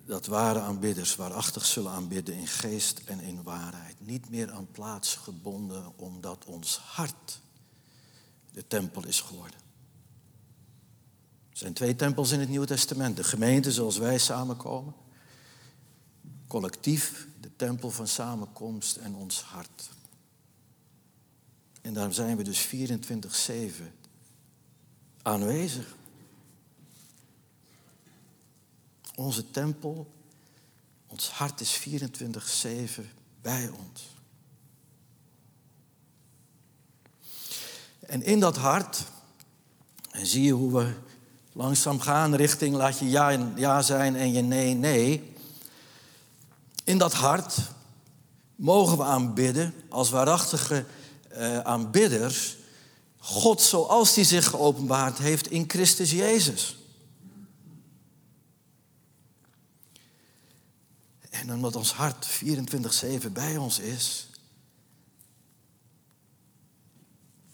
Dat 0.09 0.25
ware 0.25 0.59
aanbidders 0.59 1.15
waarachtig 1.15 1.65
zullen 1.65 1.91
aanbidden 1.91 2.35
in 2.35 2.47
geest 2.47 3.01
en 3.05 3.19
in 3.19 3.43
waarheid. 3.43 3.95
Niet 3.99 4.29
meer 4.29 4.51
aan 4.51 4.71
plaats 4.71 5.15
gebonden 5.15 5.97
omdat 5.97 6.45
ons 6.45 6.77
hart 6.77 7.41
de 8.51 8.67
tempel 8.67 9.05
is 9.05 9.21
geworden. 9.21 9.59
Er 11.49 11.57
zijn 11.57 11.73
twee 11.73 11.95
tempels 11.95 12.31
in 12.31 12.39
het 12.39 12.49
Nieuwe 12.49 12.65
Testament. 12.65 13.17
De 13.17 13.23
gemeente 13.23 13.71
zoals 13.71 13.97
wij 13.97 14.17
samenkomen. 14.17 14.93
Collectief 16.47 17.27
de 17.41 17.55
tempel 17.55 17.91
van 17.91 18.07
samenkomst 18.07 18.95
en 18.95 19.15
ons 19.15 19.41
hart. 19.41 19.89
En 21.81 21.93
daar 21.93 22.13
zijn 22.13 22.37
we 22.37 22.43
dus 22.43 22.67
24-7 22.67 22.71
aanwezig. 25.21 25.95
Onze 29.19 29.51
tempel, 29.51 30.11
ons 31.07 31.29
hart 31.29 31.61
is 31.61 31.79
24-7 32.99 33.01
bij 33.41 33.69
ons. 33.69 34.07
En 37.99 38.23
in 38.23 38.39
dat 38.39 38.57
hart, 38.57 39.03
en 40.11 40.25
zie 40.25 40.43
je 40.43 40.51
hoe 40.51 40.77
we 40.77 40.93
langzaam 41.51 41.99
gaan 41.99 42.35
richting 42.35 42.75
laat 42.75 42.99
je 42.99 43.09
ja, 43.09 43.51
ja 43.55 43.81
zijn 43.81 44.15
en 44.15 44.33
je 44.33 44.41
nee, 44.41 44.73
nee. 44.73 45.33
In 46.83 46.97
dat 46.97 47.13
hart 47.13 47.55
mogen 48.55 48.97
we 48.97 49.03
aanbidden 49.03 49.73
als 49.89 50.09
waarachtige 50.09 50.85
uh, 51.31 51.59
aanbidders 51.59 52.57
God 53.17 53.61
zoals 53.61 54.15
hij 54.15 54.23
zich 54.23 54.47
geopenbaard 54.47 55.17
heeft 55.17 55.51
in 55.51 55.65
Christus 55.67 56.11
Jezus. 56.11 56.78
En 61.39 61.53
omdat 61.53 61.75
ons 61.75 61.93
hart 61.93 62.27
24-7 63.25 63.31
bij 63.31 63.57
ons 63.57 63.79
is, 63.79 64.29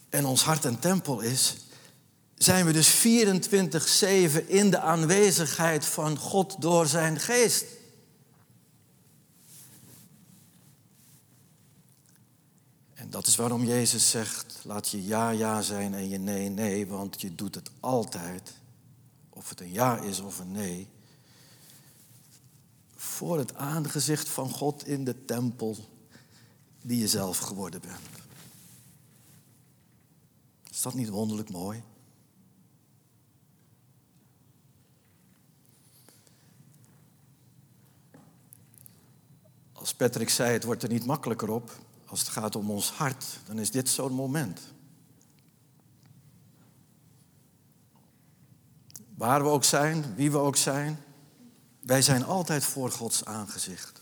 en 0.10 0.26
ons 0.26 0.44
hart 0.44 0.64
een 0.64 0.80
tempel 0.80 1.20
is, 1.20 1.56
zijn 2.36 2.66
we 2.66 2.72
dus 2.72 3.06
24-7 4.44 4.48
in 4.48 4.70
de 4.70 4.80
aanwezigheid 4.80 5.86
van 5.86 6.18
God 6.18 6.62
door 6.62 6.88
zijn 6.88 7.20
geest. 7.20 7.66
En 12.94 13.10
dat 13.10 13.28
is 13.28 13.36
waarom 13.36 13.66
Jezus 13.66 14.10
zegt, 14.10 14.60
laat 14.64 14.90
je 14.90 15.06
ja 15.06 15.30
ja 15.30 15.62
zijn 15.62 15.94
en 15.94 16.10
je 16.10 16.18
nee 16.18 16.50
nee, 16.50 16.88
want 16.88 17.22
je 17.22 17.36
doet 17.36 17.56
het 17.56 17.70
altijd, 17.80 18.54
of 19.30 19.50
het 19.50 19.60
een 19.60 19.72
ja 19.72 19.98
is 19.98 20.20
of 20.20 20.40
een 20.40 20.52
nee, 20.52 20.88
voor 23.16 23.38
het 23.38 23.56
aangezicht 23.56 24.30
van 24.30 24.50
God 24.50 24.88
in 24.88 25.04
de 25.04 25.26
tempel 25.26 25.78
die 26.82 27.00
je 27.00 27.08
zelf 27.08 27.38
geworden 27.38 27.82
bent. 27.82 28.00
Is 30.72 30.82
dat 30.82 30.94
niet 30.94 31.10
wonderlijk 31.10 31.50
mooi? 31.50 31.84
Als 39.74 39.94
Patrick 39.94 40.30
zei, 40.30 40.54
het 40.54 40.64
wordt 40.64 40.84
er 40.84 40.90
niet 40.90 41.06
makkelijker 41.06 41.50
op. 41.50 41.80
Als 42.06 42.20
het 42.20 42.30
gaat 42.30 42.56
om 42.56 42.72
ons 42.72 42.92
hart, 42.92 43.40
dan 43.46 43.60
is 43.60 43.72
dit 43.72 43.90
zo'n 43.90 44.14
moment. 44.14 44.62
Waar 49.14 49.44
we 49.44 49.50
ook 49.50 49.64
zijn, 49.64 50.16
wie 50.16 50.32
we 50.32 50.38
ook 50.38 50.56
zijn, 50.56 51.05
wij 51.86 52.02
zijn 52.02 52.26
altijd 52.26 52.64
voor 52.64 52.92
Gods 52.92 53.26
aangezicht. 53.26 54.02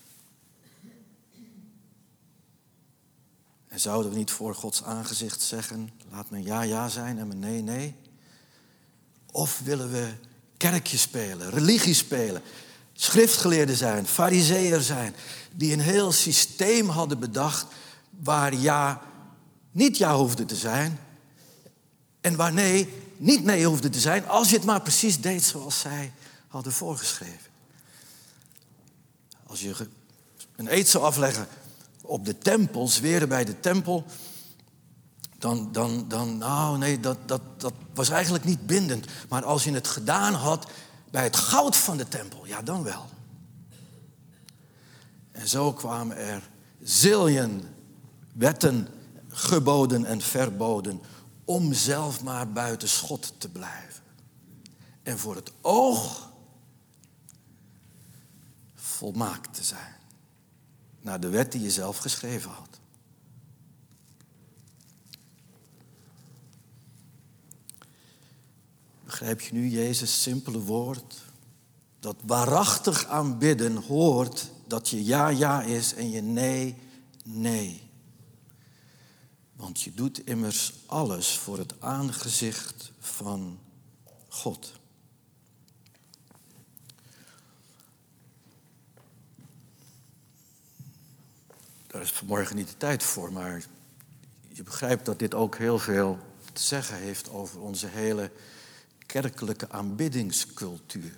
En 3.67 3.79
zouden 3.79 4.11
we 4.11 4.17
niet 4.17 4.31
voor 4.31 4.55
Gods 4.55 4.83
aangezicht 4.83 5.41
zeggen, 5.41 5.89
laat 6.11 6.29
mijn 6.29 6.43
ja 6.43 6.61
ja 6.61 6.89
zijn 6.89 7.19
en 7.19 7.27
mijn 7.27 7.39
nee 7.39 7.61
nee? 7.61 7.95
Of 9.31 9.59
willen 9.63 9.91
we 9.91 10.13
kerkje 10.57 10.97
spelen, 10.97 11.49
religie 11.49 11.93
spelen, 11.93 12.41
schriftgeleerden 12.93 13.75
zijn, 13.75 14.07
fariseer 14.07 14.81
zijn, 14.81 15.15
die 15.51 15.73
een 15.73 15.79
heel 15.79 16.11
systeem 16.11 16.89
hadden 16.89 17.19
bedacht 17.19 17.65
waar 18.09 18.53
ja 18.53 19.01
niet 19.71 19.97
ja 19.97 20.15
hoefde 20.15 20.45
te 20.45 20.55
zijn 20.55 20.99
en 22.21 22.35
waar 22.35 22.53
nee 22.53 22.93
niet 23.17 23.43
nee 23.43 23.65
hoefde 23.65 23.89
te 23.89 23.99
zijn, 23.99 24.27
als 24.27 24.49
je 24.49 24.55
het 24.55 24.65
maar 24.65 24.81
precies 24.81 25.21
deed 25.21 25.43
zoals 25.43 25.79
zij 25.79 26.13
hadden 26.47 26.73
voorgeschreven. 26.73 27.52
Als 29.53 29.61
je 29.61 29.87
een 30.55 30.73
eed 30.73 30.87
zou 30.87 31.03
afleggen 31.03 31.47
op 32.01 32.25
de 32.25 32.37
tempel, 32.37 32.87
zweren 32.87 33.29
bij 33.29 33.45
de 33.45 33.59
tempel, 33.59 34.05
dan, 35.37 35.71
dan, 35.71 36.05
dan 36.07 36.37
nou 36.37 36.77
nee, 36.77 36.99
dat, 36.99 37.17
dat, 37.25 37.41
dat 37.57 37.73
was 37.93 38.09
eigenlijk 38.09 38.43
niet 38.43 38.65
bindend. 38.65 39.05
Maar 39.29 39.45
als 39.45 39.63
je 39.63 39.71
het 39.71 39.87
gedaan 39.87 40.33
had 40.33 40.67
bij 41.11 41.23
het 41.23 41.35
goud 41.35 41.75
van 41.75 41.97
de 41.97 42.07
tempel, 42.07 42.45
ja 42.45 42.61
dan 42.61 42.83
wel. 42.83 43.05
En 45.31 45.47
zo 45.47 45.73
kwamen 45.73 46.17
er 46.17 46.49
ziljen 46.81 47.61
wetten, 48.31 48.87
geboden 49.29 50.05
en 50.05 50.21
verboden 50.21 51.01
om 51.45 51.73
zelf 51.73 52.23
maar 52.23 52.51
buiten 52.51 52.89
schot 52.89 53.33
te 53.37 53.49
blijven. 53.49 54.03
En 55.03 55.19
voor 55.19 55.35
het 55.35 55.51
oog 55.61 56.31
volmaakt 59.03 59.53
te 59.53 59.63
zijn. 59.63 59.95
Naar 61.01 61.19
de 61.19 61.29
wet 61.29 61.51
die 61.51 61.61
je 61.61 61.71
zelf 61.71 61.97
geschreven 61.97 62.51
had. 62.51 62.79
Begrijp 69.03 69.41
je 69.41 69.53
nu 69.53 69.67
Jezus' 69.67 70.21
simpele 70.21 70.59
woord? 70.59 71.21
Dat 71.99 72.15
waarachtig 72.25 73.05
aanbidden 73.05 73.75
hoort 73.75 74.51
dat 74.67 74.89
je 74.89 75.05
ja, 75.05 75.27
ja 75.27 75.61
is 75.61 75.93
en 75.93 76.09
je 76.09 76.21
nee, 76.21 76.75
nee. 77.23 77.89
Want 79.55 79.81
je 79.81 79.93
doet 79.93 80.25
immers 80.25 80.73
alles 80.85 81.37
voor 81.37 81.57
het 81.57 81.81
aangezicht 81.81 82.91
van 82.99 83.59
God. 84.27 84.81
Daar 91.93 92.01
is 92.01 92.11
vanmorgen 92.11 92.55
niet 92.55 92.67
de 92.67 92.77
tijd 92.77 93.03
voor, 93.03 93.33
maar 93.33 93.65
je 94.47 94.63
begrijpt 94.63 95.05
dat 95.05 95.19
dit 95.19 95.33
ook 95.33 95.57
heel 95.57 95.79
veel 95.79 96.19
te 96.53 96.61
zeggen 96.61 96.97
heeft 96.97 97.29
over 97.29 97.59
onze 97.59 97.87
hele 97.87 98.31
kerkelijke 99.05 99.69
aanbiddingscultuur. 99.69 101.17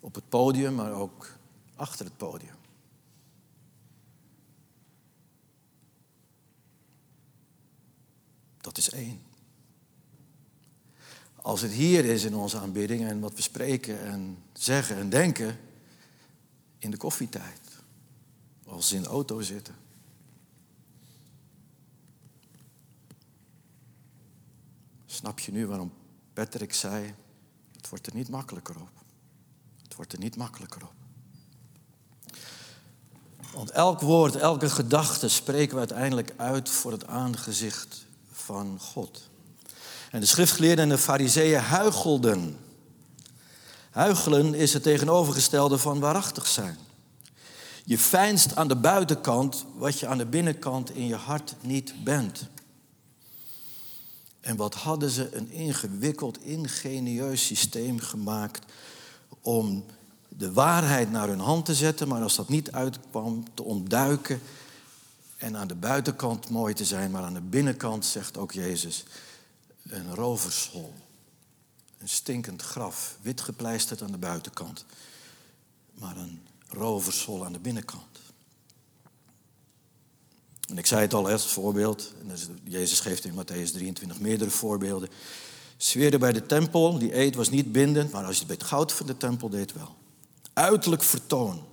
Op 0.00 0.14
het 0.14 0.28
podium, 0.28 0.74
maar 0.74 0.92
ook 0.92 1.32
achter 1.74 2.04
het 2.04 2.16
podium. 2.16 2.54
Dat 8.60 8.78
is 8.78 8.90
één. 8.90 9.20
Als 11.34 11.60
het 11.60 11.72
hier 11.72 12.04
is 12.04 12.24
in 12.24 12.34
onze 12.34 12.58
aanbidding 12.58 13.04
en 13.04 13.20
wat 13.20 13.34
we 13.34 13.42
spreken 13.42 14.00
en 14.02 14.42
zeggen 14.52 14.96
en 14.96 15.08
denken 15.08 15.58
in 16.78 16.90
de 16.90 16.96
koffietijd. 16.96 17.67
Als 18.68 18.88
ze 18.88 18.96
in 18.96 19.06
auto 19.06 19.40
zitten. 19.40 19.74
Snap 25.06 25.38
je 25.38 25.52
nu 25.52 25.66
waarom 25.66 25.92
Patrick 26.32 26.74
zei, 26.74 27.14
het 27.76 27.88
wordt 27.88 28.06
er 28.06 28.14
niet 28.14 28.28
makkelijker 28.28 28.76
op. 28.80 28.90
Het 29.82 29.94
wordt 29.94 30.12
er 30.12 30.18
niet 30.18 30.36
makkelijker 30.36 30.82
op. 30.82 30.92
Want 33.52 33.70
elk 33.70 34.00
woord, 34.00 34.36
elke 34.36 34.70
gedachte 34.70 35.28
spreken 35.28 35.72
we 35.72 35.78
uiteindelijk 35.78 36.34
uit 36.36 36.68
voor 36.68 36.92
het 36.92 37.06
aangezicht 37.06 38.06
van 38.32 38.78
God. 38.80 39.28
En 40.10 40.20
de 40.20 40.26
schriftgeleerden 40.26 40.84
en 40.84 40.90
de 40.90 40.98
fariseeën 40.98 41.60
huichelden. 41.60 42.58
Huichelen 43.90 44.54
is 44.54 44.72
het 44.72 44.82
tegenovergestelde 44.82 45.78
van 45.78 46.00
waarachtig 46.00 46.46
zijn. 46.46 46.78
Je 47.88 47.98
fijnst 47.98 48.56
aan 48.56 48.68
de 48.68 48.76
buitenkant 48.76 49.64
wat 49.76 49.98
je 49.98 50.06
aan 50.06 50.18
de 50.18 50.26
binnenkant 50.26 50.90
in 50.90 51.06
je 51.06 51.14
hart 51.14 51.54
niet 51.60 52.04
bent. 52.04 52.46
En 54.40 54.56
wat 54.56 54.74
hadden 54.74 55.10
ze 55.10 55.36
een 55.36 55.50
ingewikkeld, 55.50 56.42
ingenieus 56.42 57.46
systeem 57.46 57.98
gemaakt 57.98 58.72
om 59.40 59.84
de 60.28 60.52
waarheid 60.52 61.10
naar 61.10 61.28
hun 61.28 61.38
hand 61.38 61.64
te 61.64 61.74
zetten, 61.74 62.08
maar 62.08 62.22
als 62.22 62.36
dat 62.36 62.48
niet 62.48 62.72
uitkwam, 62.72 63.44
te 63.54 63.62
ontduiken 63.62 64.40
en 65.36 65.56
aan 65.56 65.68
de 65.68 65.74
buitenkant 65.74 66.50
mooi 66.50 66.74
te 66.74 66.84
zijn, 66.84 67.10
maar 67.10 67.22
aan 67.22 67.34
de 67.34 67.40
binnenkant, 67.40 68.04
zegt 68.04 68.36
ook 68.36 68.52
Jezus, 68.52 69.04
een 69.82 70.14
rovershol. 70.14 70.94
Een 71.98 72.08
stinkend 72.08 72.62
graf, 72.62 73.16
wit 73.20 73.40
gepleisterd 73.40 74.02
aan 74.02 74.12
de 74.12 74.18
buitenkant, 74.18 74.84
maar 75.94 76.16
een 76.16 76.40
rovershol 76.68 77.44
aan 77.44 77.52
de 77.52 77.58
binnenkant. 77.58 78.18
En 80.68 80.78
ik 80.78 80.86
zei 80.86 81.00
het 81.00 81.14
al 81.14 81.30
als 81.30 81.52
voorbeeld, 81.52 82.12
en 82.28 82.60
Jezus 82.64 83.00
geeft 83.00 83.24
in 83.24 83.34
Matthäus 83.34 83.72
23 83.72 84.20
meerdere 84.20 84.50
voorbeelden. 84.50 85.08
Zweren 85.76 86.20
bij 86.20 86.32
de 86.32 86.46
tempel, 86.46 86.98
die 86.98 87.16
eet 87.16 87.34
was 87.34 87.50
niet 87.50 87.72
bindend, 87.72 88.12
maar 88.12 88.24
als 88.24 88.32
je 88.32 88.38
het 88.38 88.46
bij 88.48 88.56
het 88.58 88.66
goud 88.66 88.92
van 88.92 89.06
de 89.06 89.16
tempel 89.16 89.48
deed 89.48 89.72
wel. 89.72 89.96
Uiterlijk 90.52 91.02
vertoon, 91.02 91.64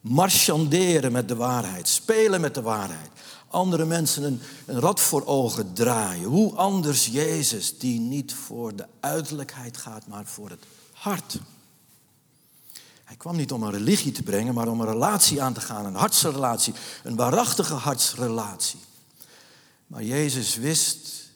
marchanderen 0.00 1.12
met 1.12 1.28
de 1.28 1.36
waarheid, 1.36 1.88
spelen 1.88 2.40
met 2.40 2.54
de 2.54 2.62
waarheid. 2.62 3.10
Andere 3.48 3.84
mensen 3.84 4.22
een, 4.22 4.40
een 4.66 4.80
rad 4.80 5.00
voor 5.00 5.26
ogen 5.26 5.72
draaien. 5.72 6.28
Hoe 6.28 6.54
anders 6.54 7.06
Jezus, 7.06 7.78
die 7.78 8.00
niet 8.00 8.34
voor 8.34 8.76
de 8.76 8.86
uiterlijkheid 9.00 9.76
gaat, 9.76 10.06
maar 10.06 10.26
voor 10.26 10.50
het 10.50 10.64
hart. 10.92 11.38
Hij 13.08 13.16
kwam 13.16 13.36
niet 13.36 13.52
om 13.52 13.62
een 13.62 13.70
religie 13.70 14.12
te 14.12 14.22
brengen, 14.22 14.54
maar 14.54 14.68
om 14.68 14.80
een 14.80 14.86
relatie 14.86 15.42
aan 15.42 15.52
te 15.52 15.60
gaan, 15.60 15.86
een 15.86 15.94
hartsrelatie, 15.94 16.74
een 17.02 17.16
waarachtige 17.16 17.74
hartsrelatie. 17.74 18.80
Maar 19.86 20.02
Jezus 20.02 20.56
wist 20.56 21.30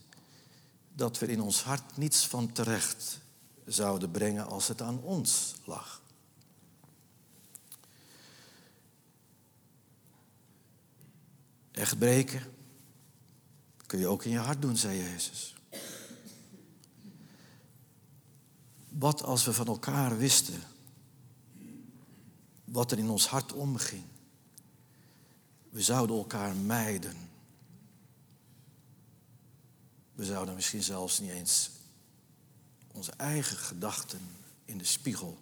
dat 0.94 1.18
we 1.18 1.26
in 1.26 1.40
ons 1.40 1.62
hart 1.62 1.96
niets 1.96 2.26
van 2.26 2.52
terecht 2.52 3.18
zouden 3.66 4.10
brengen 4.10 4.46
als 4.46 4.68
het 4.68 4.82
aan 4.82 5.00
ons 5.02 5.54
lag. 5.64 6.00
Echt 11.70 11.98
breken 11.98 12.42
kun 13.86 13.98
je 13.98 14.06
ook 14.06 14.24
in 14.24 14.30
je 14.30 14.38
hart 14.38 14.62
doen, 14.62 14.76
zei 14.76 14.98
Jezus. 14.98 15.54
Wat 18.88 19.22
als 19.22 19.44
we 19.44 19.52
van 19.52 19.66
elkaar 19.66 20.18
wisten 20.18 20.71
wat 22.72 22.92
er 22.92 22.98
in 22.98 23.10
ons 23.10 23.26
hart 23.26 23.52
omging. 23.52 24.04
We 25.70 25.82
zouden 25.82 26.16
elkaar 26.16 26.56
mijden. 26.56 27.16
We 30.14 30.24
zouden 30.24 30.54
misschien 30.54 30.82
zelfs 30.82 31.20
niet 31.20 31.30
eens 31.30 31.70
onze 32.92 33.12
eigen 33.16 33.56
gedachten 33.56 34.20
in 34.64 34.78
de 34.78 34.84
spiegel 34.84 35.38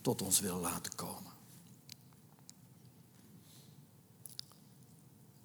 tot 0.00 0.22
ons 0.22 0.40
willen 0.40 0.60
laten 0.60 0.94
komen. 0.94 1.32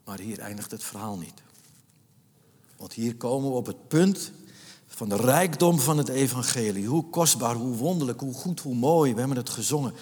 Maar 0.04 0.20
hier 0.20 0.40
eindigt 0.40 0.72
het 0.72 0.84
verhaal 0.84 1.18
niet. 1.18 1.42
Want 2.78 2.94
hier 2.94 3.16
komen 3.16 3.50
we 3.50 3.56
op 3.56 3.66
het 3.66 3.88
punt 3.88 4.32
van 4.88 5.10
de 5.10 5.16
rijkdom 5.16 5.80
van 5.80 5.98
het 5.98 6.10
evangelie. 6.10 6.88
Hoe 6.88 7.10
kostbaar, 7.10 7.56
hoe 7.56 7.76
wonderlijk, 7.76 8.20
hoe 8.20 8.34
goed, 8.34 8.60
hoe 8.60 8.76
mooi. 8.76 9.14
We 9.14 9.20
hebben 9.20 9.38
het 9.38 9.50
gezongen. 9.50 9.94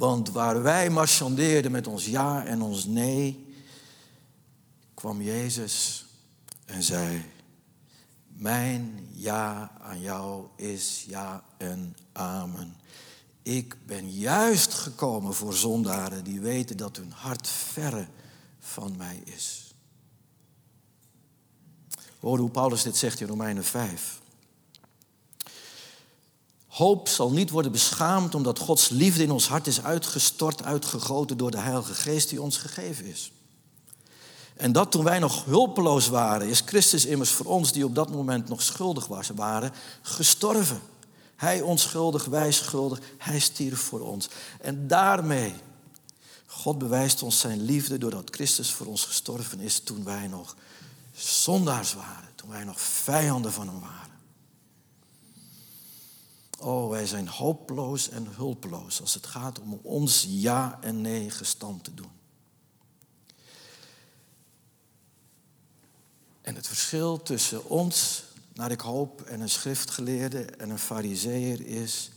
Want 0.00 0.30
waar 0.30 0.62
wij 0.62 0.90
marchandeerden 0.90 1.70
met 1.70 1.86
ons 1.86 2.06
ja 2.06 2.44
en 2.44 2.62
ons 2.62 2.84
nee, 2.84 3.54
kwam 4.94 5.22
Jezus 5.22 6.06
en 6.64 6.82
zei: 6.82 7.24
Mijn 8.26 9.08
ja 9.12 9.72
aan 9.80 10.00
jou 10.00 10.46
is 10.56 11.04
ja 11.08 11.44
en 11.56 11.96
amen. 12.12 12.76
Ik 13.42 13.76
ben 13.86 14.10
juist 14.10 14.74
gekomen 14.74 15.34
voor 15.34 15.54
zondaren 15.54 16.24
die 16.24 16.40
weten 16.40 16.76
dat 16.76 16.96
hun 16.96 17.12
hart 17.12 17.48
verre 17.48 18.06
van 18.58 18.96
mij 18.96 19.22
is. 19.24 19.74
Hoor 22.20 22.38
hoe 22.38 22.50
Paulus 22.50 22.82
dit 22.82 22.96
zegt 22.96 23.20
in 23.20 23.26
Romeinen 23.26 23.64
5. 23.64 24.19
Hoop 26.70 27.08
zal 27.08 27.30
niet 27.30 27.50
worden 27.50 27.72
beschaamd 27.72 28.34
omdat 28.34 28.58
Gods 28.58 28.88
liefde 28.88 29.22
in 29.22 29.30
ons 29.30 29.48
hart 29.48 29.66
is 29.66 29.82
uitgestort, 29.82 30.64
uitgegoten 30.64 31.36
door 31.36 31.50
de 31.50 31.58
Heilige 31.58 31.94
Geest 31.94 32.28
die 32.28 32.42
ons 32.42 32.56
gegeven 32.56 33.04
is. 33.04 33.32
En 34.56 34.72
dat 34.72 34.90
toen 34.90 35.04
wij 35.04 35.18
nog 35.18 35.44
hulpeloos 35.44 36.08
waren, 36.08 36.48
is 36.48 36.62
Christus 36.66 37.06
immers 37.06 37.30
voor 37.30 37.46
ons, 37.46 37.72
die 37.72 37.84
op 37.84 37.94
dat 37.94 38.10
moment 38.10 38.48
nog 38.48 38.62
schuldig 38.62 39.06
waren, 39.34 39.72
gestorven. 40.02 40.80
Hij 41.36 41.60
onschuldig, 41.60 42.24
wij 42.24 42.52
schuldig, 42.52 43.00
hij 43.18 43.38
stierf 43.38 43.80
voor 43.80 44.00
ons. 44.00 44.28
En 44.60 44.86
daarmee, 44.86 45.54
God 46.46 46.78
bewijst 46.78 47.22
ons 47.22 47.40
zijn 47.40 47.62
liefde 47.62 47.98
doordat 47.98 48.30
Christus 48.30 48.72
voor 48.72 48.86
ons 48.86 49.04
gestorven 49.04 49.60
is 49.60 49.80
toen 49.80 50.04
wij 50.04 50.26
nog 50.26 50.56
zondaars 51.14 51.94
waren, 51.94 52.28
toen 52.34 52.50
wij 52.50 52.64
nog 52.64 52.80
vijanden 52.80 53.52
van 53.52 53.68
hem 53.68 53.80
waren. 53.80 54.09
Oh, 56.62 56.90
wij 56.90 57.06
zijn 57.06 57.28
hopeloos 57.28 58.08
en 58.08 58.26
hulpeloos 58.34 59.00
als 59.00 59.14
het 59.14 59.26
gaat 59.26 59.60
om 59.60 59.80
ons 59.82 60.26
ja 60.28 60.78
en 60.80 61.00
nee 61.00 61.30
gestand 61.30 61.84
te 61.84 61.94
doen. 61.94 62.10
En 66.40 66.54
het 66.54 66.66
verschil 66.66 67.22
tussen 67.22 67.64
ons, 67.64 68.24
naar 68.52 68.70
ik 68.70 68.80
hoop, 68.80 69.20
en 69.20 69.40
een 69.40 69.50
schriftgeleerde 69.50 70.44
en 70.44 70.70
een 70.70 70.78
fariseer 70.78 71.66
is 71.66 72.10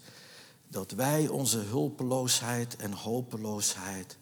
dat 0.68 0.92
wij 0.92 1.28
onze 1.28 1.60
hulpeloosheid 1.60 2.76
en 2.76 2.94
hopeloosheid 2.94 4.18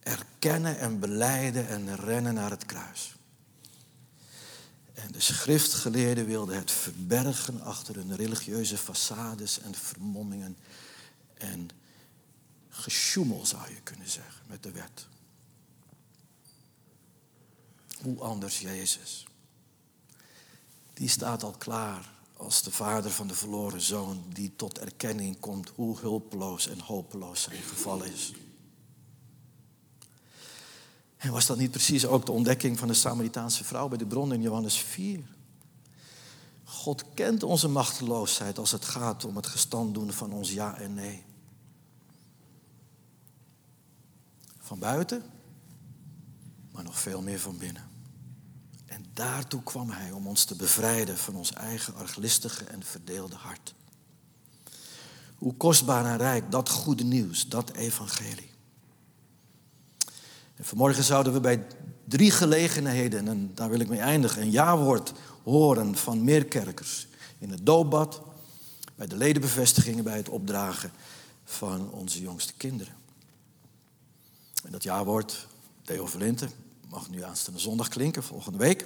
erkennen 0.00 0.78
en 0.78 0.98
beleiden 0.98 1.68
en 1.68 1.96
rennen 1.96 2.34
naar 2.34 2.50
het 2.50 2.66
kruis. 2.66 3.14
En 5.04 5.12
de 5.12 5.20
schriftgeleerden 5.20 6.26
wilden 6.26 6.56
het 6.56 6.70
verbergen 6.70 7.60
achter 7.60 7.94
hun 7.94 8.16
religieuze 8.16 8.78
façades 8.78 9.62
en 9.62 9.74
vermommingen. 9.74 10.56
en 11.34 11.70
gesjoemel, 12.68 13.46
zou 13.46 13.68
je 13.68 13.80
kunnen 13.82 14.08
zeggen, 14.08 14.44
met 14.46 14.62
de 14.62 14.70
wet. 14.70 15.06
Hoe 18.02 18.20
anders 18.20 18.60
Jezus. 18.60 19.26
Die 20.94 21.08
staat 21.08 21.42
al 21.42 21.54
klaar 21.58 22.10
als 22.36 22.62
de 22.62 22.70
vader 22.70 23.10
van 23.10 23.26
de 23.26 23.34
verloren 23.34 23.80
zoon 23.80 24.24
die 24.32 24.56
tot 24.56 24.78
erkenning 24.78 25.40
komt 25.40 25.72
hoe 25.74 25.98
hulpeloos 25.98 26.66
en 26.66 26.80
hopeloos 26.80 27.42
zijn 27.42 27.62
geval 27.62 28.02
is. 28.02 28.32
En 31.20 31.32
was 31.32 31.46
dat 31.46 31.58
niet 31.58 31.70
precies 31.70 32.06
ook 32.06 32.26
de 32.26 32.32
ontdekking 32.32 32.78
van 32.78 32.88
de 32.88 32.94
Samaritaanse 32.94 33.64
vrouw 33.64 33.88
bij 33.88 33.98
de 33.98 34.06
bron 34.06 34.32
in 34.32 34.42
Johannes 34.42 34.76
4? 34.76 35.20
God 36.64 37.04
kent 37.14 37.42
onze 37.42 37.68
machteloosheid 37.68 38.58
als 38.58 38.70
het 38.70 38.84
gaat 38.84 39.24
om 39.24 39.36
het 39.36 39.46
gestand 39.46 39.94
doen 39.94 40.12
van 40.12 40.32
ons 40.32 40.52
ja 40.52 40.78
en 40.78 40.94
nee. 40.94 41.22
Van 44.58 44.78
buiten, 44.78 45.22
maar 46.72 46.84
nog 46.84 46.98
veel 46.98 47.22
meer 47.22 47.40
van 47.40 47.58
binnen. 47.58 47.88
En 48.86 49.06
daartoe 49.12 49.62
kwam 49.62 49.90
Hij 49.90 50.12
om 50.12 50.26
ons 50.26 50.44
te 50.44 50.56
bevrijden 50.56 51.18
van 51.18 51.36
ons 51.36 51.52
eigen 51.52 51.94
arglistige 51.94 52.64
en 52.64 52.82
verdeelde 52.82 53.36
hart. 53.36 53.74
Hoe 55.36 55.54
kostbaar 55.54 56.04
en 56.04 56.16
rijk 56.16 56.50
dat 56.50 56.68
goede 56.68 57.04
nieuws, 57.04 57.48
dat 57.48 57.70
evangelie. 57.70 58.49
En 60.60 60.66
vanmorgen 60.66 61.04
zouden 61.04 61.32
we 61.32 61.40
bij 61.40 61.66
drie 62.04 62.30
gelegenheden, 62.30 63.28
en 63.28 63.50
daar 63.54 63.70
wil 63.70 63.80
ik 63.80 63.88
mee 63.88 64.00
eindigen, 64.00 64.42
een 64.42 64.50
ja-woord 64.50 65.12
horen 65.42 65.96
van 65.96 66.24
meerkerkers. 66.24 67.06
In 67.38 67.50
het 67.50 67.66
doopbad, 67.66 68.22
bij 68.94 69.06
de 69.06 69.16
ledenbevestigingen, 69.16 70.04
bij 70.04 70.16
het 70.16 70.28
opdragen 70.28 70.92
van 71.44 71.90
onze 71.90 72.20
jongste 72.20 72.52
kinderen. 72.56 72.92
En 74.64 74.72
dat 74.72 74.82
ja-woord, 74.82 75.46
Theo 75.82 76.06
Verlinten, 76.06 76.50
mag 76.88 77.10
nu 77.10 77.22
aanstaande 77.22 77.60
zondag 77.60 77.88
klinken, 77.88 78.22
volgende 78.22 78.58
week. 78.58 78.84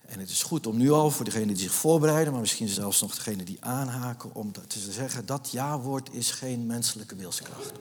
En 0.00 0.18
het 0.20 0.30
is 0.30 0.42
goed 0.42 0.66
om 0.66 0.76
nu 0.76 0.90
al, 0.90 1.10
voor 1.10 1.24
degenen 1.24 1.48
die 1.48 1.56
zich 1.56 1.74
voorbereiden, 1.74 2.32
maar 2.32 2.40
misschien 2.40 2.68
zelfs 2.68 3.00
nog 3.00 3.14
degenen 3.14 3.44
die 3.44 3.64
aanhaken, 3.64 4.34
om 4.34 4.52
te 4.52 4.78
zeggen, 4.90 5.26
dat 5.26 5.48
ja-woord 5.50 6.12
is 6.12 6.30
geen 6.30 6.66
menselijke 6.66 7.16
wilskracht. 7.16 7.72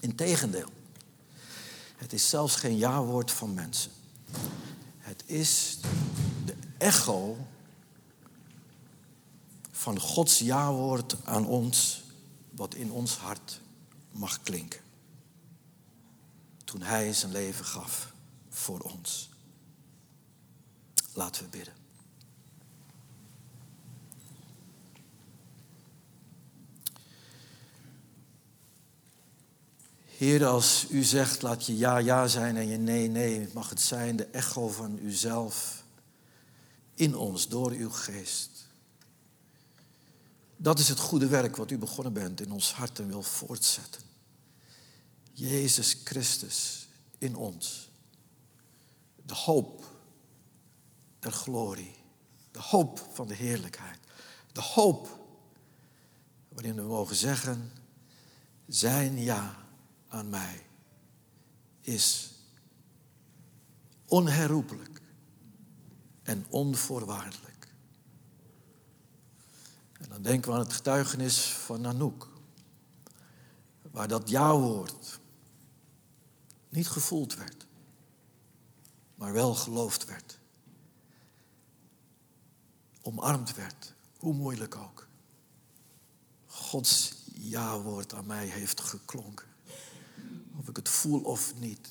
Integendeel, 0.00 0.68
het 1.98 2.12
is 2.12 2.28
zelfs 2.28 2.56
geen 2.56 2.76
ja-woord 2.76 3.30
van 3.30 3.54
mensen. 3.54 3.90
Het 4.98 5.22
is 5.26 5.78
de 6.44 6.54
echo 6.78 7.36
van 9.70 10.00
Gods 10.00 10.38
ja-woord 10.38 11.16
aan 11.24 11.46
ons, 11.46 12.02
wat 12.50 12.74
in 12.74 12.90
ons 12.90 13.16
hart 13.16 13.60
mag 14.10 14.42
klinken 14.42 14.86
toen 16.68 16.82
Hij 16.82 17.12
zijn 17.12 17.32
leven 17.32 17.64
gaf 17.64 18.12
voor 18.48 18.80
ons. 18.80 19.28
Laten 21.12 21.42
we 21.42 21.48
bidden. 21.48 21.77
Heer, 30.18 30.46
als 30.46 30.86
u 30.90 31.02
zegt, 31.02 31.42
laat 31.42 31.66
je 31.66 31.76
ja, 31.76 31.98
ja 31.98 32.26
zijn 32.26 32.56
en 32.56 32.68
je 32.68 32.76
nee, 32.76 33.08
nee, 33.08 33.48
mag 33.52 33.68
het 33.68 33.80
zijn 33.80 34.16
de 34.16 34.24
echo 34.24 34.68
van 34.68 34.98
uzelf 34.98 35.84
in 36.94 37.16
ons, 37.16 37.48
door 37.48 37.70
uw 37.70 37.90
geest. 37.90 38.50
Dat 40.56 40.78
is 40.78 40.88
het 40.88 40.98
goede 40.98 41.26
werk 41.26 41.56
wat 41.56 41.70
u 41.70 41.78
begonnen 41.78 42.12
bent 42.12 42.40
in 42.40 42.52
ons 42.52 42.72
hart 42.72 42.98
en 42.98 43.08
wil 43.08 43.22
voortzetten. 43.22 44.02
Jezus 45.32 45.96
Christus 46.04 46.88
in 47.18 47.36
ons. 47.36 47.90
De 49.26 49.34
hoop 49.34 49.84
der 51.18 51.32
glorie. 51.32 51.94
De 52.50 52.60
hoop 52.60 53.08
van 53.12 53.28
de 53.28 53.34
heerlijkheid. 53.34 53.98
De 54.52 54.62
hoop 54.62 55.18
waarin 56.48 56.74
we 56.74 56.82
mogen 56.82 57.16
zeggen, 57.16 57.72
zijn 58.66 59.22
ja 59.22 59.66
aan 60.08 60.28
mij 60.28 60.66
is 61.80 62.32
onherroepelijk 64.06 65.00
en 66.22 66.46
onvoorwaardelijk. 66.48 67.48
En 69.92 70.08
dan 70.08 70.22
denken 70.22 70.50
we 70.50 70.56
aan 70.56 70.64
het 70.64 70.72
getuigenis 70.72 71.46
van 71.46 71.80
Nanoek, 71.80 72.28
waar 73.90 74.08
dat 74.08 74.28
ja-woord 74.28 75.20
niet 76.68 76.88
gevoeld 76.88 77.34
werd, 77.34 77.66
maar 79.14 79.32
wel 79.32 79.54
geloofd 79.54 80.04
werd. 80.04 80.38
Omarmd 83.02 83.54
werd, 83.54 83.94
hoe 84.18 84.34
moeilijk 84.34 84.76
ook. 84.76 85.06
Gods 86.46 87.14
ja-woord 87.34 88.14
aan 88.14 88.26
mij 88.26 88.46
heeft 88.46 88.80
geklonken. 88.80 89.47
Het 90.78 90.88
voel 90.88 91.20
of 91.20 91.54
niet. 91.58 91.88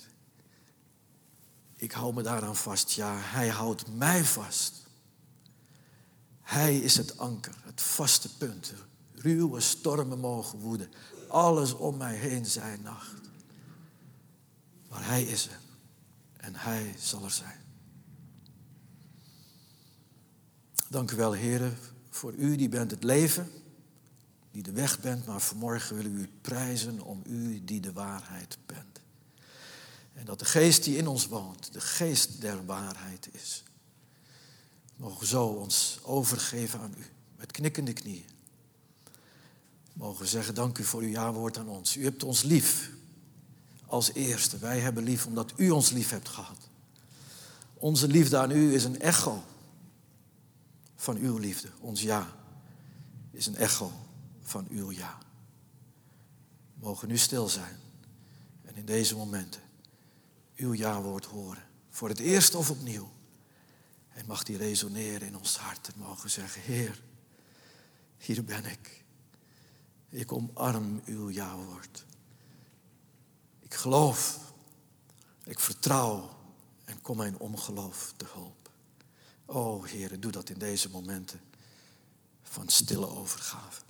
Ik 1.75 1.91
hou 1.91 2.13
me 2.13 2.21
daaraan 2.21 2.55
vast. 2.55 2.91
Ja, 2.91 3.17
hij 3.17 3.47
houdt 3.47 3.95
mij 3.95 4.23
vast. 4.23 4.73
Hij 6.41 6.77
is 6.77 6.97
het 6.97 7.17
anker, 7.17 7.55
het 7.63 7.81
vaste 7.81 8.38
punt. 8.38 8.73
Ruwe 9.13 9.59
stormen 9.59 10.19
mogen 10.19 10.59
woeden. 10.59 10.91
Alles 11.27 11.73
om 11.73 11.97
mij 11.97 12.15
heen 12.15 12.45
zijn 12.45 12.81
nacht. 12.81 13.21
Maar 14.89 15.05
Hij 15.05 15.23
is 15.23 15.47
er. 15.47 15.59
En 16.38 16.55
Hij 16.55 16.95
zal 16.97 17.23
er 17.23 17.31
zijn. 17.31 17.61
Dank 20.88 21.11
u 21.11 21.15
wel, 21.15 21.31
heren, 21.31 21.77
voor 22.09 22.33
u 22.33 22.55
die 22.55 22.69
bent 22.69 22.91
het 22.91 23.03
leven, 23.03 23.51
die 24.58 24.66
de 24.66 24.82
weg 24.82 24.99
bent, 24.99 25.26
maar 25.26 25.41
vanmorgen 25.41 25.95
willen 25.95 26.14
we 26.14 26.20
u 26.20 26.30
prijzen 26.41 27.01
om 27.01 27.22
u 27.26 27.64
die 27.64 27.80
de 27.80 27.93
waarheid 27.93 28.58
bent. 28.66 29.01
En 30.14 30.26
dat 30.26 30.39
de 30.39 30.45
geest 30.45 30.84
die 30.84 30.97
in 30.97 31.08
ons 31.08 31.28
woont, 31.28 31.74
de 31.74 31.82
geest 31.82 32.41
der 32.41 32.66
waarheid 32.66 33.30
is. 33.32 33.64
Mogen 34.95 35.28
zo 35.28 35.45
ons 35.45 35.99
overgeven 36.03 36.80
aan 36.80 36.93
u, 36.97 37.05
met 37.36 37.51
knikkende 37.51 37.93
knieën. 37.93 38.26
Mogen 39.93 40.28
zeggen, 40.28 40.55
dank 40.55 40.78
u 40.78 40.84
voor 40.84 41.01
uw 41.01 41.10
ja-woord 41.10 41.58
aan 41.58 41.70
ons. 41.70 41.97
U 41.97 42.03
hebt 42.03 42.24
ons 42.24 42.43
lief 42.43 42.91
als 43.86 44.14
eerste. 44.14 44.58
Wij 44.58 44.80
hebben 44.80 45.03
lief 45.03 45.26
omdat 45.26 45.53
u 45.55 45.70
ons 45.70 45.91
lief 45.91 46.10
hebt 46.10 46.30
gehad. 46.30 46.70
Onze 47.74 48.08
liefde 48.08 48.38
aan 48.38 48.51
u 48.51 48.74
is 48.74 48.84
een 48.84 48.99
echo 48.99 49.43
van 50.95 51.18
uw 51.18 51.38
liefde. 51.38 51.70
Ons 51.80 52.01
ja 52.01 52.36
is 53.32 53.45
een 53.45 53.55
echo 53.55 54.05
van 54.48 54.68
uw 54.70 54.91
ja. 54.91 55.18
We 56.74 56.86
mogen 56.86 57.08
nu 57.08 57.18
stil 57.18 57.50
zijn 57.50 57.80
en 58.64 58.76
in 58.76 58.86
deze 58.86 59.16
momenten 59.16 59.62
uw 60.56 60.74
ja-woord 60.74 61.26
horen. 61.26 61.64
Voor 61.89 62.10
het 62.10 62.20
eerst 62.20 62.56
of 62.56 62.70
opnieuw. 62.70 63.12
En 64.10 64.26
mag 64.26 64.43
die 64.43 64.58
resoneren 64.58 65.28
in 65.28 65.38
ons 65.38 65.58
hart 65.58 65.88
en 65.88 66.00
mogen 66.00 66.30
zeggen, 66.30 66.62
Heer, 66.62 67.02
hier 68.18 68.43
ben 68.43 68.66
ik. 68.66 69.04
Ik 70.10 70.32
omarm 70.32 71.02
uw 71.06 71.30
ja-woord. 71.30 72.06
Ik 73.60 73.74
geloof, 73.74 74.39
ik 75.43 75.60
vertrouw 75.60 76.30
en 76.86 77.02
kom 77.02 77.18
mijn 77.18 77.39
ongeloof 77.39 78.14
te 78.18 78.26
hulp. 78.34 78.70
O 79.45 79.84
Heer, 79.84 80.20
doe 80.20 80.32
dat 80.32 80.50
in 80.50 80.60
deze 80.60 80.89
momenten 80.89 81.41
van 82.43 82.70
stille 82.70 83.08
overgave. 83.08 83.86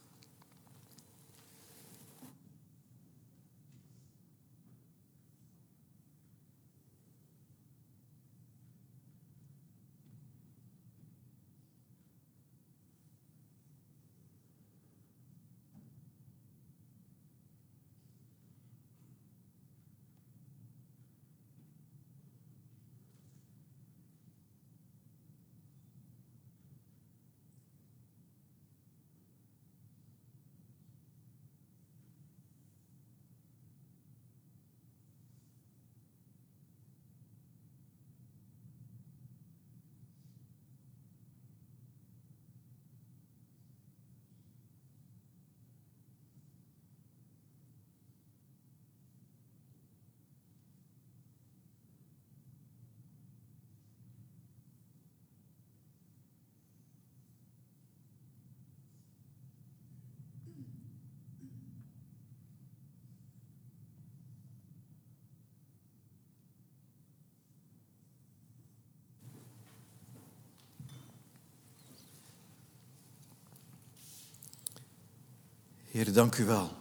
Heer, 75.98 76.14
dank 76.14 76.38
u 76.38 76.46
wel. 76.46 76.72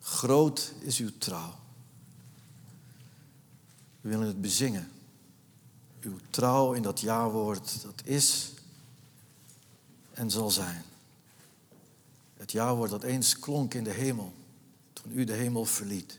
Groot 0.00 0.72
is 0.80 0.98
uw 0.98 1.10
trouw. 1.18 1.54
We 4.00 4.08
willen 4.08 4.26
het 4.26 4.40
bezingen. 4.40 4.90
Uw 6.00 6.18
trouw 6.30 6.72
in 6.72 6.82
dat 6.82 7.00
jawoord, 7.00 7.82
dat 7.82 8.02
is 8.04 8.52
en 10.12 10.30
zal 10.30 10.50
zijn. 10.50 10.84
Het 12.36 12.52
jawoord 12.52 12.90
dat 12.90 13.02
eens 13.02 13.38
klonk 13.38 13.74
in 13.74 13.84
de 13.84 13.92
hemel, 13.92 14.34
toen 14.92 15.12
u 15.18 15.24
de 15.24 15.32
hemel 15.32 15.64
verliet. 15.64 16.16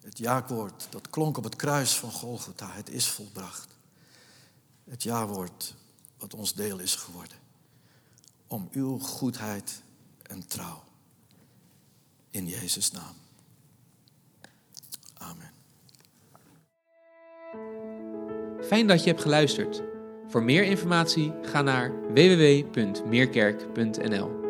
Het 0.00 0.18
jawoord 0.18 0.86
dat 0.90 1.10
klonk 1.10 1.36
op 1.36 1.44
het 1.44 1.56
kruis 1.56 1.96
van 1.96 2.12
Golgotha, 2.12 2.72
het 2.72 2.90
is 2.90 3.08
volbracht. 3.08 3.68
Het 4.84 5.02
jawoord 5.02 5.74
wat 6.16 6.34
ons 6.34 6.54
deel 6.54 6.78
is 6.78 6.94
geworden. 6.94 7.45
Om 8.46 8.68
uw 8.72 8.98
goedheid 8.98 9.82
en 10.22 10.46
trouw. 10.46 10.84
In 12.30 12.46
Jezus' 12.46 12.90
naam. 12.90 13.14
Amen. 15.14 15.50
Fijn 18.66 18.86
dat 18.86 19.02
je 19.02 19.08
hebt 19.08 19.22
geluisterd. 19.22 19.82
Voor 20.28 20.42
meer 20.42 20.64
informatie 20.64 21.32
ga 21.42 21.62
naar 21.62 22.12
www.meerkerk.nl. 22.12 24.45